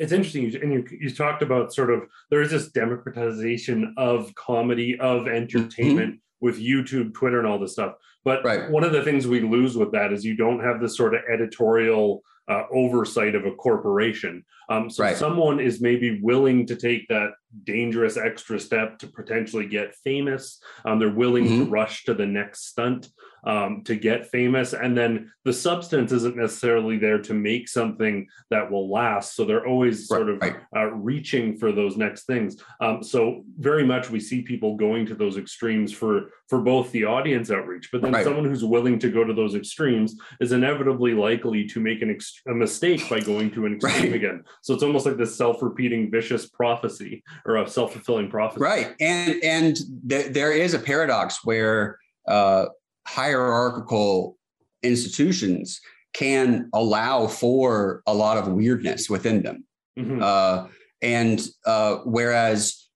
it's 0.02 0.12
interesting 0.12 0.54
and 0.56 0.74
you, 0.74 0.84
you 1.00 1.14
talked 1.14 1.44
about 1.44 1.72
sort 1.72 1.92
of 1.92 2.02
there 2.32 2.42
is 2.42 2.50
this 2.50 2.72
democratization 2.72 3.94
of 3.98 4.34
comedy 4.34 5.00
of 5.00 5.28
entertainment 5.28 6.16
mm-hmm. 6.16 6.46
with 6.46 6.60
youtube 6.60 7.14
twitter 7.14 7.38
and 7.38 7.48
all 7.48 7.60
this 7.60 7.74
stuff 7.74 7.94
but 8.24 8.44
right. 8.44 8.70
one 8.72 8.84
of 8.84 8.92
the 8.92 9.04
things 9.04 9.28
we 9.28 9.42
lose 9.42 9.78
with 9.78 9.92
that 9.92 10.12
is 10.12 10.26
you 10.26 10.36
don't 10.36 10.60
have 10.60 10.82
this 10.82 10.98
sort 10.98 11.14
of 11.14 11.22
editorial 11.32 12.24
uh, 12.48 12.64
oversight 12.74 13.36
of 13.36 13.46
a 13.46 13.52
corporation 13.52 14.44
um, 14.72 14.90
so 14.90 15.04
right. 15.04 15.18
someone 15.18 15.60
is 15.60 15.82
maybe 15.82 16.20
willing 16.22 16.66
to 16.66 16.76
take 16.76 17.08
that 17.08 17.32
dangerous 17.64 18.18
extra 18.18 18.60
step 18.60 18.98
to 19.00 19.08
potentially 19.08 19.68
get 19.68 19.96
famous 20.04 20.62
um, 20.86 21.00
they're 21.00 21.10
willing 21.10 21.46
mm-hmm. 21.46 21.66
to 21.66 21.70
rush 21.70 22.06
to 22.06 22.14
the 22.14 22.26
next 22.26 22.68
stunt 22.68 23.10
um, 23.44 23.84
to 23.86 23.96
get 23.96 24.28
famous. 24.28 24.74
And 24.74 24.98
then 24.98 25.32
the 25.46 25.54
substance 25.54 26.12
isn't 26.12 26.36
necessarily 26.36 26.98
there 26.98 27.20
to 27.20 27.34
make 27.34 27.68
something 27.68 28.28
that 28.50 28.70
will 28.70 28.90
last. 28.90 29.36
So 29.36 29.46
they're 29.46 29.66
always 29.66 30.08
sort 30.08 30.30
of 30.30 30.44
uh, 30.76 30.86
reaching 30.92 31.58
for 31.58 31.72
those 31.72 31.98
next 31.98 32.26
things. 32.26 32.58
Um, 32.80 33.02
so 33.04 33.44
very 33.58 33.86
much 33.86 34.10
we 34.10 34.20
see 34.20 34.42
people 34.42 34.76
going 34.76 35.06
to 35.08 35.16
those 35.16 35.38
extremes 35.38 35.92
for 35.92 36.32
for 36.48 36.60
both 36.60 36.92
the 36.92 37.06
audience 37.06 37.50
outreach, 37.50 37.88
but 37.94 38.02
then 38.02 38.12
right. 38.12 38.26
someone 38.26 38.44
who's 38.44 38.66
willing 38.66 39.00
to 39.00 39.10
go 39.10 39.24
to 39.24 39.34
those 39.34 39.56
extremes 39.56 40.18
is 40.42 40.52
inevitably 40.52 41.14
likely 41.14 41.66
to 41.66 41.80
make 41.80 42.02
an 42.02 42.12
ex- 42.12 42.42
a 42.46 42.54
mistake 42.54 43.10
by 43.10 43.22
going 43.22 43.50
to 43.52 43.66
an 43.66 43.76
extreme 43.76 44.12
right. 44.12 44.16
again. 44.16 44.44
So 44.62 44.74
it's 44.74 44.84
almost 44.84 45.06
like 45.06 45.18
this 45.18 45.36
self-repeating 45.36 46.12
vicious 46.12 46.48
prophecy 46.48 47.24
or 47.46 47.58
a 47.58 47.68
self-fulfilling 47.68 48.30
prophecy. 48.30 48.62
Right, 48.62 48.96
and 49.00 49.44
and 49.44 49.78
th- 50.08 50.34
there 50.34 50.52
is 50.52 50.74
a 50.74 50.80
paradox 50.80 51.44
where 51.44 51.98
uh, 52.28 52.66
hierarchical 53.08 54.38
institutions 54.84 55.82
can 56.14 56.70
allow 56.74 57.28
for 57.28 58.04
a 58.06 58.14
lot 58.14 58.38
of 58.38 58.48
weirdness 58.48 59.10
within 59.10 59.42
them. 59.42 59.66
Mm-hmm. 59.98 60.22
Uh, 60.22 60.68
and 61.02 61.42
uh, 61.66 61.98
whereas 62.06 62.88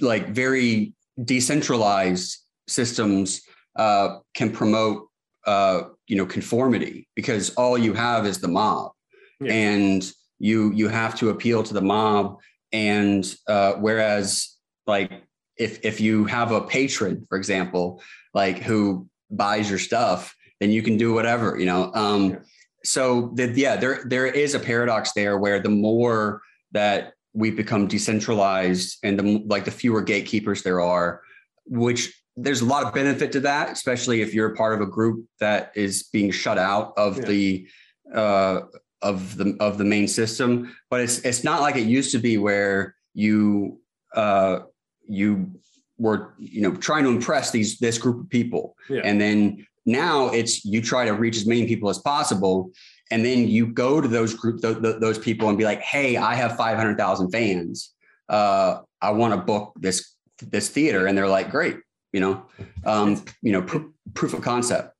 like 0.00 0.28
very 0.28 0.94
decentralized 1.24 2.38
systems 2.66 3.42
uh, 3.76 4.18
can 4.34 4.50
promote 4.50 5.08
uh, 5.46 5.82
you 6.06 6.16
know 6.16 6.26
conformity 6.26 7.08
because 7.14 7.54
all 7.54 7.78
you 7.78 7.94
have 7.94 8.26
is 8.26 8.40
the 8.40 8.48
mob 8.48 8.92
yeah. 9.40 9.52
and 9.52 10.12
you 10.38 10.72
you 10.72 10.88
have 10.88 11.16
to 11.18 11.30
appeal 11.30 11.62
to 11.62 11.74
the 11.74 11.82
mob 11.82 12.38
and 12.72 13.34
uh, 13.46 13.72
whereas 13.74 14.56
like 14.86 15.24
if 15.56 15.84
if 15.84 16.00
you 16.00 16.24
have 16.24 16.52
a 16.52 16.60
patron 16.60 17.26
for 17.28 17.36
example 17.36 18.00
like 18.34 18.58
who 18.58 19.08
buys 19.30 19.68
your 19.68 19.78
stuff, 19.78 20.34
then 20.60 20.70
you 20.70 20.82
can 20.82 20.96
do 20.96 21.12
whatever, 21.12 21.58
you 21.58 21.66
know. 21.66 21.92
Um, 21.94 22.30
yeah. 22.30 22.38
So 22.84 23.32
that 23.34 23.56
yeah, 23.56 23.76
there 23.76 24.04
there 24.06 24.26
is 24.26 24.54
a 24.54 24.60
paradox 24.60 25.12
there 25.12 25.38
where 25.38 25.60
the 25.60 25.68
more 25.68 26.42
that 26.72 27.14
we 27.32 27.50
become 27.50 27.86
decentralized 27.86 28.98
and 29.02 29.18
the 29.18 29.44
like 29.46 29.64
the 29.64 29.70
fewer 29.70 30.02
gatekeepers 30.02 30.62
there 30.62 30.80
are, 30.80 31.22
which 31.66 32.14
there's 32.36 32.60
a 32.60 32.64
lot 32.64 32.86
of 32.86 32.94
benefit 32.94 33.32
to 33.32 33.40
that, 33.40 33.70
especially 33.72 34.22
if 34.22 34.32
you're 34.32 34.54
part 34.54 34.74
of 34.74 34.80
a 34.80 34.86
group 34.86 35.26
that 35.40 35.72
is 35.74 36.04
being 36.04 36.30
shut 36.30 36.56
out 36.56 36.92
of 36.96 37.18
yeah. 37.18 37.24
the 37.24 37.68
uh, 38.14 38.60
of 39.02 39.36
the 39.36 39.56
of 39.60 39.78
the 39.78 39.84
main 39.84 40.08
system. 40.08 40.74
But 40.90 41.00
it's 41.00 41.18
it's 41.20 41.44
not 41.44 41.60
like 41.60 41.76
it 41.76 41.86
used 41.86 42.12
to 42.12 42.18
be 42.18 42.38
where 42.38 42.94
you 43.14 43.80
uh, 44.14 44.60
you 45.08 45.50
were 45.98 46.34
you 46.38 46.60
know 46.62 46.74
trying 46.76 47.04
to 47.04 47.10
impress 47.10 47.50
these 47.50 47.78
this 47.78 47.98
group 47.98 48.20
of 48.20 48.30
people 48.30 48.76
yeah. 48.88 49.00
and 49.04 49.20
then 49.20 49.66
now 49.84 50.28
it's 50.28 50.64
you 50.64 50.80
try 50.80 51.04
to 51.04 51.12
reach 51.12 51.36
as 51.36 51.46
many 51.46 51.66
people 51.66 51.88
as 51.88 51.98
possible 51.98 52.70
and 53.10 53.24
then 53.24 53.48
you 53.48 53.66
go 53.66 54.00
to 54.00 54.06
those 54.06 54.32
group 54.34 54.62
th- 54.62 54.80
th- 54.80 55.00
those 55.00 55.18
people 55.18 55.48
and 55.48 55.58
be 55.58 55.64
like 55.64 55.80
hey 55.80 56.16
i 56.16 56.34
have 56.34 56.56
500000 56.56 57.30
fans 57.30 57.94
uh, 58.28 58.78
i 59.02 59.10
want 59.10 59.34
to 59.34 59.40
book 59.40 59.72
this 59.80 60.14
this 60.40 60.68
theater 60.68 61.06
and 61.06 61.18
they're 61.18 61.28
like 61.28 61.50
great 61.50 61.78
you 62.12 62.20
know 62.20 62.46
um, 62.84 63.22
you 63.42 63.52
know 63.52 63.62
pr- 63.62 63.88
proof 64.14 64.34
of 64.34 64.40
concept 64.40 64.94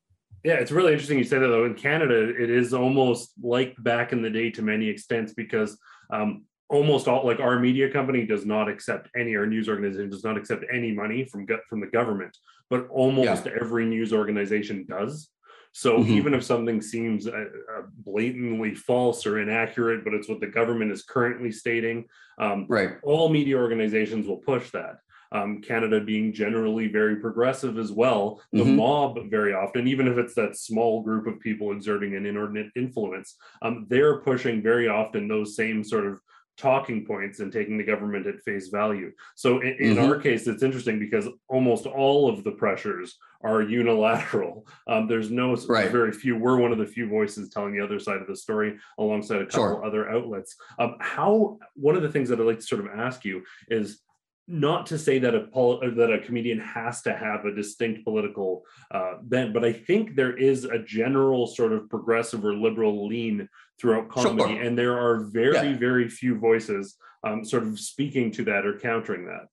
yeah, 0.48 0.54
it's 0.54 0.72
really 0.72 0.92
interesting 0.92 1.18
you 1.18 1.24
say 1.24 1.38
that 1.38 1.46
though. 1.46 1.66
In 1.66 1.74
Canada, 1.74 2.30
it 2.30 2.48
is 2.48 2.72
almost 2.72 3.32
like 3.42 3.76
back 3.80 4.14
in 4.14 4.22
the 4.22 4.30
day 4.30 4.50
to 4.52 4.62
many 4.62 4.88
extents 4.88 5.34
because 5.34 5.76
um, 6.10 6.44
almost 6.70 7.06
all 7.06 7.26
like 7.26 7.38
our 7.38 7.58
media 7.58 7.90
company 7.90 8.24
does 8.24 8.46
not 8.46 8.66
accept 8.66 9.10
any 9.14 9.36
our 9.36 9.44
news 9.44 9.68
organization 9.68 10.08
does 10.08 10.24
not 10.24 10.38
accept 10.38 10.64
any 10.72 10.90
money 10.90 11.26
from 11.26 11.46
from 11.68 11.80
the 11.80 11.86
government 11.86 12.34
but 12.70 12.88
almost 12.88 13.44
yeah. 13.44 13.52
every 13.60 13.84
news 13.84 14.10
organization 14.10 14.86
does 14.88 15.28
so 15.72 15.98
mm-hmm. 15.98 16.12
even 16.12 16.32
if 16.32 16.42
something 16.42 16.80
seems 16.80 17.26
uh, 17.26 17.44
uh, 17.76 17.82
blatantly 18.04 18.74
false 18.74 19.26
or 19.26 19.40
inaccurate 19.40 20.02
but 20.02 20.14
it's 20.14 20.28
what 20.28 20.40
the 20.40 20.46
government 20.46 20.90
is 20.90 21.02
currently 21.02 21.52
stating 21.52 22.04
um, 22.38 22.64
right 22.68 22.92
all 23.02 23.28
media 23.28 23.56
organizations 23.56 24.26
will 24.26 24.38
push 24.38 24.70
that 24.70 24.96
um, 25.32 25.60
Canada 25.60 26.00
being 26.00 26.32
generally 26.32 26.88
very 26.88 27.16
progressive 27.16 27.78
as 27.78 27.92
well, 27.92 28.40
the 28.52 28.62
mm-hmm. 28.62 28.76
mob 28.76 29.30
very 29.30 29.52
often, 29.52 29.86
even 29.86 30.08
if 30.08 30.16
it's 30.18 30.34
that 30.34 30.56
small 30.56 31.02
group 31.02 31.26
of 31.26 31.40
people 31.40 31.72
exerting 31.72 32.14
an 32.16 32.26
inordinate 32.26 32.70
influence, 32.76 33.36
um, 33.62 33.86
they're 33.88 34.20
pushing 34.20 34.62
very 34.62 34.88
often 34.88 35.28
those 35.28 35.56
same 35.56 35.84
sort 35.84 36.06
of 36.06 36.20
talking 36.58 37.06
points 37.06 37.38
and 37.38 37.52
taking 37.52 37.78
the 37.78 37.84
government 37.84 38.26
at 38.26 38.42
face 38.42 38.68
value. 38.68 39.12
So 39.36 39.60
in, 39.60 39.76
in 39.78 39.94
mm-hmm. 39.94 40.10
our 40.10 40.18
case, 40.18 40.46
it's 40.48 40.64
interesting 40.64 40.98
because 40.98 41.28
almost 41.48 41.86
all 41.86 42.28
of 42.28 42.42
the 42.42 42.50
pressures 42.50 43.16
are 43.42 43.62
unilateral. 43.62 44.66
Um, 44.88 45.06
there's 45.06 45.30
no 45.30 45.54
right. 45.68 45.90
very 45.90 46.12
few. 46.12 46.36
We're 46.36 46.56
one 46.56 46.72
of 46.72 46.78
the 46.78 46.86
few 46.86 47.08
voices 47.08 47.50
telling 47.50 47.74
the 47.74 47.84
other 47.84 47.98
side 47.98 48.22
of 48.22 48.26
the 48.26 48.34
story 48.34 48.78
alongside 48.98 49.42
a 49.42 49.46
couple 49.46 49.74
sure. 49.74 49.84
other 49.84 50.08
outlets. 50.08 50.56
Um, 50.78 50.96
how 50.98 51.58
one 51.74 51.94
of 51.94 52.02
the 52.02 52.08
things 52.08 52.30
that 52.30 52.40
I'd 52.40 52.46
like 52.46 52.60
to 52.60 52.64
sort 52.64 52.80
of 52.80 52.98
ask 52.98 53.24
you 53.24 53.42
is 53.68 54.00
not 54.48 54.86
to 54.86 54.98
say 54.98 55.18
that 55.18 55.34
a 55.34 55.42
pol- 55.42 55.80
that 55.80 56.12
a 56.12 56.18
comedian 56.18 56.58
has 56.58 57.02
to 57.02 57.14
have 57.14 57.44
a 57.44 57.54
distinct 57.54 58.02
political 58.02 58.64
uh, 58.90 59.14
bent, 59.22 59.52
but 59.52 59.64
I 59.64 59.72
think 59.72 60.16
there 60.16 60.36
is 60.36 60.64
a 60.64 60.78
general 60.78 61.46
sort 61.46 61.72
of 61.72 61.88
progressive 61.90 62.44
or 62.44 62.54
liberal 62.54 63.06
lean 63.06 63.48
throughout 63.78 64.08
comedy, 64.08 64.54
sure. 64.54 64.62
and 64.62 64.76
there 64.76 64.98
are 64.98 65.24
very 65.26 65.54
yeah. 65.70 65.76
very 65.76 66.08
few 66.08 66.38
voices 66.38 66.96
um, 67.24 67.44
sort 67.44 67.64
of 67.64 67.78
speaking 67.78 68.30
to 68.32 68.44
that 68.44 68.64
or 68.64 68.78
countering 68.78 69.26
that. 69.26 69.48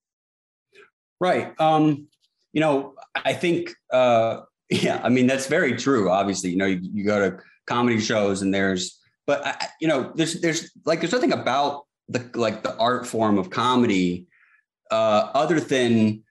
Right. 1.19 1.59
Um, 1.59 2.07
you 2.53 2.61
know, 2.61 2.93
I 3.15 3.33
think 3.33 3.73
uh, 3.91 4.41
yeah. 4.69 5.01
I 5.03 5.09
mean, 5.09 5.27
that's 5.27 5.47
very 5.47 5.75
true. 5.75 6.09
Obviously, 6.09 6.51
you 6.51 6.57
know, 6.57 6.65
you, 6.65 6.79
you 6.81 7.05
go 7.05 7.29
to 7.29 7.37
comedy 7.67 7.99
shows 7.99 8.41
and 8.41 8.53
there's, 8.53 8.99
but 9.27 9.45
I, 9.45 9.67
you 9.81 9.87
know, 9.87 10.11
there's 10.15 10.39
there's 10.41 10.71
like 10.85 11.01
there's 11.01 11.11
nothing 11.11 11.33
about 11.33 11.85
the 12.07 12.29
like 12.35 12.63
the 12.63 12.75
art 12.77 13.07
form 13.07 13.37
of 13.37 13.49
comedy 13.49 14.27
uh, 14.91 15.31
other 15.33 15.59
than 15.59 16.23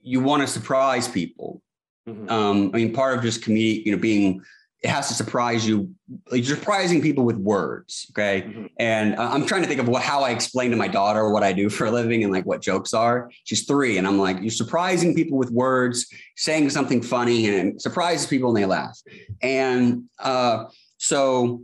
you 0.00 0.20
want 0.20 0.42
to 0.42 0.48
surprise 0.48 1.08
people. 1.08 1.62
Mm-hmm. 2.08 2.28
Um, 2.28 2.70
I 2.74 2.78
mean, 2.78 2.92
part 2.92 3.16
of 3.16 3.22
just 3.22 3.44
comedy, 3.44 3.82
you 3.84 3.92
know, 3.92 3.98
being 3.98 4.42
it 4.82 4.90
has 4.90 5.06
to 5.08 5.14
surprise 5.14 5.66
you. 5.66 5.94
Like 6.30 6.46
you're 6.46 6.56
surprising 6.56 7.00
people 7.00 7.24
with 7.24 7.36
words, 7.36 8.06
okay? 8.10 8.42
Mm-hmm. 8.42 8.66
And 8.78 9.14
I'm 9.14 9.46
trying 9.46 9.62
to 9.62 9.68
think 9.68 9.80
of 9.80 9.88
what, 9.88 10.02
how 10.02 10.22
I 10.22 10.30
explain 10.30 10.72
to 10.72 10.76
my 10.76 10.88
daughter 10.88 11.30
what 11.30 11.44
I 11.44 11.52
do 11.52 11.70
for 11.70 11.86
a 11.86 11.90
living 11.90 12.24
and 12.24 12.32
like 12.32 12.44
what 12.44 12.60
jokes 12.60 12.92
are. 12.92 13.30
She's 13.44 13.64
three, 13.64 13.98
and 13.98 14.06
I'm 14.06 14.18
like, 14.18 14.40
you're 14.40 14.50
surprising 14.50 15.14
people 15.14 15.38
with 15.38 15.50
words, 15.50 16.06
saying 16.36 16.70
something 16.70 17.00
funny, 17.00 17.46
and 17.46 17.74
it 17.74 17.80
surprises 17.80 18.26
people 18.26 18.48
and 18.48 18.58
they 18.58 18.66
laugh. 18.66 19.00
And 19.40 20.04
uh, 20.18 20.64
so 20.98 21.62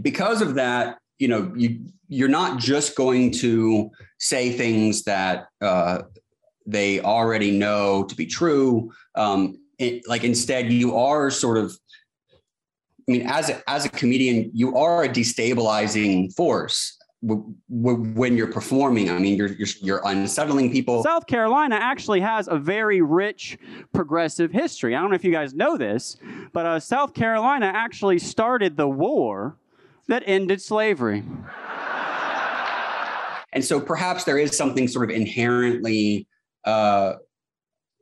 because 0.00 0.40
of 0.40 0.54
that, 0.54 0.98
you 1.20 1.28
know, 1.28 1.52
you 1.54 1.78
you're 2.08 2.28
not 2.28 2.58
just 2.58 2.96
going 2.96 3.30
to 3.30 3.90
say 4.18 4.50
things 4.50 5.04
that 5.04 5.46
uh, 5.60 6.02
they 6.66 7.00
already 7.00 7.52
know 7.52 8.04
to 8.04 8.16
be 8.16 8.26
true. 8.26 8.90
Um, 9.14 9.60
it, 9.78 10.08
like 10.08 10.24
instead, 10.24 10.72
you 10.72 10.96
are 10.96 11.30
sort 11.30 11.58
of. 11.58 11.78
I 13.08 13.12
mean, 13.12 13.26
as 13.26 13.50
a, 13.50 13.62
as 13.68 13.84
a 13.84 13.88
comedian, 13.88 14.50
you 14.54 14.76
are 14.76 15.02
a 15.02 15.08
destabilizing 15.08 16.32
force 16.34 16.96
w- 17.26 17.54
w- 17.68 18.12
when 18.14 18.36
you're 18.36 18.52
performing. 18.52 19.10
I 19.10 19.18
mean, 19.18 19.36
you're, 19.36 19.48
you're 19.48 19.68
you're 19.80 20.02
unsettling 20.04 20.70
people. 20.70 21.02
South 21.02 21.26
Carolina 21.26 21.74
actually 21.74 22.20
has 22.20 22.48
a 22.48 22.56
very 22.56 23.02
rich 23.02 23.58
progressive 23.92 24.52
history. 24.52 24.94
I 24.94 25.00
don't 25.00 25.10
know 25.10 25.16
if 25.16 25.24
you 25.24 25.32
guys 25.32 25.54
know 25.54 25.76
this, 25.76 26.16
but 26.52 26.66
uh, 26.66 26.80
South 26.80 27.12
Carolina 27.12 27.66
actually 27.66 28.18
started 28.18 28.76
the 28.76 28.88
war 28.88 29.56
that 30.08 30.22
ended 30.26 30.60
slavery. 30.60 31.22
And 33.52 33.64
so 33.64 33.80
perhaps 33.80 34.24
there 34.24 34.38
is 34.38 34.56
something 34.56 34.86
sort 34.86 35.10
of 35.10 35.16
inherently 35.16 36.28
uh, 36.64 37.14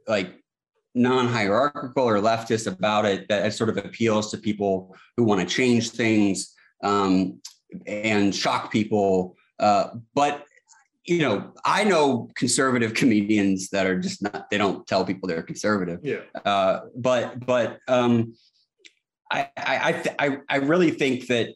like 0.07 0.34
non-hierarchical 0.94 2.05
or 2.05 2.18
leftist 2.18 2.66
about 2.66 3.07
it 3.07 3.28
that 3.28 3.55
sort 3.55 3.70
of 3.70 3.78
appeals 3.78 4.30
to 4.30 4.38
people 4.38 4.94
who 5.16 5.24
want 5.24 5.40
to 5.40 5.46
change 5.46 5.90
things 5.90 6.55
um, 6.82 7.40
and 7.86 8.34
shock 8.34 8.70
people. 8.70 9.36
Uh, 9.59 9.88
but 10.14 10.44
you 11.05 11.20
know, 11.20 11.55
I 11.64 11.84
know 11.84 12.28
conservative 12.34 12.92
comedians 12.92 13.70
that 13.70 13.86
are 13.86 13.99
just 13.99 14.22
not, 14.22 14.51
they 14.51 14.59
don't 14.59 14.86
tell 14.86 15.07
people 15.07 15.26
they're 15.28 15.42
conservative. 15.42 16.01
Yeah. 16.03 16.20
Uh, 16.44 16.80
but, 16.94 17.46
but 17.46 17.78
um, 17.88 18.34
I, 19.32 19.49
I, 19.57 20.12
I, 20.18 20.38
I 20.51 20.57
really 20.57 20.90
think 20.90 21.28
that 21.28 21.55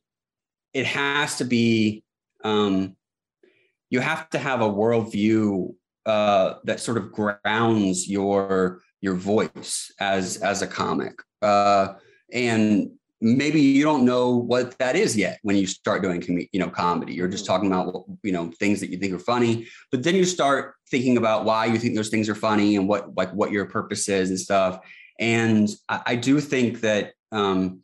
it 0.74 0.86
has 0.86 1.38
to 1.38 1.44
be, 1.44 2.04
um, 2.44 2.96
you 3.90 4.00
have 4.00 4.28
to 4.30 4.38
have 4.38 4.60
a 4.60 4.68
worldview 4.68 5.74
uh, 6.06 6.54
that 6.64 6.80
sort 6.80 6.96
of 6.96 7.12
grounds 7.12 8.08
your 8.08 8.80
your 9.00 9.14
voice 9.14 9.92
as 10.00 10.38
as 10.38 10.62
a 10.62 10.66
comic. 10.66 11.14
Uh, 11.42 11.94
and 12.32 12.90
maybe 13.22 13.60
you 13.60 13.84
don't 13.84 14.04
know 14.04 14.30
what 14.36 14.76
that 14.78 14.96
is 14.96 15.16
yet 15.16 15.38
when 15.42 15.56
you 15.56 15.66
start 15.66 16.02
doing 16.02 16.20
com- 16.20 16.46
you 16.52 16.58
know 16.58 16.68
comedy 16.68 17.14
you're 17.14 17.28
just 17.28 17.46
talking 17.46 17.68
about 17.68 18.04
you 18.24 18.32
know 18.32 18.50
things 18.58 18.80
that 18.80 18.90
you 18.90 18.98
think 18.98 19.14
are 19.14 19.18
funny 19.18 19.66
but 19.92 20.02
then 20.02 20.16
you 20.16 20.24
start 20.24 20.74
thinking 20.90 21.16
about 21.16 21.44
why 21.44 21.64
you 21.64 21.78
think 21.78 21.94
those 21.94 22.08
things 22.08 22.28
are 22.28 22.34
funny 22.34 22.74
and 22.74 22.88
what 22.88 23.14
like 23.16 23.30
what 23.32 23.52
your 23.52 23.64
purpose 23.64 24.08
is 24.08 24.28
and 24.30 24.40
stuff 24.40 24.80
and 25.20 25.68
i, 25.88 26.02
I 26.06 26.16
do 26.16 26.40
think 26.40 26.80
that 26.80 27.12
um 27.30 27.82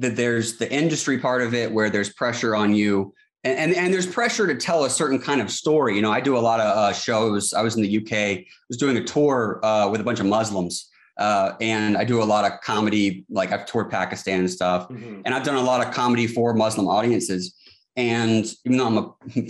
that 0.00 0.16
there's 0.16 0.56
the 0.58 0.70
industry 0.72 1.18
part 1.18 1.42
of 1.42 1.54
it 1.54 1.70
where 1.70 1.90
there's 1.90 2.12
pressure 2.12 2.54
on 2.56 2.74
you 2.74 3.14
and, 3.44 3.56
and, 3.58 3.74
and 3.74 3.92
there's 3.94 4.06
pressure 4.06 4.46
to 4.46 4.54
tell 4.54 4.84
a 4.84 4.90
certain 4.90 5.18
kind 5.18 5.40
of 5.40 5.50
story 5.50 5.96
you 5.96 6.02
know 6.02 6.12
i 6.12 6.20
do 6.20 6.36
a 6.36 6.44
lot 6.50 6.60
of 6.60 6.76
uh, 6.76 6.92
shows 6.92 7.52
i 7.54 7.62
was 7.62 7.76
in 7.76 7.82
the 7.82 7.98
uk 7.98 8.12
I 8.12 8.44
was 8.68 8.78
doing 8.78 8.96
a 8.96 9.04
tour 9.04 9.60
uh, 9.62 9.88
with 9.90 10.00
a 10.00 10.04
bunch 10.04 10.20
of 10.20 10.26
muslims 10.26 10.90
uh, 11.18 11.54
and 11.60 11.98
I 11.98 12.04
do 12.04 12.22
a 12.22 12.24
lot 12.24 12.50
of 12.50 12.62
comedy, 12.62 13.26
like 13.28 13.52
I've 13.52 13.66
toured 13.66 13.90
Pakistan 13.90 14.40
and 14.40 14.50
stuff, 14.50 14.88
Mm-hmm. 14.88 15.20
and 15.26 15.34
I've 15.34 15.42
done 15.42 15.56
a 15.56 15.62
lot 15.62 15.86
of 15.86 15.92
comedy 15.92 16.26
for 16.26 16.54
Muslim 16.54 16.88
audiences. 16.88 17.54
And 17.94 18.46
even 18.64 18.78
though 18.78 18.86
I'm 18.86 18.98
a 18.98 19.14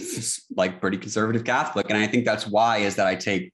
like 0.57 0.81
pretty 0.81 0.97
conservative 0.97 1.45
Catholic, 1.45 1.87
and 1.89 1.97
I 1.97 2.09
think 2.09 2.25
that's 2.25 2.45
why 2.47 2.79
is 2.79 2.97
that 2.97 3.07
I 3.07 3.15
take 3.15 3.53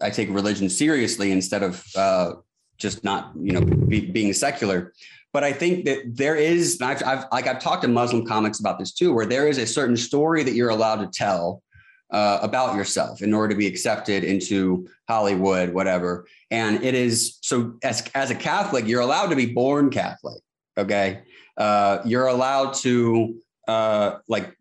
I 0.00 0.10
take 0.10 0.28
religion 0.30 0.68
seriously 0.68 1.32
instead 1.32 1.64
of 1.64 1.84
uh, 1.96 2.34
just 2.78 3.02
not 3.02 3.32
you 3.34 3.52
know 3.52 3.62
be, 3.62 4.06
being 4.06 4.32
secular. 4.32 4.92
But 5.36 5.44
I 5.44 5.52
think 5.52 5.84
that 5.84 6.16
there 6.16 6.34
is, 6.34 6.80
I've, 6.80 7.02
I've 7.02 7.26
like 7.30 7.46
I've 7.46 7.60
talked 7.60 7.82
to 7.82 7.88
Muslim 7.88 8.24
comics 8.24 8.58
about 8.58 8.78
this 8.78 8.94
too, 8.94 9.12
where 9.12 9.26
there 9.26 9.48
is 9.48 9.58
a 9.58 9.66
certain 9.66 9.98
story 9.98 10.42
that 10.42 10.54
you're 10.54 10.70
allowed 10.70 11.00
to 11.02 11.08
tell 11.08 11.62
uh, 12.10 12.38
about 12.40 12.74
yourself 12.74 13.20
in 13.20 13.34
order 13.34 13.52
to 13.52 13.58
be 13.58 13.66
accepted 13.66 14.24
into 14.24 14.88
Hollywood, 15.10 15.74
whatever. 15.74 16.26
And 16.50 16.82
it 16.82 16.94
is 16.94 17.36
so 17.42 17.74
as 17.82 18.02
as 18.14 18.30
a 18.30 18.34
Catholic, 18.34 18.86
you're 18.86 19.02
allowed 19.02 19.26
to 19.26 19.36
be 19.36 19.52
born 19.52 19.90
Catholic. 19.90 20.40
Okay, 20.78 21.20
uh, 21.58 21.98
you're 22.06 22.28
allowed 22.28 22.72
to 22.76 23.36
uh, 23.68 24.12
like 24.28 24.56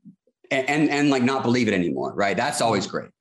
and 0.51 0.89
and 0.89 1.09
like 1.09 1.23
not 1.23 1.41
believe 1.41 1.69
it 1.69 1.73
anymore, 1.73 2.13
right? 2.15 2.36
That's 2.36 2.59
always 2.59 2.86
great. 2.86 3.11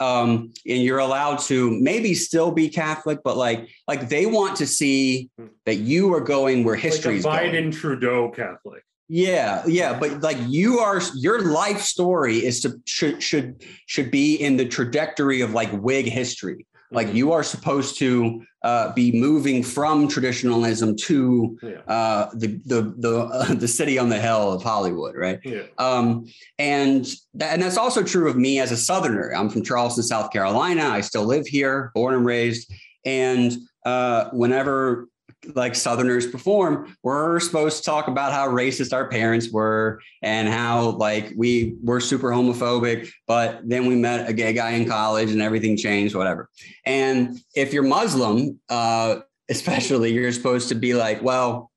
Um, 0.00 0.52
and 0.66 0.82
you're 0.82 0.98
allowed 0.98 1.38
to 1.40 1.70
maybe 1.80 2.14
still 2.14 2.50
be 2.50 2.68
Catholic, 2.68 3.20
but 3.24 3.36
like 3.36 3.68
like 3.88 4.08
they 4.08 4.26
want 4.26 4.56
to 4.56 4.66
see 4.66 5.30
that 5.64 5.76
you 5.76 6.12
are 6.12 6.20
going 6.20 6.64
where 6.64 6.76
history's 6.76 7.24
like 7.24 7.42
a 7.42 7.50
going. 7.50 7.64
Biden 7.64 7.72
Trudeau 7.74 8.30
Catholic. 8.30 8.82
Yeah, 9.08 9.62
yeah, 9.66 9.98
but 9.98 10.20
like 10.20 10.38
you 10.48 10.80
are, 10.80 11.00
your 11.14 11.40
life 11.40 11.80
story 11.80 12.44
is 12.44 12.60
to 12.62 12.80
should 12.86 13.22
should 13.22 13.64
should 13.86 14.10
be 14.10 14.34
in 14.34 14.56
the 14.56 14.66
trajectory 14.66 15.42
of 15.42 15.52
like 15.52 15.70
Whig 15.70 16.06
history. 16.06 16.66
Like 16.90 17.14
you 17.14 17.32
are 17.32 17.42
supposed 17.42 17.98
to 17.98 18.44
uh, 18.66 18.92
be 18.94 19.12
moving 19.12 19.62
from 19.62 20.08
traditionalism 20.08 20.96
to 20.96 21.56
uh, 21.86 22.26
the 22.34 22.60
the 22.66 22.92
the 22.98 23.18
uh, 23.18 23.54
the 23.54 23.68
city 23.68 23.96
on 23.96 24.08
the 24.08 24.18
hill 24.18 24.52
of 24.52 24.60
Hollywood, 24.60 25.14
right? 25.14 25.38
Yeah. 25.44 25.62
Um, 25.78 26.26
and 26.58 27.06
that, 27.34 27.52
and 27.52 27.62
that's 27.62 27.76
also 27.76 28.02
true 28.02 28.28
of 28.28 28.36
me 28.36 28.58
as 28.58 28.72
a 28.72 28.76
Southerner. 28.76 29.32
I'm 29.36 29.50
from 29.50 29.62
Charleston, 29.62 30.02
South 30.02 30.32
Carolina. 30.32 30.82
I 30.82 31.00
still 31.00 31.24
live 31.24 31.46
here, 31.46 31.92
born 31.94 32.14
and 32.14 32.26
raised. 32.26 32.72
And 33.04 33.56
uh, 33.84 34.30
whenever 34.32 35.06
like 35.54 35.74
Southerners 35.74 36.26
perform, 36.26 36.96
we're 37.02 37.40
supposed 37.40 37.78
to 37.78 37.82
talk 37.84 38.08
about 38.08 38.32
how 38.32 38.48
racist 38.48 38.92
our 38.92 39.08
parents 39.08 39.50
were 39.50 40.00
and 40.22 40.48
how 40.48 40.90
like 40.90 41.32
we 41.36 41.76
were 41.82 42.00
super 42.00 42.30
homophobic, 42.30 43.10
but 43.26 43.60
then 43.64 43.86
we 43.86 43.96
met 43.96 44.28
a 44.28 44.32
gay 44.32 44.52
guy 44.52 44.70
in 44.70 44.88
college 44.88 45.30
and 45.30 45.42
everything 45.42 45.76
changed, 45.76 46.14
whatever. 46.14 46.48
And 46.84 47.38
if 47.54 47.72
you're 47.72 47.82
Muslim, 47.82 48.60
uh, 48.68 49.20
especially, 49.48 50.12
you're 50.12 50.32
supposed 50.32 50.68
to 50.70 50.74
be 50.74 50.94
like, 50.94 51.22
well, 51.22 51.70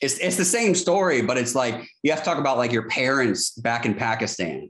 it's 0.00 0.18
it's 0.18 0.36
the 0.36 0.44
same 0.44 0.74
story, 0.74 1.22
but 1.22 1.36
it's 1.36 1.54
like 1.54 1.88
you 2.02 2.10
have 2.10 2.20
to 2.20 2.24
talk 2.24 2.38
about 2.38 2.56
like 2.56 2.72
your 2.72 2.88
parents 2.88 3.50
back 3.50 3.84
in 3.84 3.94
Pakistan, 3.94 4.68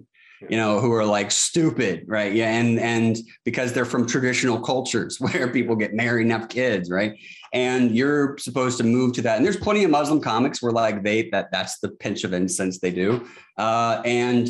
you 0.48 0.56
know, 0.56 0.80
who 0.80 0.92
are 0.92 1.04
like 1.04 1.30
stupid, 1.30 2.04
right? 2.06 2.32
Yeah, 2.32 2.50
and 2.50 2.78
and 2.78 3.18
because 3.44 3.72
they're 3.72 3.84
from 3.84 4.06
traditional 4.06 4.60
cultures 4.60 5.18
where 5.20 5.48
people 5.48 5.76
get 5.76 5.94
married 5.94 6.22
and 6.22 6.32
have 6.32 6.48
kids, 6.48 6.90
right? 6.90 7.18
And 7.52 7.94
you're 7.94 8.36
supposed 8.38 8.78
to 8.78 8.84
move 8.84 9.14
to 9.14 9.22
that. 9.22 9.36
And 9.36 9.44
there's 9.44 9.56
plenty 9.56 9.84
of 9.84 9.90
Muslim 9.90 10.20
comics 10.20 10.62
where 10.62 10.72
like 10.72 11.02
they 11.02 11.28
that 11.30 11.50
that's 11.52 11.78
the 11.80 11.88
pinch 11.88 12.24
of 12.24 12.32
incense 12.32 12.78
they 12.78 12.90
do, 12.90 13.26
uh, 13.56 14.02
and 14.04 14.46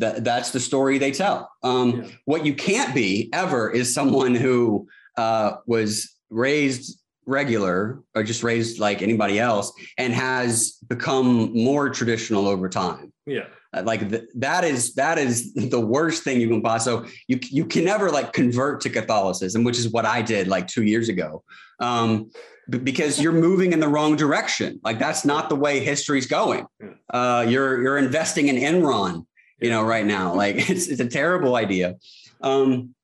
th- 0.00 0.16
that's 0.18 0.50
the 0.50 0.60
story 0.60 0.98
they 0.98 1.12
tell. 1.12 1.50
Um, 1.62 2.10
What 2.24 2.44
you 2.46 2.54
can't 2.54 2.94
be 2.94 3.28
ever 3.32 3.70
is 3.70 3.92
someone 3.92 4.34
who 4.34 4.88
uh, 5.16 5.56
was 5.66 6.16
raised 6.30 7.00
regular 7.26 8.02
or 8.14 8.22
just 8.22 8.42
raised 8.42 8.78
like 8.78 9.02
anybody 9.02 9.38
else 9.38 9.72
and 9.98 10.12
has 10.12 10.72
become 10.88 11.52
more 11.54 11.88
traditional 11.90 12.48
over 12.48 12.68
time 12.68 13.12
Yeah. 13.26 13.44
Uh, 13.72 13.82
like 13.84 14.08
th- 14.10 14.24
that 14.34 14.64
is 14.64 14.94
that 14.94 15.16
is 15.16 15.54
the 15.54 15.78
worst 15.78 16.24
thing 16.24 16.40
you 16.40 16.48
can 16.48 16.60
possibly 16.60 17.08
so 17.08 17.14
you 17.28 17.38
you 17.42 17.64
can 17.64 17.84
never 17.84 18.10
like 18.10 18.32
convert 18.32 18.80
to 18.80 18.90
catholicism 18.90 19.62
which 19.62 19.78
is 19.78 19.88
what 19.90 20.04
i 20.04 20.20
did 20.22 20.48
like 20.48 20.66
two 20.66 20.82
years 20.82 21.08
ago 21.08 21.44
um 21.80 22.30
because 22.84 23.20
you're 23.20 23.32
moving 23.32 23.72
in 23.72 23.80
the 23.80 23.88
wrong 23.88 24.14
direction. 24.14 24.80
Like 24.84 24.98
that's 24.98 25.24
not 25.24 25.48
the 25.48 25.56
way 25.56 25.80
history's 25.80 26.26
going. 26.26 26.66
Uh 27.12 27.44
you're 27.48 27.82
you're 27.82 27.98
investing 27.98 28.48
in 28.48 28.56
enron 28.56 29.26
you 29.60 29.70
know 29.70 29.82
right 29.82 30.06
now. 30.06 30.34
Like 30.42 30.70
it's, 30.70 30.86
it's 30.88 31.00
a 31.00 31.08
terrible 31.08 31.56
idea. 31.56 31.96
Um 32.40 32.94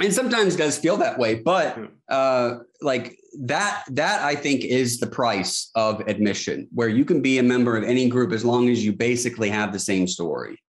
and 0.00 0.12
sometimes 0.12 0.54
it 0.54 0.58
does 0.58 0.78
feel 0.78 0.96
that 0.98 1.18
way 1.18 1.36
but 1.36 1.76
uh 2.08 2.58
like 2.82 3.18
that 3.40 3.84
that 3.90 4.22
i 4.22 4.34
think 4.34 4.64
is 4.64 4.98
the 4.98 5.06
price 5.06 5.70
of 5.74 6.00
admission 6.06 6.68
where 6.72 6.88
you 6.88 7.04
can 7.04 7.20
be 7.20 7.38
a 7.38 7.42
member 7.42 7.76
of 7.76 7.84
any 7.84 8.08
group 8.08 8.32
as 8.32 8.44
long 8.44 8.68
as 8.68 8.84
you 8.84 8.92
basically 8.92 9.50
have 9.50 9.72
the 9.72 9.78
same 9.78 10.06
story. 10.06 10.60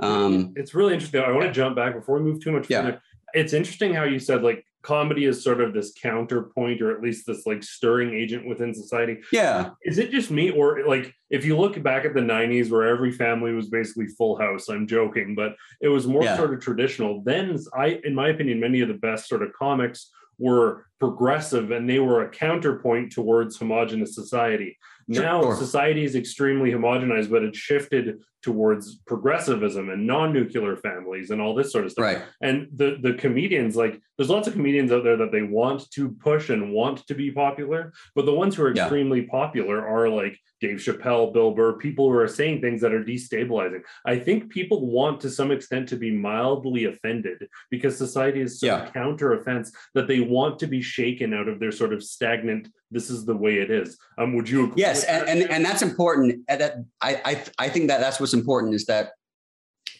Um 0.00 0.52
It's 0.56 0.74
really 0.74 0.94
interesting. 0.94 1.22
I 1.22 1.30
want 1.32 1.46
to 1.46 1.52
jump 1.52 1.76
back 1.76 1.94
before 1.94 2.16
we 2.18 2.22
move 2.22 2.40
too 2.42 2.52
much 2.52 2.70
Yeah. 2.70 2.98
It's 3.34 3.52
interesting 3.52 3.92
how 3.92 4.04
you 4.04 4.18
said 4.18 4.42
like 4.42 4.64
comedy 4.82 5.24
is 5.24 5.42
sort 5.42 5.60
of 5.60 5.74
this 5.74 5.92
counterpoint 5.92 6.80
or 6.80 6.94
at 6.94 7.02
least 7.02 7.26
this 7.26 7.46
like 7.46 7.62
stirring 7.62 8.14
agent 8.14 8.46
within 8.46 8.72
society. 8.72 9.18
Yeah. 9.32 9.70
Is 9.84 9.98
it 9.98 10.10
just 10.10 10.30
me 10.30 10.50
or 10.50 10.86
like 10.86 11.12
if 11.30 11.44
you 11.44 11.58
look 11.58 11.82
back 11.82 12.04
at 12.04 12.14
the 12.14 12.20
90s 12.20 12.70
where 12.70 12.86
every 12.86 13.10
family 13.12 13.52
was 13.52 13.68
basically 13.68 14.06
full 14.06 14.38
house, 14.38 14.68
I'm 14.68 14.86
joking, 14.86 15.34
but 15.34 15.56
it 15.80 15.88
was 15.88 16.06
more 16.06 16.22
Yeah. 16.22 16.36
sort 16.36 16.54
of 16.54 16.60
traditional. 16.60 17.22
Then 17.24 17.58
I 17.74 18.00
in 18.04 18.14
my 18.14 18.28
opinion 18.28 18.60
many 18.60 18.80
of 18.80 18.88
the 18.88 18.94
best 18.94 19.28
sort 19.28 19.42
of 19.42 19.52
comics 19.52 20.10
were 20.38 20.86
progressive 21.00 21.72
and 21.72 21.90
they 21.90 21.98
were 21.98 22.22
a 22.22 22.28
counterpoint 22.30 23.10
towards 23.12 23.56
homogenous 23.56 24.14
society. 24.14 24.78
now 25.10 25.40
Sure. 25.40 25.56
society 25.56 26.04
is 26.04 26.14
extremely 26.14 26.70
homogenized, 26.70 27.30
but 27.30 27.42
it 27.42 27.56
shifted 27.56 28.18
towards 28.42 28.96
progressivism 29.06 29.90
and 29.90 30.06
non-nuclear 30.06 30.76
families 30.76 31.30
and 31.30 31.40
all 31.40 31.54
this 31.54 31.72
sort 31.72 31.84
of 31.84 31.90
stuff. 31.90 32.04
Right. 32.04 32.22
And 32.40 32.68
the 32.74 32.98
the 33.02 33.14
comedians, 33.14 33.76
like, 33.76 34.00
there's 34.16 34.30
lots 34.30 34.46
of 34.48 34.54
comedians 34.54 34.92
out 34.92 35.04
there 35.04 35.16
that 35.16 35.32
they 35.32 35.42
want 35.42 35.90
to 35.92 36.10
push 36.10 36.50
and 36.50 36.72
want 36.72 37.06
to 37.06 37.14
be 37.14 37.30
popular, 37.30 37.92
but 38.14 38.26
the 38.26 38.34
ones 38.34 38.54
who 38.54 38.62
are 38.64 38.74
Yeah. 38.74 38.82
extremely 38.84 39.22
popular 39.22 39.86
are 39.86 40.08
like 40.08 40.38
Dave 40.60 40.78
Chappelle, 40.78 41.32
Bill 41.32 41.52
Burr, 41.52 41.74
people 41.74 42.10
who 42.10 42.18
are 42.18 42.26
saying 42.26 42.60
things 42.60 42.80
that 42.80 42.92
are 42.92 43.04
destabilizing. 43.04 43.80
I 44.04 44.18
think 44.18 44.50
people 44.50 44.86
want 44.90 45.20
to 45.20 45.30
some 45.30 45.50
extent 45.52 45.88
to 45.90 45.96
be 45.96 46.10
mildly 46.10 46.86
offended 46.86 47.46
because 47.70 47.96
society 47.96 48.40
is 48.40 48.58
so 48.60 48.66
Yeah. 48.66 48.90
counter 48.92 49.32
offense 49.34 49.72
that 49.94 50.08
they 50.08 50.20
want 50.20 50.58
to 50.60 50.66
be 50.66 50.80
shaken 50.82 51.32
out 51.32 51.48
of 51.48 51.60
their 51.60 51.70
sort 51.72 51.92
of 51.92 52.02
stagnant, 52.02 52.68
this 52.90 53.10
is 53.10 53.24
the 53.26 53.36
way 53.36 53.58
it 53.58 53.70
is. 53.70 53.98
Um, 54.16 54.34
would 54.34 54.48
you 54.48 54.64
agree? 54.64 54.74
Yes, 54.82 55.04
and, 55.04 55.28
and 55.28 55.50
and 55.50 55.64
that's 55.64 55.82
important. 55.82 56.46
That 56.48 56.76
I 57.02 57.20
I 57.24 57.44
I 57.58 57.68
think 57.68 57.88
that 57.88 58.00
that's 58.00 58.18
what's 58.28 58.34
important 58.34 58.74
is 58.74 58.84
that 58.86 59.12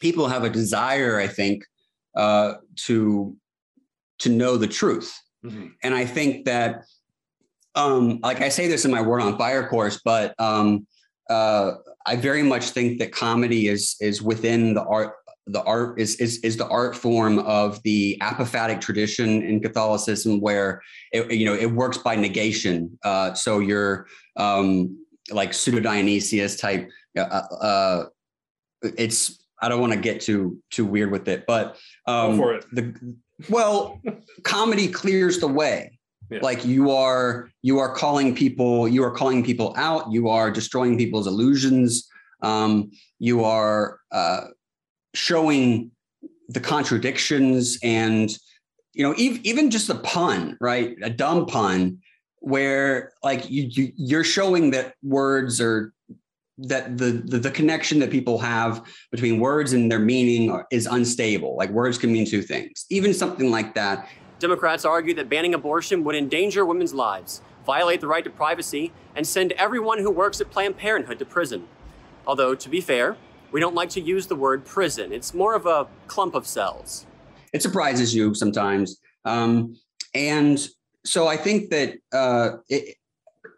people 0.00 0.28
have 0.28 0.44
a 0.44 0.50
desire, 0.50 1.18
I 1.18 1.26
think, 1.26 1.64
uh, 2.14 2.54
to 2.86 3.34
to 4.18 4.28
know 4.28 4.56
the 4.56 4.66
truth, 4.66 5.14
Mhm. 5.46 5.70
and 5.84 5.94
I 5.94 6.04
think 6.04 6.44
that, 6.46 6.82
um, 7.76 8.18
like 8.22 8.40
I 8.40 8.48
say 8.48 8.66
this 8.66 8.84
in 8.84 8.90
my 8.90 9.00
Word 9.00 9.22
on 9.22 9.38
Fire 9.38 9.68
course, 9.68 10.00
but 10.04 10.34
um, 10.40 10.86
uh, 11.30 11.74
I 12.04 12.16
very 12.16 12.42
much 12.42 12.70
think 12.70 12.98
that 12.98 13.12
comedy 13.12 13.68
is 13.68 13.96
is 14.00 14.20
within 14.20 14.74
the 14.74 14.82
art. 14.82 15.14
The 15.46 15.62
art 15.62 16.00
is, 16.00 16.16
is 16.16 16.38
is 16.48 16.56
the 16.56 16.66
art 16.68 16.94
form 16.96 17.38
of 17.38 17.80
the 17.84 18.18
apophatic 18.20 18.80
tradition 18.80 19.42
in 19.42 19.60
Catholicism, 19.60 20.40
where 20.40 20.82
it, 21.12 21.30
you 21.32 21.46
know 21.46 21.54
it 21.54 21.70
works 21.82 21.98
by 21.98 22.16
negation. 22.16 22.98
Uh, 23.04 23.32
so 23.34 23.60
you're 23.60 24.06
um, 24.36 24.98
like 25.30 25.54
pseudo 25.54 25.80
Dionysius 25.80 26.56
type. 26.56 26.90
Uh, 27.16 27.42
uh, 27.72 28.04
it's 28.82 29.42
I 29.60 29.68
don't 29.68 29.80
want 29.80 29.92
to 29.92 29.98
get 29.98 30.20
too 30.20 30.58
too 30.70 30.84
weird 30.84 31.10
with 31.10 31.28
it, 31.28 31.44
but 31.46 31.76
um, 32.06 32.32
Go 32.32 32.36
for 32.36 32.54
it. 32.54 32.64
the 32.72 33.16
well, 33.48 34.00
comedy 34.44 34.88
clears 34.88 35.38
the 35.38 35.48
way. 35.48 35.98
Yeah. 36.30 36.40
Like 36.42 36.64
you 36.64 36.90
are 36.90 37.50
you 37.62 37.78
are 37.78 37.94
calling 37.94 38.34
people 38.34 38.86
you 38.86 39.02
are 39.02 39.10
calling 39.10 39.44
people 39.44 39.74
out. 39.76 40.12
You 40.12 40.28
are 40.28 40.50
destroying 40.50 40.98
people's 40.98 41.26
illusions. 41.26 42.08
Um, 42.42 42.90
you 43.18 43.44
are 43.44 43.98
uh, 44.12 44.42
showing 45.14 45.90
the 46.48 46.60
contradictions 46.60 47.78
and 47.82 48.30
you 48.94 49.02
know 49.02 49.14
even, 49.16 49.40
even 49.44 49.70
just 49.70 49.90
a 49.90 49.96
pun 49.96 50.56
right 50.60 50.96
a 51.02 51.10
dumb 51.10 51.46
pun 51.46 51.98
where 52.40 53.12
like 53.22 53.50
you, 53.50 53.64
you 53.64 53.92
you're 53.96 54.24
showing 54.24 54.70
that 54.70 54.94
words 55.02 55.60
are 55.60 55.92
that 56.58 56.98
the, 56.98 57.22
the 57.24 57.38
the 57.38 57.50
connection 57.50 57.98
that 58.00 58.10
people 58.10 58.38
have 58.38 58.82
between 59.12 59.38
words 59.38 59.72
and 59.72 59.90
their 59.90 60.00
meaning 60.00 60.60
is 60.70 60.86
unstable 60.86 61.56
like 61.56 61.70
words 61.70 61.96
can 61.96 62.12
mean 62.12 62.26
two 62.26 62.42
things 62.42 62.84
even 62.90 63.14
something 63.14 63.50
like 63.50 63.74
that 63.74 64.08
Democrats 64.40 64.84
argue 64.84 65.14
that 65.14 65.28
banning 65.28 65.54
abortion 65.54 66.04
would 66.04 66.14
endanger 66.14 66.64
women's 66.64 66.94
lives, 66.94 67.42
violate 67.66 68.00
the 68.00 68.06
right 68.06 68.22
to 68.22 68.30
privacy, 68.30 68.92
and 69.16 69.26
send 69.26 69.50
everyone 69.52 69.98
who 69.98 70.10
works 70.12 70.40
at 70.40 70.48
Planned 70.48 70.76
Parenthood 70.76 71.18
to 71.18 71.24
prison. 71.24 71.66
Although, 72.24 72.54
to 72.54 72.68
be 72.68 72.80
fair, 72.80 73.16
we 73.50 73.58
don't 73.60 73.74
like 73.74 73.90
to 73.90 74.00
use 74.00 74.28
the 74.28 74.36
word 74.36 74.64
prison. 74.64 75.12
It's 75.12 75.34
more 75.34 75.54
of 75.54 75.66
a 75.66 75.88
clump 76.06 76.34
of 76.36 76.46
cells. 76.46 77.04
it 77.52 77.62
surprises 77.62 78.14
you 78.14 78.34
sometimes 78.34 78.98
um, 79.24 79.74
and 80.14 80.68
so 81.04 81.26
i 81.26 81.36
think 81.36 81.70
that 81.70 81.94
uh, 82.12 82.58
it, 82.68 82.96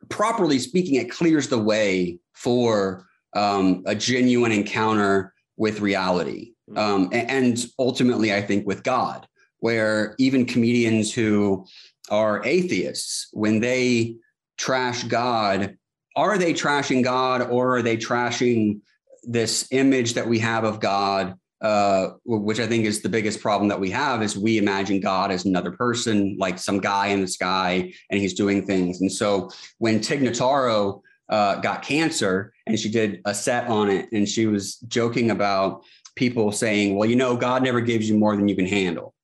properly 0.08 0.58
speaking 0.58 0.94
it 0.94 1.10
clears 1.10 1.48
the 1.48 1.58
way 1.58 2.18
for 2.40 3.06
um, 3.36 3.82
a 3.86 3.94
genuine 3.94 4.50
encounter 4.50 5.34
with 5.56 5.80
reality 5.80 6.52
um, 6.76 7.10
a- 7.12 7.30
and 7.30 7.66
ultimately 7.78 8.32
i 8.32 8.40
think 8.40 8.66
with 8.66 8.82
god 8.82 9.26
where 9.58 10.14
even 10.18 10.46
comedians 10.46 11.12
who 11.12 11.64
are 12.10 12.44
atheists 12.44 13.28
when 13.32 13.60
they 13.60 14.16
trash 14.56 15.04
god 15.04 15.76
are 16.16 16.38
they 16.38 16.52
trashing 16.54 17.04
god 17.04 17.42
or 17.42 17.76
are 17.76 17.82
they 17.82 17.96
trashing 17.96 18.80
this 19.22 19.68
image 19.70 20.14
that 20.14 20.26
we 20.26 20.38
have 20.38 20.64
of 20.64 20.80
god 20.80 21.34
uh, 21.62 22.12
which 22.24 22.58
I 22.58 22.66
think 22.66 22.86
is 22.86 23.02
the 23.02 23.08
biggest 23.10 23.40
problem 23.42 23.68
that 23.68 23.78
we 23.78 23.90
have 23.90 24.22
is 24.22 24.34
we 24.34 24.56
imagine 24.56 24.98
God 24.98 25.30
as 25.30 25.44
another 25.44 25.72
person, 25.72 26.36
like 26.38 26.58
some 26.58 26.80
guy 26.80 27.08
in 27.08 27.20
the 27.20 27.28
sky, 27.28 27.92
and 28.08 28.18
he's 28.18 28.32
doing 28.32 28.64
things. 28.64 29.02
And 29.02 29.12
so 29.12 29.50
when 29.76 30.00
Tig 30.00 30.20
Notaro 30.20 31.02
uh, 31.30 31.56
got 31.56 31.82
cancer 31.82 32.52
and 32.66 32.78
she 32.78 32.90
did 32.90 33.22
a 33.24 33.34
set 33.34 33.68
on 33.68 33.88
it, 33.88 34.08
and 34.12 34.28
she 34.28 34.46
was 34.46 34.76
joking 34.88 35.30
about 35.30 35.84
people 36.16 36.52
saying, 36.52 36.96
"Well, 36.96 37.08
you 37.08 37.16
know, 37.16 37.36
God 37.36 37.62
never 37.62 37.80
gives 37.80 38.08
you 38.08 38.18
more 38.18 38.36
than 38.36 38.48
you 38.48 38.56
can 38.56 38.66
handle," 38.66 39.14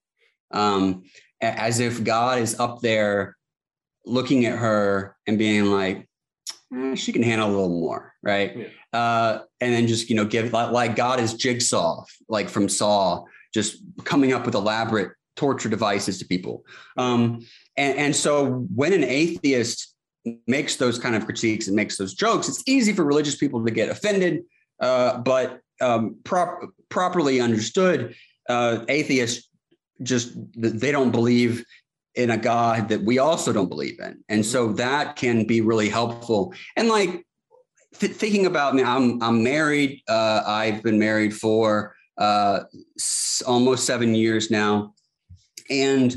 um, 0.52 1.04
as 1.40 1.80
if 1.80 2.02
God 2.02 2.38
is 2.38 2.58
up 2.58 2.80
there 2.80 3.36
looking 4.04 4.46
at 4.46 4.58
her 4.58 5.16
and 5.26 5.36
being 5.36 5.66
like, 5.66 6.08
"Eh, 6.74 6.94
"She 6.94 7.12
can 7.12 7.22
handle 7.22 7.48
a 7.48 7.50
little 7.50 7.68
more," 7.68 8.14
right? 8.22 8.70
uh, 8.96 9.40
and 9.60 9.74
then 9.74 9.86
just 9.86 10.08
you 10.08 10.16
know 10.16 10.24
give 10.24 10.52
like, 10.52 10.70
like 10.70 10.96
God 10.96 11.20
is 11.20 11.34
Jigsaw, 11.34 12.04
like 12.28 12.48
from 12.48 12.68
Saw, 12.68 13.24
just 13.52 13.78
coming 14.04 14.32
up 14.32 14.46
with 14.46 14.54
elaborate 14.54 15.12
torture 15.36 15.68
devices 15.68 16.18
to 16.18 16.24
people. 16.24 16.64
Um, 16.96 17.46
and, 17.76 17.98
and 17.98 18.16
so 18.16 18.66
when 18.74 18.94
an 18.94 19.04
atheist 19.04 19.94
makes 20.46 20.76
those 20.76 20.98
kind 20.98 21.14
of 21.14 21.24
critiques 21.24 21.66
and 21.66 21.76
makes 21.76 21.96
those 21.96 22.14
jokes, 22.14 22.48
it's 22.48 22.62
easy 22.66 22.92
for 22.92 23.04
religious 23.04 23.36
people 23.36 23.64
to 23.64 23.70
get 23.70 23.88
offended. 23.88 24.42
Uh, 24.80 25.18
but 25.18 25.60
um, 25.80 26.16
prop- 26.24 26.60
properly 26.88 27.40
understood, 27.40 28.14
uh, 28.48 28.84
atheists 28.88 29.48
just 30.02 30.32
they 30.56 30.92
don't 30.92 31.10
believe 31.10 31.64
in 32.14 32.30
a 32.30 32.36
God 32.36 32.88
that 32.88 33.02
we 33.02 33.18
also 33.18 33.52
don't 33.52 33.68
believe 33.68 33.98
in, 34.00 34.22
and 34.28 34.44
so 34.44 34.72
that 34.74 35.16
can 35.16 35.46
be 35.46 35.60
really 35.60 35.88
helpful. 35.88 36.54
And 36.76 36.88
like 36.88 37.26
th- 37.98 38.12
thinking 38.12 38.46
about 38.46 38.74
me, 38.74 38.82
I'm 38.82 39.22
I'm 39.22 39.42
married. 39.42 40.02
Uh, 40.08 40.42
I've 40.46 40.82
been 40.82 40.98
married 40.98 41.34
for 41.34 41.94
uh, 42.18 42.60
almost 43.46 43.84
seven 43.84 44.14
years 44.14 44.50
now, 44.50 44.94
and 45.70 46.16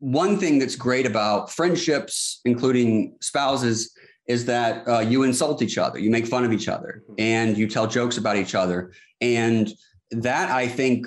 one 0.00 0.38
thing 0.38 0.58
that's 0.58 0.76
great 0.76 1.06
about 1.06 1.50
friendships, 1.50 2.40
including 2.44 3.16
spouses, 3.20 3.94
is 4.26 4.44
that 4.46 4.86
uh, 4.88 5.00
you 5.00 5.22
insult 5.22 5.62
each 5.62 5.78
other, 5.78 5.98
you 5.98 6.10
make 6.10 6.26
fun 6.26 6.44
of 6.44 6.52
each 6.52 6.68
other, 6.68 7.02
and 7.18 7.56
you 7.56 7.68
tell 7.68 7.86
jokes 7.86 8.16
about 8.18 8.36
each 8.36 8.54
other, 8.54 8.92
and 9.20 9.72
that 10.10 10.50
I 10.50 10.66
think 10.68 11.06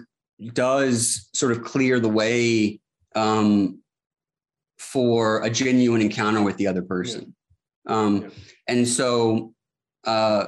does 0.53 1.29
sort 1.33 1.51
of 1.51 1.63
clear 1.63 1.99
the 1.99 2.09
way 2.09 2.79
um, 3.15 3.79
for 4.77 5.41
a 5.43 5.49
genuine 5.49 6.01
encounter 6.01 6.41
with 6.41 6.57
the 6.57 6.67
other 6.67 6.81
person. 6.81 7.35
Um, 7.87 8.31
And 8.67 8.87
so 8.87 9.53
uh, 10.05 10.47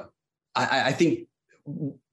I, 0.55 0.89
I 0.89 0.91
think, 0.91 1.27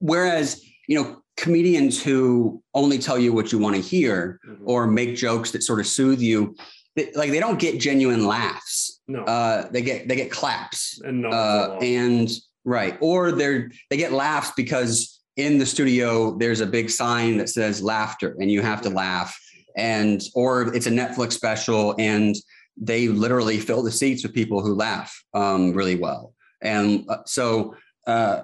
whereas, 0.00 0.62
you 0.88 1.00
know, 1.00 1.21
comedians 1.42 2.00
who 2.00 2.62
only 2.72 2.98
tell 2.98 3.18
you 3.18 3.32
what 3.32 3.50
you 3.50 3.58
want 3.58 3.74
to 3.74 3.82
hear 3.82 4.38
or 4.64 4.86
make 4.86 5.16
jokes 5.16 5.50
that 5.50 5.62
sort 5.64 5.80
of 5.80 5.86
soothe 5.88 6.20
you, 6.20 6.54
they, 6.94 7.10
like 7.16 7.32
they 7.32 7.40
don't 7.40 7.58
get 7.58 7.80
genuine 7.80 8.24
laughs. 8.24 9.00
No. 9.08 9.24
Uh, 9.24 9.68
they 9.72 9.82
get 9.82 10.06
they 10.06 10.14
get 10.14 10.30
claps. 10.30 11.00
And 11.02 11.26
uh, 11.26 11.78
and 11.82 12.30
right, 12.64 12.96
or 13.00 13.32
they're 13.32 13.72
they 13.90 13.96
get 13.96 14.12
laughs 14.12 14.52
because 14.56 15.20
in 15.36 15.58
the 15.58 15.66
studio 15.66 16.38
there's 16.38 16.60
a 16.60 16.66
big 16.66 16.90
sign 16.90 17.38
that 17.38 17.48
says 17.48 17.82
laughter, 17.82 18.36
and 18.38 18.48
you 18.48 18.62
have 18.62 18.80
to 18.82 18.90
laugh. 18.90 19.36
And 19.76 20.22
or 20.34 20.72
it's 20.76 20.86
a 20.86 20.90
Netflix 20.90 21.32
special, 21.32 21.96
and 21.98 22.36
they 22.76 23.08
literally 23.08 23.58
fill 23.58 23.82
the 23.82 23.90
seats 23.90 24.22
with 24.22 24.32
people 24.32 24.62
who 24.62 24.74
laugh 24.74 25.12
um, 25.34 25.72
really 25.72 25.96
well. 25.96 26.34
And 26.60 27.04
uh, 27.08 27.24
so 27.26 27.74
uh, 28.06 28.42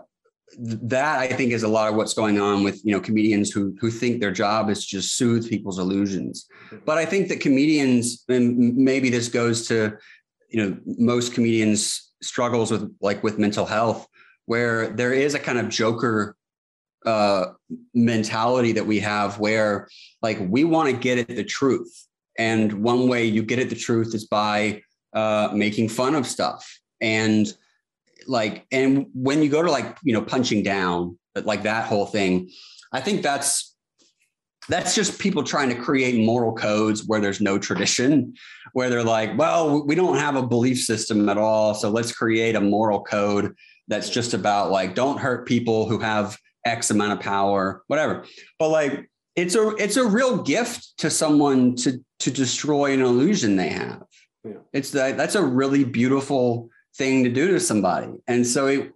that 0.56 1.18
I 1.18 1.28
think 1.28 1.52
is 1.52 1.62
a 1.62 1.68
lot 1.68 1.88
of 1.88 1.94
what's 1.94 2.14
going 2.14 2.40
on 2.40 2.64
with 2.64 2.84
you 2.84 2.92
know 2.92 3.00
comedians 3.00 3.50
who 3.50 3.76
who 3.80 3.90
think 3.90 4.20
their 4.20 4.32
job 4.32 4.70
is 4.70 4.84
just 4.84 5.16
soothe 5.16 5.48
people's 5.48 5.78
illusions. 5.78 6.46
But 6.84 6.98
I 6.98 7.04
think 7.04 7.28
that 7.28 7.40
comedians, 7.40 8.24
and 8.28 8.76
maybe 8.76 9.10
this 9.10 9.28
goes 9.28 9.66
to 9.68 9.96
you 10.48 10.64
know 10.64 10.78
most 10.98 11.34
comedians 11.34 12.12
struggles 12.22 12.70
with 12.70 12.94
like 13.00 13.22
with 13.22 13.38
mental 13.38 13.66
health, 13.66 14.06
where 14.46 14.88
there 14.88 15.12
is 15.12 15.34
a 15.34 15.38
kind 15.38 15.58
of 15.58 15.68
joker 15.68 16.36
uh, 17.04 17.46
mentality 17.94 18.72
that 18.72 18.86
we 18.86 19.00
have, 19.00 19.38
where 19.38 19.88
like 20.22 20.38
we 20.40 20.64
want 20.64 20.90
to 20.90 20.96
get 20.96 21.18
at 21.18 21.28
the 21.28 21.44
truth, 21.44 22.06
and 22.38 22.72
one 22.72 23.08
way 23.08 23.24
you 23.24 23.42
get 23.42 23.58
at 23.58 23.68
the 23.68 23.76
truth 23.76 24.14
is 24.14 24.26
by 24.26 24.82
uh, 25.12 25.50
making 25.52 25.88
fun 25.88 26.14
of 26.14 26.26
stuff 26.26 26.78
and 27.00 27.54
like 28.28 28.66
and 28.70 29.06
when 29.14 29.42
you 29.42 29.48
go 29.48 29.62
to 29.62 29.70
like 29.70 29.96
you 30.02 30.12
know 30.12 30.22
punching 30.22 30.62
down 30.62 31.18
like 31.44 31.62
that 31.62 31.86
whole 31.86 32.06
thing 32.06 32.50
i 32.92 33.00
think 33.00 33.22
that's 33.22 33.76
that's 34.68 34.94
just 34.94 35.18
people 35.18 35.42
trying 35.42 35.70
to 35.70 35.74
create 35.74 36.24
moral 36.24 36.52
codes 36.52 37.04
where 37.06 37.20
there's 37.20 37.40
no 37.40 37.58
tradition, 37.58 38.34
where 38.74 38.90
they're 38.90 39.02
like, 39.02 39.36
well, 39.38 39.84
we 39.84 39.94
don't 39.94 40.18
have 40.18 40.36
a 40.36 40.46
belief 40.46 40.78
system 40.78 41.28
at 41.28 41.38
all. 41.38 41.74
So 41.74 41.88
let's 41.88 42.12
create 42.12 42.54
a 42.54 42.60
moral 42.60 43.02
code 43.02 43.54
that's 43.88 44.10
just 44.10 44.34
about 44.34 44.70
like, 44.70 44.94
don't 44.94 45.18
hurt 45.18 45.48
people 45.48 45.88
who 45.88 45.98
have 45.98 46.36
X 46.66 46.90
amount 46.90 47.12
of 47.12 47.20
power, 47.20 47.82
whatever. 47.86 48.24
But 48.58 48.68
like, 48.68 49.10
it's 49.36 49.54
a 49.54 49.68
it's 49.76 49.96
a 49.96 50.04
real 50.04 50.42
gift 50.42 50.98
to 50.98 51.10
someone 51.10 51.76
to 51.76 52.04
to 52.20 52.30
destroy 52.30 52.92
an 52.92 53.00
illusion 53.00 53.56
they 53.56 53.68
have. 53.68 54.02
Yeah. 54.44 54.54
It's 54.72 54.90
that 54.90 55.16
that's 55.16 55.36
a 55.36 55.42
really 55.42 55.84
beautiful 55.84 56.68
thing 56.98 57.24
to 57.24 57.30
do 57.30 57.48
to 57.48 57.60
somebody. 57.60 58.12
And 58.26 58.46
so 58.46 58.66
it, 58.66 58.92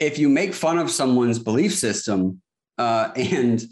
if 0.00 0.18
you 0.18 0.28
make 0.28 0.52
fun 0.52 0.78
of 0.78 0.90
someone's 0.90 1.38
belief 1.38 1.74
system 1.74 2.42
uh, 2.76 3.10
and 3.16 3.62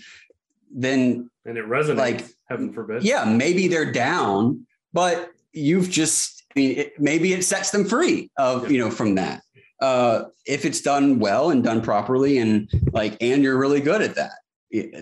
then 0.75 1.29
and 1.45 1.59
it 1.59 1.67
resonates. 1.67 1.97
Like, 1.97 2.25
heaven 2.49 2.73
forbid. 2.73 3.03
yeah, 3.03 3.25
maybe 3.25 3.69
they're 3.69 3.93
down, 3.93 4.67
but 4.93 5.31
you've 5.53 5.91
just 5.91 6.45
I 6.55 6.61
mean, 6.61 6.79
it, 6.79 7.01
maybe 7.01 7.33
it 7.33 7.45
sets 7.45 7.71
them 7.71 7.85
free 7.85 8.31
of 8.39 8.71
you 8.71 8.79
know 8.79 8.91
from 8.91 9.17
that. 9.17 9.43
Uh, 9.81 10.27
if 10.47 10.65
it's 10.65 10.81
done 10.81 11.19
well 11.19 11.51
and 11.51 11.65
done 11.65 11.83
properly, 11.83 12.39
and 12.39 12.71
like, 12.93 13.17
and 13.21 13.43
you're 13.43 13.59
really 13.59 13.81
good 13.81 14.01
at 14.01 14.15
that, 14.15 14.33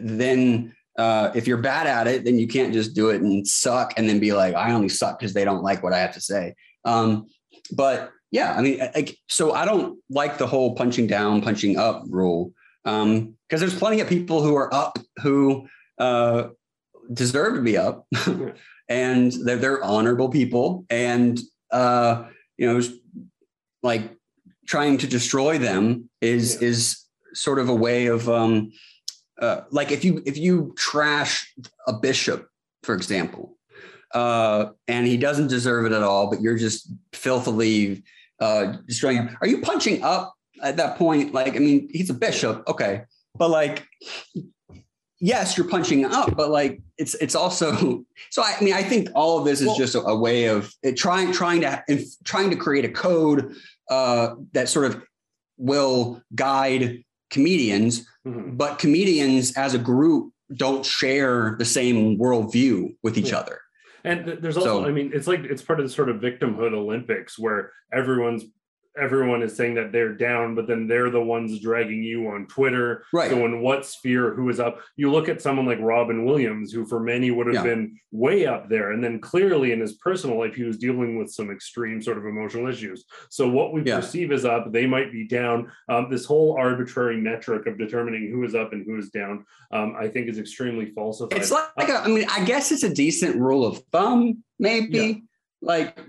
then 0.00 0.74
uh, 0.98 1.30
if 1.34 1.46
you're 1.46 1.58
bad 1.58 1.86
at 1.86 2.06
it, 2.06 2.24
then 2.24 2.38
you 2.38 2.48
can't 2.48 2.72
just 2.72 2.94
do 2.94 3.10
it 3.10 3.20
and 3.20 3.46
suck 3.46 3.92
and 3.96 4.08
then 4.08 4.18
be 4.18 4.32
like, 4.32 4.54
I 4.54 4.72
only 4.72 4.88
suck 4.88 5.18
because 5.18 5.34
they 5.34 5.44
don't 5.44 5.62
like 5.62 5.82
what 5.82 5.92
I 5.92 5.98
have 5.98 6.14
to 6.14 6.20
say. 6.20 6.54
Um, 6.84 7.26
but 7.72 8.10
yeah, 8.30 8.54
I 8.56 8.62
mean, 8.62 8.78
like, 8.94 9.16
so 9.28 9.52
I 9.52 9.64
don't 9.64 9.98
like 10.08 10.38
the 10.38 10.46
whole 10.46 10.74
punching 10.74 11.06
down, 11.08 11.42
punching 11.42 11.76
up 11.76 12.04
rule 12.08 12.52
because 12.84 13.02
um, 13.02 13.36
there's 13.48 13.78
plenty 13.78 14.00
of 14.00 14.08
people 14.08 14.42
who 14.42 14.56
are 14.56 14.72
up 14.72 14.98
who 15.22 15.68
uh, 15.98 16.48
deserve 17.12 17.56
to 17.56 17.62
be 17.62 17.76
up, 17.76 18.06
and 18.88 19.32
they're 19.32 19.56
they're 19.56 19.82
honorable 19.82 20.28
people, 20.28 20.84
and 20.90 21.40
uh, 21.70 22.24
you 22.56 22.72
know, 22.72 22.80
like 23.82 24.02
trying 24.66 24.98
to 24.98 25.06
destroy 25.06 25.58
them 25.58 26.08
is 26.20 26.60
yeah. 26.60 26.68
is 26.68 27.04
sort 27.34 27.58
of 27.58 27.68
a 27.68 27.74
way 27.74 28.06
of 28.06 28.28
um, 28.28 28.70
uh, 29.40 29.62
like 29.70 29.90
if 29.90 30.04
you 30.04 30.22
if 30.24 30.38
you 30.38 30.72
trash 30.78 31.52
a 31.88 31.92
bishop, 31.92 32.48
for 32.84 32.94
example, 32.94 33.56
uh, 34.14 34.66
and 34.86 35.06
he 35.06 35.16
doesn't 35.16 35.48
deserve 35.48 35.86
it 35.86 35.92
at 35.92 36.02
all, 36.02 36.30
but 36.30 36.40
you're 36.40 36.58
just 36.58 36.92
filthily 37.12 38.02
uh, 38.40 38.76
destroying 38.86 39.16
him. 39.16 39.36
Are 39.40 39.46
you 39.46 39.60
punching 39.60 40.02
up 40.02 40.34
at 40.62 40.76
that 40.76 40.96
point? 40.96 41.32
Like, 41.32 41.56
I 41.56 41.58
mean, 41.58 41.88
he's 41.92 42.10
a 42.10 42.14
bishop, 42.14 42.62
okay, 42.68 43.02
but 43.36 43.50
like, 43.50 43.86
yes, 45.20 45.56
you're 45.56 45.68
punching 45.68 46.04
up, 46.04 46.36
but 46.36 46.50
like, 46.50 46.80
it's 46.98 47.14
it's 47.14 47.34
also. 47.34 48.04
So 48.32 48.42
I 48.44 48.62
mean, 48.62 48.74
I 48.74 48.82
think 48.82 49.08
all 49.14 49.38
of 49.38 49.44
this 49.44 49.60
is 49.60 49.68
well, 49.68 49.76
just 49.76 49.94
a, 49.96 50.02
a, 50.02 50.16
way 50.16 50.44
of 50.44 50.72
trying 50.94 51.32
trying 51.32 51.62
to 51.62 51.82
trying 52.22 52.50
to 52.50 52.56
create 52.56 52.84
a 52.84 52.88
code 52.88 53.56
uh, 53.90 54.34
that 54.52 54.68
sort 54.68 54.86
of 54.86 55.02
will 55.56 56.22
guide 56.34 57.02
comedians, 57.30 58.06
mm-hmm. 58.24 58.56
but 58.56 58.78
comedians 58.78 59.56
as 59.56 59.74
a 59.74 59.78
group 59.78 60.32
don't 60.54 60.84
share 60.84 61.56
the 61.58 61.64
same 61.64 62.18
worldview 62.18 62.94
with 63.02 63.16
each 63.16 63.30
yeah. 63.30 63.38
other. 63.38 63.59
And 64.04 64.38
there's 64.40 64.56
also, 64.56 64.82
so, 64.82 64.88
I 64.88 64.92
mean, 64.92 65.10
it's 65.14 65.26
like 65.26 65.40
it's 65.44 65.62
part 65.62 65.80
of 65.80 65.86
the 65.86 65.92
sort 65.92 66.08
of 66.08 66.16
victimhood 66.16 66.72
Olympics 66.72 67.38
where 67.38 67.72
everyone's 67.92 68.44
everyone 68.98 69.42
is 69.42 69.56
saying 69.56 69.74
that 69.74 69.92
they're 69.92 70.14
down, 70.14 70.54
but 70.54 70.66
then 70.66 70.86
they're 70.86 71.10
the 71.10 71.20
ones 71.20 71.60
dragging 71.60 72.02
you 72.02 72.28
on 72.28 72.46
Twitter. 72.46 73.04
Right. 73.12 73.30
So 73.30 73.44
in 73.44 73.60
what 73.60 73.86
sphere, 73.86 74.34
who 74.34 74.48
is 74.48 74.58
up? 74.58 74.80
You 74.96 75.10
look 75.10 75.28
at 75.28 75.40
someone 75.40 75.66
like 75.66 75.78
Robin 75.80 76.24
Williams, 76.24 76.72
who 76.72 76.84
for 76.84 77.00
many 77.00 77.30
would 77.30 77.46
have 77.46 77.54
yeah. 77.54 77.62
been 77.62 77.98
way 78.10 78.46
up 78.46 78.68
there. 78.68 78.92
And 78.92 79.02
then 79.02 79.20
clearly 79.20 79.72
in 79.72 79.80
his 79.80 79.94
personal 79.94 80.38
life, 80.38 80.54
he 80.54 80.64
was 80.64 80.76
dealing 80.76 81.18
with 81.18 81.30
some 81.30 81.50
extreme 81.50 82.02
sort 82.02 82.18
of 82.18 82.26
emotional 82.26 82.68
issues. 82.68 83.04
So 83.30 83.48
what 83.48 83.72
we 83.72 83.82
yeah. 83.84 83.96
perceive 83.96 84.32
as 84.32 84.44
up, 84.44 84.72
they 84.72 84.86
might 84.86 85.12
be 85.12 85.26
down. 85.26 85.70
Um, 85.88 86.10
this 86.10 86.24
whole 86.24 86.56
arbitrary 86.58 87.20
metric 87.20 87.66
of 87.66 87.78
determining 87.78 88.30
who 88.30 88.44
is 88.44 88.54
up 88.54 88.72
and 88.72 88.84
who 88.84 88.98
is 88.98 89.10
down, 89.10 89.44
um, 89.72 89.94
I 89.98 90.08
think 90.08 90.28
is 90.28 90.38
extremely 90.38 90.90
falsified. 90.90 91.38
It's 91.38 91.50
like, 91.50 91.68
like 91.76 91.88
a, 91.88 91.98
I 91.98 92.08
mean, 92.08 92.26
I 92.28 92.44
guess 92.44 92.72
it's 92.72 92.82
a 92.82 92.92
decent 92.92 93.36
rule 93.36 93.64
of 93.64 93.78
thumb, 93.92 94.42
maybe. 94.58 94.98
Yeah. 94.98 95.14
Like, 95.62 96.00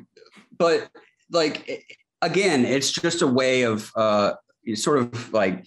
but 0.57 0.89
like 1.29 1.85
again, 2.21 2.65
it's 2.65 2.91
just 2.91 3.21
a 3.21 3.27
way 3.27 3.63
of 3.63 3.91
uh, 3.95 4.33
sort 4.75 4.99
of 4.99 5.33
like, 5.33 5.65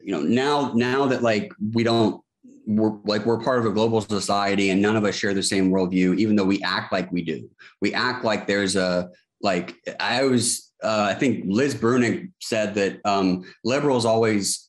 you 0.00 0.12
know, 0.12 0.20
now 0.22 0.72
now 0.74 1.06
that 1.06 1.22
like 1.22 1.52
we 1.72 1.84
don't 1.84 2.22
we're 2.66 2.96
like 3.04 3.26
we're 3.26 3.40
part 3.40 3.58
of 3.58 3.66
a 3.66 3.70
global 3.70 4.00
society 4.00 4.70
and 4.70 4.80
none 4.80 4.96
of 4.96 5.04
us 5.04 5.14
share 5.14 5.34
the 5.34 5.42
same 5.42 5.70
worldview, 5.70 6.18
even 6.18 6.36
though 6.36 6.44
we 6.44 6.62
act 6.62 6.92
like 6.92 7.10
we 7.12 7.22
do. 7.22 7.48
We 7.80 7.94
act 7.94 8.24
like 8.24 8.46
there's 8.46 8.76
a 8.76 9.10
like 9.40 9.76
I 10.00 10.24
was 10.24 10.72
uh, 10.82 11.06
I 11.08 11.14
think 11.14 11.44
Liz 11.46 11.74
Bruenig 11.74 12.30
said 12.40 12.74
that 12.74 13.00
um, 13.04 13.44
liberals 13.64 14.04
always 14.04 14.68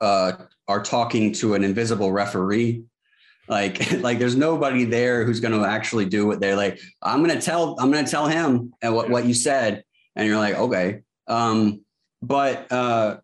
uh, 0.00 0.32
are 0.68 0.82
talking 0.82 1.32
to 1.34 1.54
an 1.54 1.64
invisible 1.64 2.12
referee. 2.12 2.84
Like, 3.48 3.92
like 4.02 4.18
there's 4.18 4.36
nobody 4.36 4.84
there 4.84 5.24
who's 5.24 5.40
going 5.40 5.58
to 5.58 5.66
actually 5.66 6.04
do 6.04 6.26
what 6.26 6.40
they're 6.40 6.56
like. 6.56 6.78
I'm 7.02 7.24
going 7.24 7.36
to 7.36 7.44
tell, 7.44 7.76
I'm 7.80 7.90
going 7.90 8.04
to 8.04 8.10
tell 8.10 8.28
him 8.28 8.72
and 8.82 8.94
what, 8.94 9.10
what 9.10 9.24
you 9.24 9.34
said 9.34 9.82
and 10.18 10.26
you're 10.26 10.36
like, 10.36 10.56
okay. 10.56 11.00
Um, 11.28 11.84
but 12.20 12.70
uh, 12.70 13.18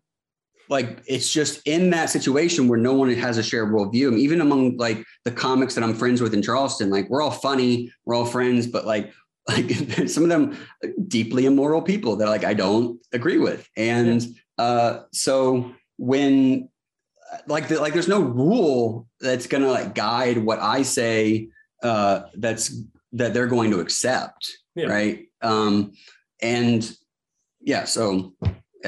like 0.69 1.01
it's 1.05 1.31
just 1.31 1.61
in 1.67 1.91
that 1.91 2.09
situation 2.09 2.67
where 2.67 2.79
no 2.79 2.93
one 2.93 3.13
has 3.13 3.37
a 3.37 3.43
shared 3.43 3.71
worldview. 3.71 4.17
Even 4.17 4.41
among 4.41 4.77
like 4.77 5.03
the 5.25 5.31
comics 5.31 5.75
that 5.75 5.83
I'm 5.83 5.93
friends 5.93 6.21
with 6.21 6.33
in 6.33 6.41
Charleston, 6.41 6.89
like 6.89 7.09
we're 7.09 7.21
all 7.21 7.31
funny, 7.31 7.91
we're 8.05 8.15
all 8.15 8.25
friends, 8.25 8.65
but 8.65 8.85
like 8.85 9.11
like 9.47 9.69
some 10.07 10.23
of 10.23 10.29
them 10.29 10.57
deeply 11.07 11.45
immoral 11.45 11.81
people 11.81 12.15
that 12.15 12.29
like 12.29 12.45
I 12.45 12.53
don't 12.53 12.99
agree 13.11 13.37
with. 13.37 13.69
And 13.77 14.25
uh, 14.57 15.01
so 15.11 15.71
when 15.97 16.69
like 17.47 17.67
the, 17.67 17.79
like 17.79 17.93
there's 17.93 18.07
no 18.07 18.21
rule 18.21 19.07
that's 19.19 19.47
gonna 19.47 19.69
like 19.69 19.93
guide 19.93 20.37
what 20.37 20.59
I 20.59 20.81
say 20.83 21.49
uh, 21.83 22.21
that's 22.35 22.73
that 23.11 23.33
they're 23.33 23.47
going 23.47 23.71
to 23.71 23.79
accept, 23.79 24.51
yeah. 24.75 24.87
right? 24.87 25.27
Um, 25.41 25.93
and 26.41 26.89
yeah, 27.61 27.85
so 27.85 28.33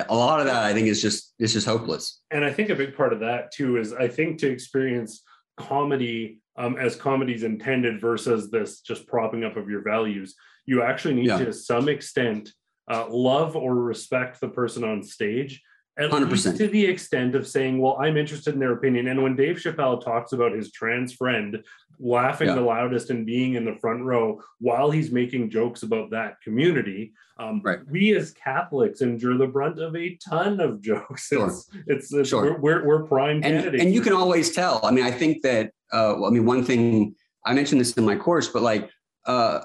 a 0.09 0.15
lot 0.15 0.39
of 0.39 0.45
that 0.45 0.63
I 0.63 0.73
think 0.73 0.87
is 0.87 1.01
just 1.01 1.33
it's 1.39 1.53
just 1.53 1.67
hopeless. 1.67 2.21
And 2.31 2.45
I 2.45 2.51
think 2.51 2.69
a 2.69 2.75
big 2.75 2.95
part 2.95 3.13
of 3.13 3.19
that 3.21 3.51
too 3.51 3.77
is 3.77 3.93
I 3.93 4.07
think 4.07 4.39
to 4.39 4.49
experience 4.49 5.23
comedy 5.57 6.41
um, 6.57 6.77
as 6.77 6.95
comedy's 6.95 7.43
intended 7.43 8.01
versus 8.01 8.49
this 8.49 8.81
just 8.81 9.07
propping 9.07 9.43
up 9.43 9.57
of 9.57 9.69
your 9.69 9.81
values, 9.81 10.35
you 10.65 10.81
actually 10.81 11.15
need 11.15 11.27
yeah. 11.27 11.37
to 11.37 11.53
some 11.53 11.87
extent 11.89 12.51
uh, 12.89 13.05
love 13.09 13.55
or 13.55 13.75
respect 13.75 14.39
the 14.39 14.47
person 14.47 14.83
on 14.83 15.03
stage 15.03 15.61
at 15.97 16.11
100%. 16.11 16.29
least 16.29 16.57
to 16.57 16.67
the 16.67 16.85
extent 16.85 17.35
of 17.35 17.47
saying, 17.47 17.79
"Well, 17.79 17.97
I'm 17.99 18.17
interested 18.17 18.53
in 18.53 18.59
their 18.59 18.73
opinion." 18.73 19.07
And 19.07 19.21
when 19.23 19.35
Dave 19.35 19.57
Chappelle 19.57 20.03
talks 20.03 20.31
about 20.31 20.51
his 20.51 20.71
trans 20.71 21.13
friend 21.13 21.63
laughing 21.99 22.47
yeah. 22.47 22.55
the 22.55 22.61
loudest 22.61 23.09
and 23.09 23.25
being 23.25 23.55
in 23.55 23.65
the 23.65 23.75
front 23.75 24.03
row 24.03 24.41
while 24.59 24.91
he's 24.91 25.11
making 25.11 25.49
jokes 25.49 25.83
about 25.83 26.09
that 26.11 26.39
community, 26.41 27.13
um, 27.39 27.61
right. 27.63 27.79
we 27.89 28.15
as 28.15 28.31
Catholics 28.31 29.01
endure 29.01 29.37
the 29.37 29.47
brunt 29.47 29.79
of 29.79 29.95
a 29.95 30.15
ton 30.17 30.59
of 30.59 30.81
jokes. 30.81 31.27
Sure. 31.27 31.47
It's, 31.47 31.69
it's, 31.87 32.13
it's 32.13 32.29
sure. 32.29 32.43
we're, 32.43 32.59
we're, 32.59 32.85
we're 32.85 33.03
prime 33.03 33.37
and, 33.37 33.43
candidates. 33.43 33.83
And 33.83 33.93
you 33.93 34.01
can 34.01 34.13
always 34.13 34.51
tell. 34.51 34.79
I 34.83 34.91
mean, 34.91 35.05
I 35.05 35.11
think 35.11 35.43
that. 35.43 35.71
Uh, 35.91 36.15
well, 36.17 36.25
I 36.25 36.29
mean, 36.31 36.45
one 36.45 36.65
thing 36.65 37.15
I 37.45 37.53
mentioned 37.53 37.79
this 37.79 37.93
in 37.93 38.03
my 38.03 38.17
course, 38.17 38.49
but 38.49 38.61
like, 38.61 38.89
uh, 39.25 39.61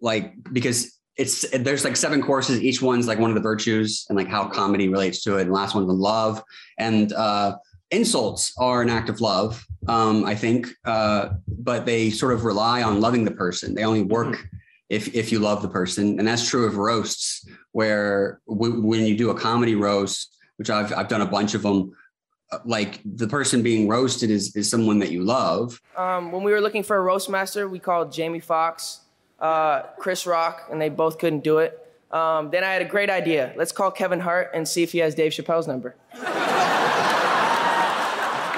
like 0.00 0.34
because 0.52 0.96
it's 1.16 1.48
there's 1.50 1.84
like 1.84 1.96
seven 1.96 2.22
courses 2.22 2.62
each 2.62 2.82
one's 2.82 3.06
like 3.06 3.18
one 3.18 3.30
of 3.30 3.34
the 3.34 3.40
virtues 3.40 4.04
and 4.08 4.18
like 4.18 4.28
how 4.28 4.46
comedy 4.46 4.88
relates 4.88 5.22
to 5.22 5.38
it 5.38 5.42
and 5.42 5.52
last 5.52 5.74
one's 5.74 5.88
on 5.88 5.98
love 5.98 6.42
and 6.78 7.12
uh 7.14 7.56
insults 7.90 8.52
are 8.58 8.82
an 8.82 8.90
act 8.90 9.08
of 9.08 9.20
love 9.20 9.64
um 9.88 10.24
i 10.24 10.34
think 10.34 10.68
uh 10.84 11.28
but 11.46 11.86
they 11.86 12.10
sort 12.10 12.32
of 12.32 12.44
rely 12.44 12.82
on 12.82 13.00
loving 13.00 13.24
the 13.24 13.30
person 13.30 13.74
they 13.74 13.84
only 13.84 14.02
work 14.02 14.28
mm-hmm. 14.28 14.56
if 14.88 15.14
if 15.14 15.30
you 15.30 15.38
love 15.38 15.62
the 15.62 15.68
person 15.68 16.18
and 16.18 16.26
that's 16.26 16.48
true 16.48 16.66
of 16.66 16.76
roasts 16.76 17.48
where 17.72 18.40
w- 18.48 18.80
when 18.82 19.04
you 19.04 19.16
do 19.16 19.30
a 19.30 19.34
comedy 19.38 19.74
roast 19.74 20.36
which 20.56 20.68
i've 20.70 20.92
i've 20.94 21.08
done 21.08 21.20
a 21.20 21.26
bunch 21.26 21.54
of 21.54 21.62
them 21.62 21.92
uh, 22.52 22.58
like 22.64 23.00
the 23.04 23.28
person 23.28 23.62
being 23.62 23.86
roasted 23.86 24.30
is 24.30 24.54
is 24.56 24.68
someone 24.68 24.98
that 24.98 25.12
you 25.12 25.22
love 25.22 25.80
um 25.96 26.32
when 26.32 26.42
we 26.42 26.50
were 26.50 26.60
looking 26.60 26.82
for 26.82 26.96
a 26.96 27.00
roast 27.00 27.30
master 27.30 27.68
we 27.68 27.78
called 27.78 28.10
jamie 28.12 28.40
Foxx, 28.40 29.00
uh, 29.40 29.82
Chris 29.98 30.26
Rock, 30.26 30.68
and 30.70 30.80
they 30.80 30.88
both 30.88 31.18
couldn't 31.18 31.44
do 31.44 31.58
it. 31.58 31.82
Um, 32.10 32.50
then 32.50 32.64
I 32.64 32.72
had 32.72 32.82
a 32.82 32.86
great 32.86 33.10
idea. 33.10 33.52
Let's 33.56 33.72
call 33.72 33.90
Kevin 33.90 34.20
Hart 34.20 34.50
and 34.54 34.66
see 34.66 34.82
if 34.82 34.92
he 34.92 34.98
has 34.98 35.14
Dave 35.14 35.32
Chappelle's 35.32 35.66
number. 35.66 35.96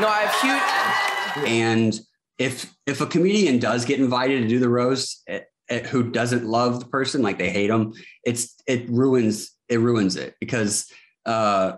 No, 0.01 0.09
I 0.09 0.21
have 0.21 1.37
huge. 1.37 1.49
And 1.49 2.01
if 2.39 2.75
if 2.87 3.01
a 3.01 3.07
comedian 3.07 3.59
does 3.59 3.85
get 3.85 4.01
invited 4.01 4.43
to 4.43 4.49
do 4.49 4.59
the 4.59 4.69
roast, 4.69 5.23
it, 5.27 5.47
it, 5.69 5.87
who 5.87 6.11
doesn't 6.11 6.45
love 6.45 6.81
the 6.81 6.87
person, 6.87 7.23
like 7.23 7.39
they 7.39 7.51
hate 7.51 7.69
them, 7.69 7.93
it's 8.25 8.55
it 8.67 8.89
ruins 8.89 9.51
it 9.69 9.81
ruins 9.81 10.17
it 10.17 10.35
because 10.41 10.91
uh, 11.27 11.77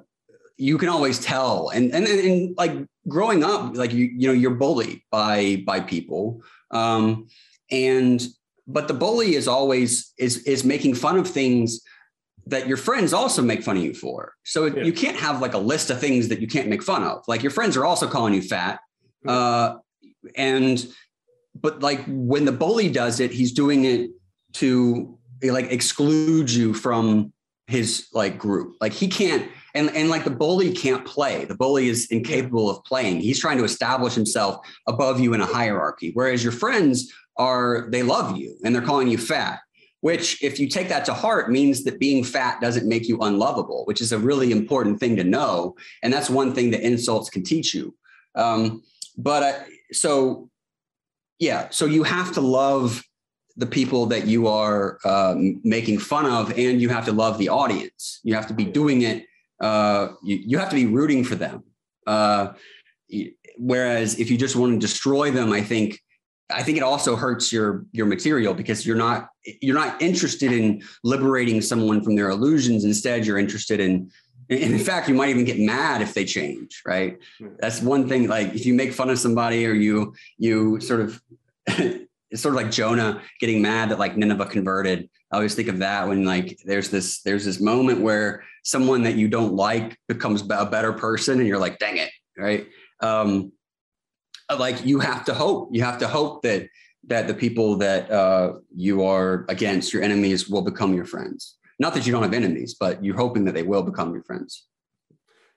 you 0.61 0.77
can 0.77 0.89
always 0.91 1.19
tell. 1.19 1.71
And, 1.71 1.93
and, 1.95 2.07
and, 2.07 2.21
and 2.21 2.57
like 2.57 2.73
growing 3.09 3.43
up, 3.43 3.77
like 3.77 3.93
you, 3.93 4.05
you 4.05 4.29
know, 4.29 4.35
you're 4.35 4.55
bullied 4.55 5.01
by, 5.11 5.63
by 5.67 5.81
people. 5.81 6.43
Um, 6.71 7.29
and, 7.71 8.23
but 8.67 8.87
the 8.87 8.95
bully 8.95 9.35
is 9.35 9.49
always, 9.49 10.13
is, 10.19 10.45
is 10.45 10.63
making 10.63 10.95
fun 10.95 11.19
of 11.19 11.27
things 11.27 11.81
that 12.47 12.67
your 12.67 12.77
friends 12.77 13.13
also 13.13 13.43
make 13.43 13.63
fun 13.63 13.77
of 13.77 13.83
you 13.83 13.95
for. 13.95 14.35
So 14.45 14.67
yeah. 14.67 14.83
you 14.83 14.93
can't 14.93 15.17
have 15.17 15.41
like 15.41 15.55
a 15.55 15.59
list 15.59 15.91
of 15.91 16.01
things 16.01 16.29
that 16.29 16.41
you 16.41 16.47
can't 16.47 16.69
make 16.69 16.83
fun 16.83 17.03
of. 17.03 17.23
Like 17.29 17.43
your 17.43 17.53
friends 17.53 17.77
are 17.77 17.85
also 17.85 18.09
calling 18.09 18.35
you 18.35 18.43
fat. 18.43 18.81
Uh, 19.27 19.77
and, 20.37 20.85
but 21.55 21.81
like 21.81 22.03
when 22.07 22.45
the 22.45 22.53
bully 22.53 22.91
does 22.91 23.21
it, 23.21 23.31
he's 23.31 23.53
doing 23.53 23.85
it 23.85 24.11
to 24.55 25.19
like 25.43 25.71
exclude 25.71 26.51
you 26.51 26.75
from 26.75 27.33
his 27.67 28.09
like 28.13 28.39
group. 28.39 28.77
Like 28.81 28.93
he 28.93 29.09
can't, 29.09 29.49
and 29.75 29.91
and 29.95 30.11
like 30.11 30.25
the 30.25 30.31
bully 30.31 30.73
can't 30.73 31.05
play. 31.07 31.45
The 31.45 31.55
bully 31.55 31.89
is 31.89 32.07
incapable 32.11 32.69
of 32.69 32.85
playing. 32.85 33.21
He's 33.21 33.39
trying 33.39 33.59
to 33.59 33.65
establish 33.65 34.15
himself 34.15 34.67
above 34.87 35.21
you 35.21 35.35
in 35.35 35.41
a 35.41 35.47
hierarchy. 35.47 36.11
Whereas 36.13 36.43
your 36.43 36.53
friends 36.53 37.13
are 37.37 37.89
they 37.91 38.03
love 38.03 38.37
you 38.37 38.57
and 38.65 38.75
they're 38.75 38.83
calling 38.83 39.09
you 39.09 39.19
fat. 39.19 39.61
Which, 40.03 40.43
if 40.43 40.59
you 40.59 40.67
take 40.67 40.89
that 40.89 41.05
to 41.07 41.15
heart, 41.15 41.51
means 41.51 41.85
that 41.85 42.01
being 42.01 42.25
fat 42.25 42.61
doesn't 42.61 42.89
make 42.89 43.07
you 43.07 43.19
unlovable, 43.21 43.85
which 43.85 44.01
is 44.01 44.13
a 44.13 44.19
really 44.19 44.51
important 44.51 44.99
thing 44.99 45.15
to 45.17 45.25
know. 45.25 45.77
And 46.03 46.11
that's 46.13 46.31
one 46.31 46.55
thing 46.55 46.71
that 46.71 46.81
insults 46.81 47.29
can 47.29 47.43
teach 47.43 47.75
you. 47.75 47.95
Um, 48.35 48.83
but 49.19 49.43
uh, 49.43 49.59
so, 49.93 50.49
yeah, 51.39 51.69
so 51.71 51.85
you 51.85 52.03
have 52.03 52.33
to 52.33 52.41
love 52.41 53.03
the 53.57 53.67
people 53.67 54.07
that 54.07 54.27
you 54.27 54.47
are 54.47 54.99
um, 55.05 55.61
making 55.65 55.99
fun 55.99 56.25
of, 56.25 56.57
and 56.59 56.81
you 56.81 56.89
have 56.89 57.05
to 57.05 57.13
love 57.13 57.37
the 57.37 57.51
audience. 57.51 58.21
You 58.23 58.35
have 58.35 58.47
to 58.47 58.55
be 58.55 58.65
doing 58.65 59.03
it 59.03 59.27
uh, 59.61 60.09
you, 60.23 60.37
you 60.37 60.59
have 60.59 60.71
to 60.71 60.75
be 60.75 60.87
rooting 60.87 61.23
for 61.23 61.35
them. 61.35 61.63
Uh, 62.07 62.53
whereas 63.59 64.19
if 64.19 64.31
you 64.31 64.39
just 64.39 64.57
want 64.57 64.73
to 64.73 64.79
destroy 64.79 65.31
them, 65.31 65.53
I 65.53 65.63
think 65.63 66.01
I 66.53 66.63
think 66.63 66.77
it 66.77 66.83
also 66.83 67.17
hurts 67.17 67.53
your 67.53 67.85
your 67.93 68.07
material 68.07 68.55
because 68.55 68.87
you're 68.87 68.97
not 68.97 69.29
you're 69.61 69.75
not 69.75 70.01
interested 70.01 70.53
in 70.53 70.83
liberating 71.05 71.61
someone 71.61 72.03
from 72.03 72.17
their 72.17 72.31
illusions. 72.31 72.85
Instead, 72.85 73.27
you're 73.27 73.39
interested 73.39 73.81
in 73.81 74.11
and 74.51 74.75
in 74.75 74.79
fact, 74.81 75.09
you 75.09 75.15
might 75.15 75.29
even 75.29 75.45
get 75.45 75.61
mad 75.61 76.03
if 76.03 76.13
they 76.13 76.25
change, 76.25 76.83
right? 76.85 77.19
That's 77.61 77.81
one 77.81 78.09
thing. 78.09 78.27
Like 78.27 78.53
if 78.53 78.67
you 78.67 78.75
make 78.75 78.93
fun 78.93 79.09
of 79.09 79.19
somebody 79.19 79.65
or 79.67 79.73
you 79.73 80.15
you 80.39 80.81
sort 80.81 81.01
of 81.01 81.23
it's 82.31 82.43
sort 82.43 82.55
of 82.55 82.61
like 82.61 82.71
Jonah 82.71 83.23
getting 83.39 83.63
mad 83.63 83.91
that 83.91 83.99
like 83.99 84.17
Nineveh 84.17 84.47
converted. 84.47 85.09
I 85.33 85.37
always 85.37 85.55
think 85.55 85.69
of 85.69 85.79
that 85.79 86.09
when 86.09 86.25
like 86.25 86.59
there's 86.65 86.91
this 86.91 87.23
there's 87.23 87.45
this 87.45 87.61
moment 87.61 88.01
where 88.01 88.45
someone 88.65 89.05
that 89.05 89.15
you 89.15 89.29
don't 89.29 89.55
like 89.55 89.97
becomes 90.09 90.43
a 90.51 90.67
better 90.67 90.93
person 90.93 91.39
and 91.39 91.47
you're 91.47 91.59
like, 91.59 91.79
dang 91.79 91.99
it, 91.99 92.11
right? 92.37 92.67
Um, 93.01 93.53
like 94.59 94.85
you 94.85 95.01
have 95.01 95.25
to 95.27 95.35
hope. 95.35 95.71
You 95.73 95.83
have 95.83 95.99
to 95.99 96.09
hope 96.09 96.43
that 96.43 96.69
that 97.07 97.27
the 97.27 97.35
people 97.35 97.77
that 97.77 98.11
uh, 98.11 98.55
you 98.75 99.05
are 99.05 99.47
against, 99.49 99.93
your 99.93 100.03
enemies, 100.03 100.49
will 100.49 100.63
become 100.63 100.95
your 100.95 101.07
friends. 101.07 101.57
Not 101.79 101.95
that 101.95 102.07
you 102.07 102.13
don't 102.13 102.23
have 102.23 102.35
enemies, 102.35 102.77
but 102.79 103.03
you're 103.03 103.17
hoping 103.17 103.45
that 103.47 103.55
they 103.55 103.63
will 103.63 103.83
become 103.83 104.13
your 104.13 104.23
friends. 104.23 104.67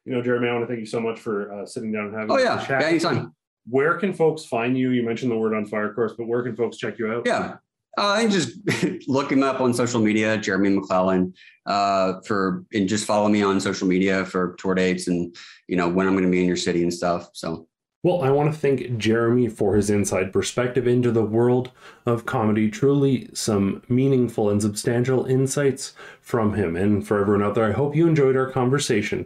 You 0.06 0.14
know, 0.14 0.22
Jeremy, 0.22 0.50
I 0.50 0.54
want 0.54 0.64
to 0.64 0.68
thank 0.68 0.80
you 0.80 0.86
so 0.86 1.00
much 1.00 1.20
for 1.20 1.52
uh, 1.54 1.66
sitting 1.66 1.92
down 1.92 2.08
and 2.08 2.16
having. 2.16 2.32
Oh 2.32 2.38
yeah, 2.38 2.66
yeah 2.70 2.88
anytime. 2.88 3.34
Where 3.68 3.96
can 3.98 4.14
folks 4.14 4.46
find 4.46 4.78
you? 4.78 4.92
You 4.92 5.04
mentioned 5.04 5.32
the 5.32 5.38
word 5.38 5.54
on 5.54 5.66
fire 5.66 5.94
course, 5.94 6.14
but 6.18 6.28
where 6.28 6.44
can 6.44 6.56
folks 6.56 6.78
check 6.78 7.00
you 7.00 7.12
out? 7.12 7.24
Yeah, 7.26 7.56
uh, 7.98 8.18
and 8.20 8.32
just 8.32 8.58
look 9.08 9.32
him 9.32 9.44
up 9.44 9.62
on 9.62 9.74
social 9.74 10.02
media, 10.02 10.38
Jeremy 10.38 10.76
McLellan, 10.76 11.34
uh, 11.66 12.22
for 12.26 12.66
and 12.74 12.88
just 12.88 13.06
follow 13.06 13.30
me 13.30 13.42
on 13.44 13.60
social 13.62 13.88
media 13.88 14.26
for 14.26 14.56
tour 14.60 14.76
dates 14.76 15.08
and 15.08 15.36
you 15.68 15.76
know 15.76 15.88
when 15.88 16.08
I'm 16.08 16.14
going 16.14 16.26
to 16.26 16.32
be 16.32 16.42
in 16.42 16.48
your 16.48 16.58
city 16.58 16.84
and 16.84 16.94
stuff. 16.94 17.30
So. 17.34 17.68
Well, 18.04 18.22
I 18.22 18.32
want 18.32 18.54
to 18.54 18.60
thank 18.60 18.98
Jeremy 18.98 19.48
for 19.48 19.78
his 19.78 19.90
inside 19.90 20.34
perspective 20.34 20.86
into 20.86 21.10
the 21.10 21.24
world 21.24 21.72
of 22.06 22.26
comedy. 22.26 22.70
Truly, 22.70 23.30
some 23.34 23.82
meaningful 23.88 24.50
and 24.50 24.62
substantial 24.62 25.26
insights 25.26 25.94
from 26.20 26.56
him. 26.56 26.76
And 26.76 27.08
for 27.08 27.22
everyone 27.22 27.44
out 27.44 27.56
there, 27.56 27.64
I 27.64 27.72
hope 27.72 27.96
you 27.96 28.06
enjoyed 28.06 28.36
our 28.36 28.52
conversation. 28.52 29.26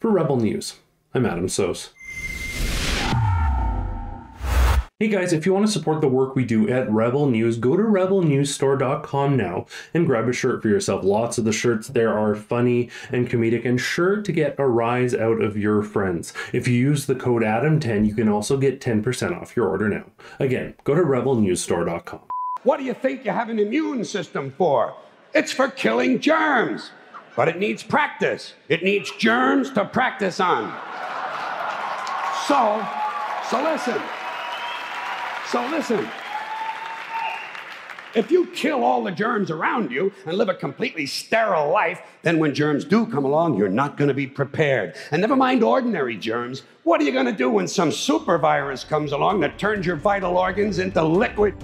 For 0.00 0.10
Rebel 0.10 0.36
News, 0.36 0.80
I'm 1.14 1.26
Adam 1.26 1.46
Soos. 1.46 1.90
Hey 5.00 5.06
guys, 5.06 5.32
if 5.32 5.46
you 5.46 5.54
want 5.54 5.64
to 5.64 5.70
support 5.70 6.00
the 6.00 6.08
work 6.08 6.34
we 6.34 6.44
do 6.44 6.68
at 6.68 6.90
Rebel 6.90 7.30
News, 7.30 7.56
go 7.56 7.76
to 7.76 7.82
rebelnewsstore.com 7.84 9.36
now 9.36 9.66
and 9.94 10.06
grab 10.06 10.28
a 10.28 10.32
shirt 10.32 10.60
for 10.60 10.66
yourself. 10.66 11.04
Lots 11.04 11.38
of 11.38 11.44
the 11.44 11.52
shirts 11.52 11.86
there 11.86 12.18
are 12.18 12.34
funny 12.34 12.90
and 13.12 13.30
comedic 13.30 13.64
and 13.64 13.80
sure 13.80 14.20
to 14.20 14.32
get 14.32 14.58
a 14.58 14.66
rise 14.66 15.14
out 15.14 15.40
of 15.40 15.56
your 15.56 15.84
friends. 15.84 16.32
If 16.52 16.66
you 16.66 16.74
use 16.74 17.06
the 17.06 17.14
code 17.14 17.42
ADAM10, 17.42 18.08
you 18.08 18.14
can 18.16 18.28
also 18.28 18.56
get 18.56 18.80
10% 18.80 19.40
off 19.40 19.54
your 19.54 19.68
order 19.68 19.88
now. 19.88 20.02
Again, 20.40 20.74
go 20.82 20.96
to 20.96 21.02
rebelnewsstore.com. 21.02 22.22
What 22.64 22.78
do 22.78 22.82
you 22.82 22.94
think 22.94 23.24
you 23.24 23.30
have 23.30 23.50
an 23.50 23.60
immune 23.60 24.04
system 24.04 24.52
for? 24.58 24.96
It's 25.32 25.52
for 25.52 25.68
killing 25.68 26.18
germs. 26.18 26.90
But 27.36 27.46
it 27.46 27.60
needs 27.60 27.84
practice. 27.84 28.54
It 28.68 28.82
needs 28.82 29.12
germs 29.12 29.70
to 29.74 29.84
practice 29.84 30.40
on. 30.40 30.76
So, 32.48 32.84
so 33.48 33.62
listen. 33.62 34.02
So 35.50 35.66
listen. 35.68 36.06
If 38.14 38.30
you 38.30 38.46
kill 38.48 38.84
all 38.84 39.02
the 39.02 39.10
germs 39.10 39.50
around 39.50 39.90
you 39.90 40.12
and 40.26 40.36
live 40.36 40.48
a 40.48 40.54
completely 40.54 41.06
sterile 41.06 41.70
life, 41.70 42.00
then 42.22 42.38
when 42.38 42.54
germs 42.54 42.84
do 42.84 43.06
come 43.06 43.24
along, 43.24 43.56
you're 43.56 43.68
not 43.68 43.96
going 43.96 44.08
to 44.08 44.14
be 44.14 44.26
prepared. 44.26 44.96
And 45.10 45.22
never 45.22 45.36
mind 45.36 45.62
ordinary 45.62 46.16
germs, 46.16 46.64
what 46.84 47.00
are 47.00 47.04
you 47.04 47.12
going 47.12 47.26
to 47.26 47.32
do 47.32 47.50
when 47.50 47.66
some 47.66 47.92
super 47.92 48.36
virus 48.36 48.84
comes 48.84 49.12
along 49.12 49.40
that 49.40 49.58
turns 49.58 49.86
your 49.86 49.96
vital 49.96 50.36
organs 50.36 50.80
into 50.80 51.02
liquid? 51.02 51.54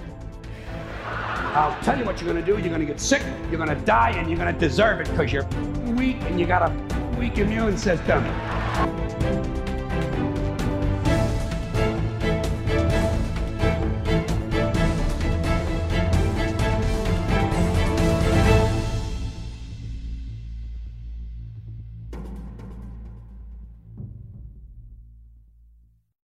I'll 1.03 1.79
tell 1.83 1.97
you 1.97 2.05
what 2.05 2.19
you're 2.19 2.31
going 2.31 2.43
to 2.43 2.51
do. 2.51 2.59
You're 2.59 2.69
going 2.69 2.81
to 2.81 2.87
get 2.87 2.99
sick, 2.99 3.23
you're 3.51 3.63
going 3.63 3.69
to 3.69 3.85
die, 3.85 4.11
and 4.11 4.27
you're 4.29 4.39
going 4.39 4.53
to 4.53 4.59
deserve 4.59 4.99
it 4.99 5.09
because 5.09 5.31
you're 5.31 5.45
weak 5.93 6.17
and 6.21 6.39
you 6.39 6.47
got 6.47 6.69
a 6.69 7.17
weak 7.19 7.37
immune 7.37 7.77
system. 7.77 8.23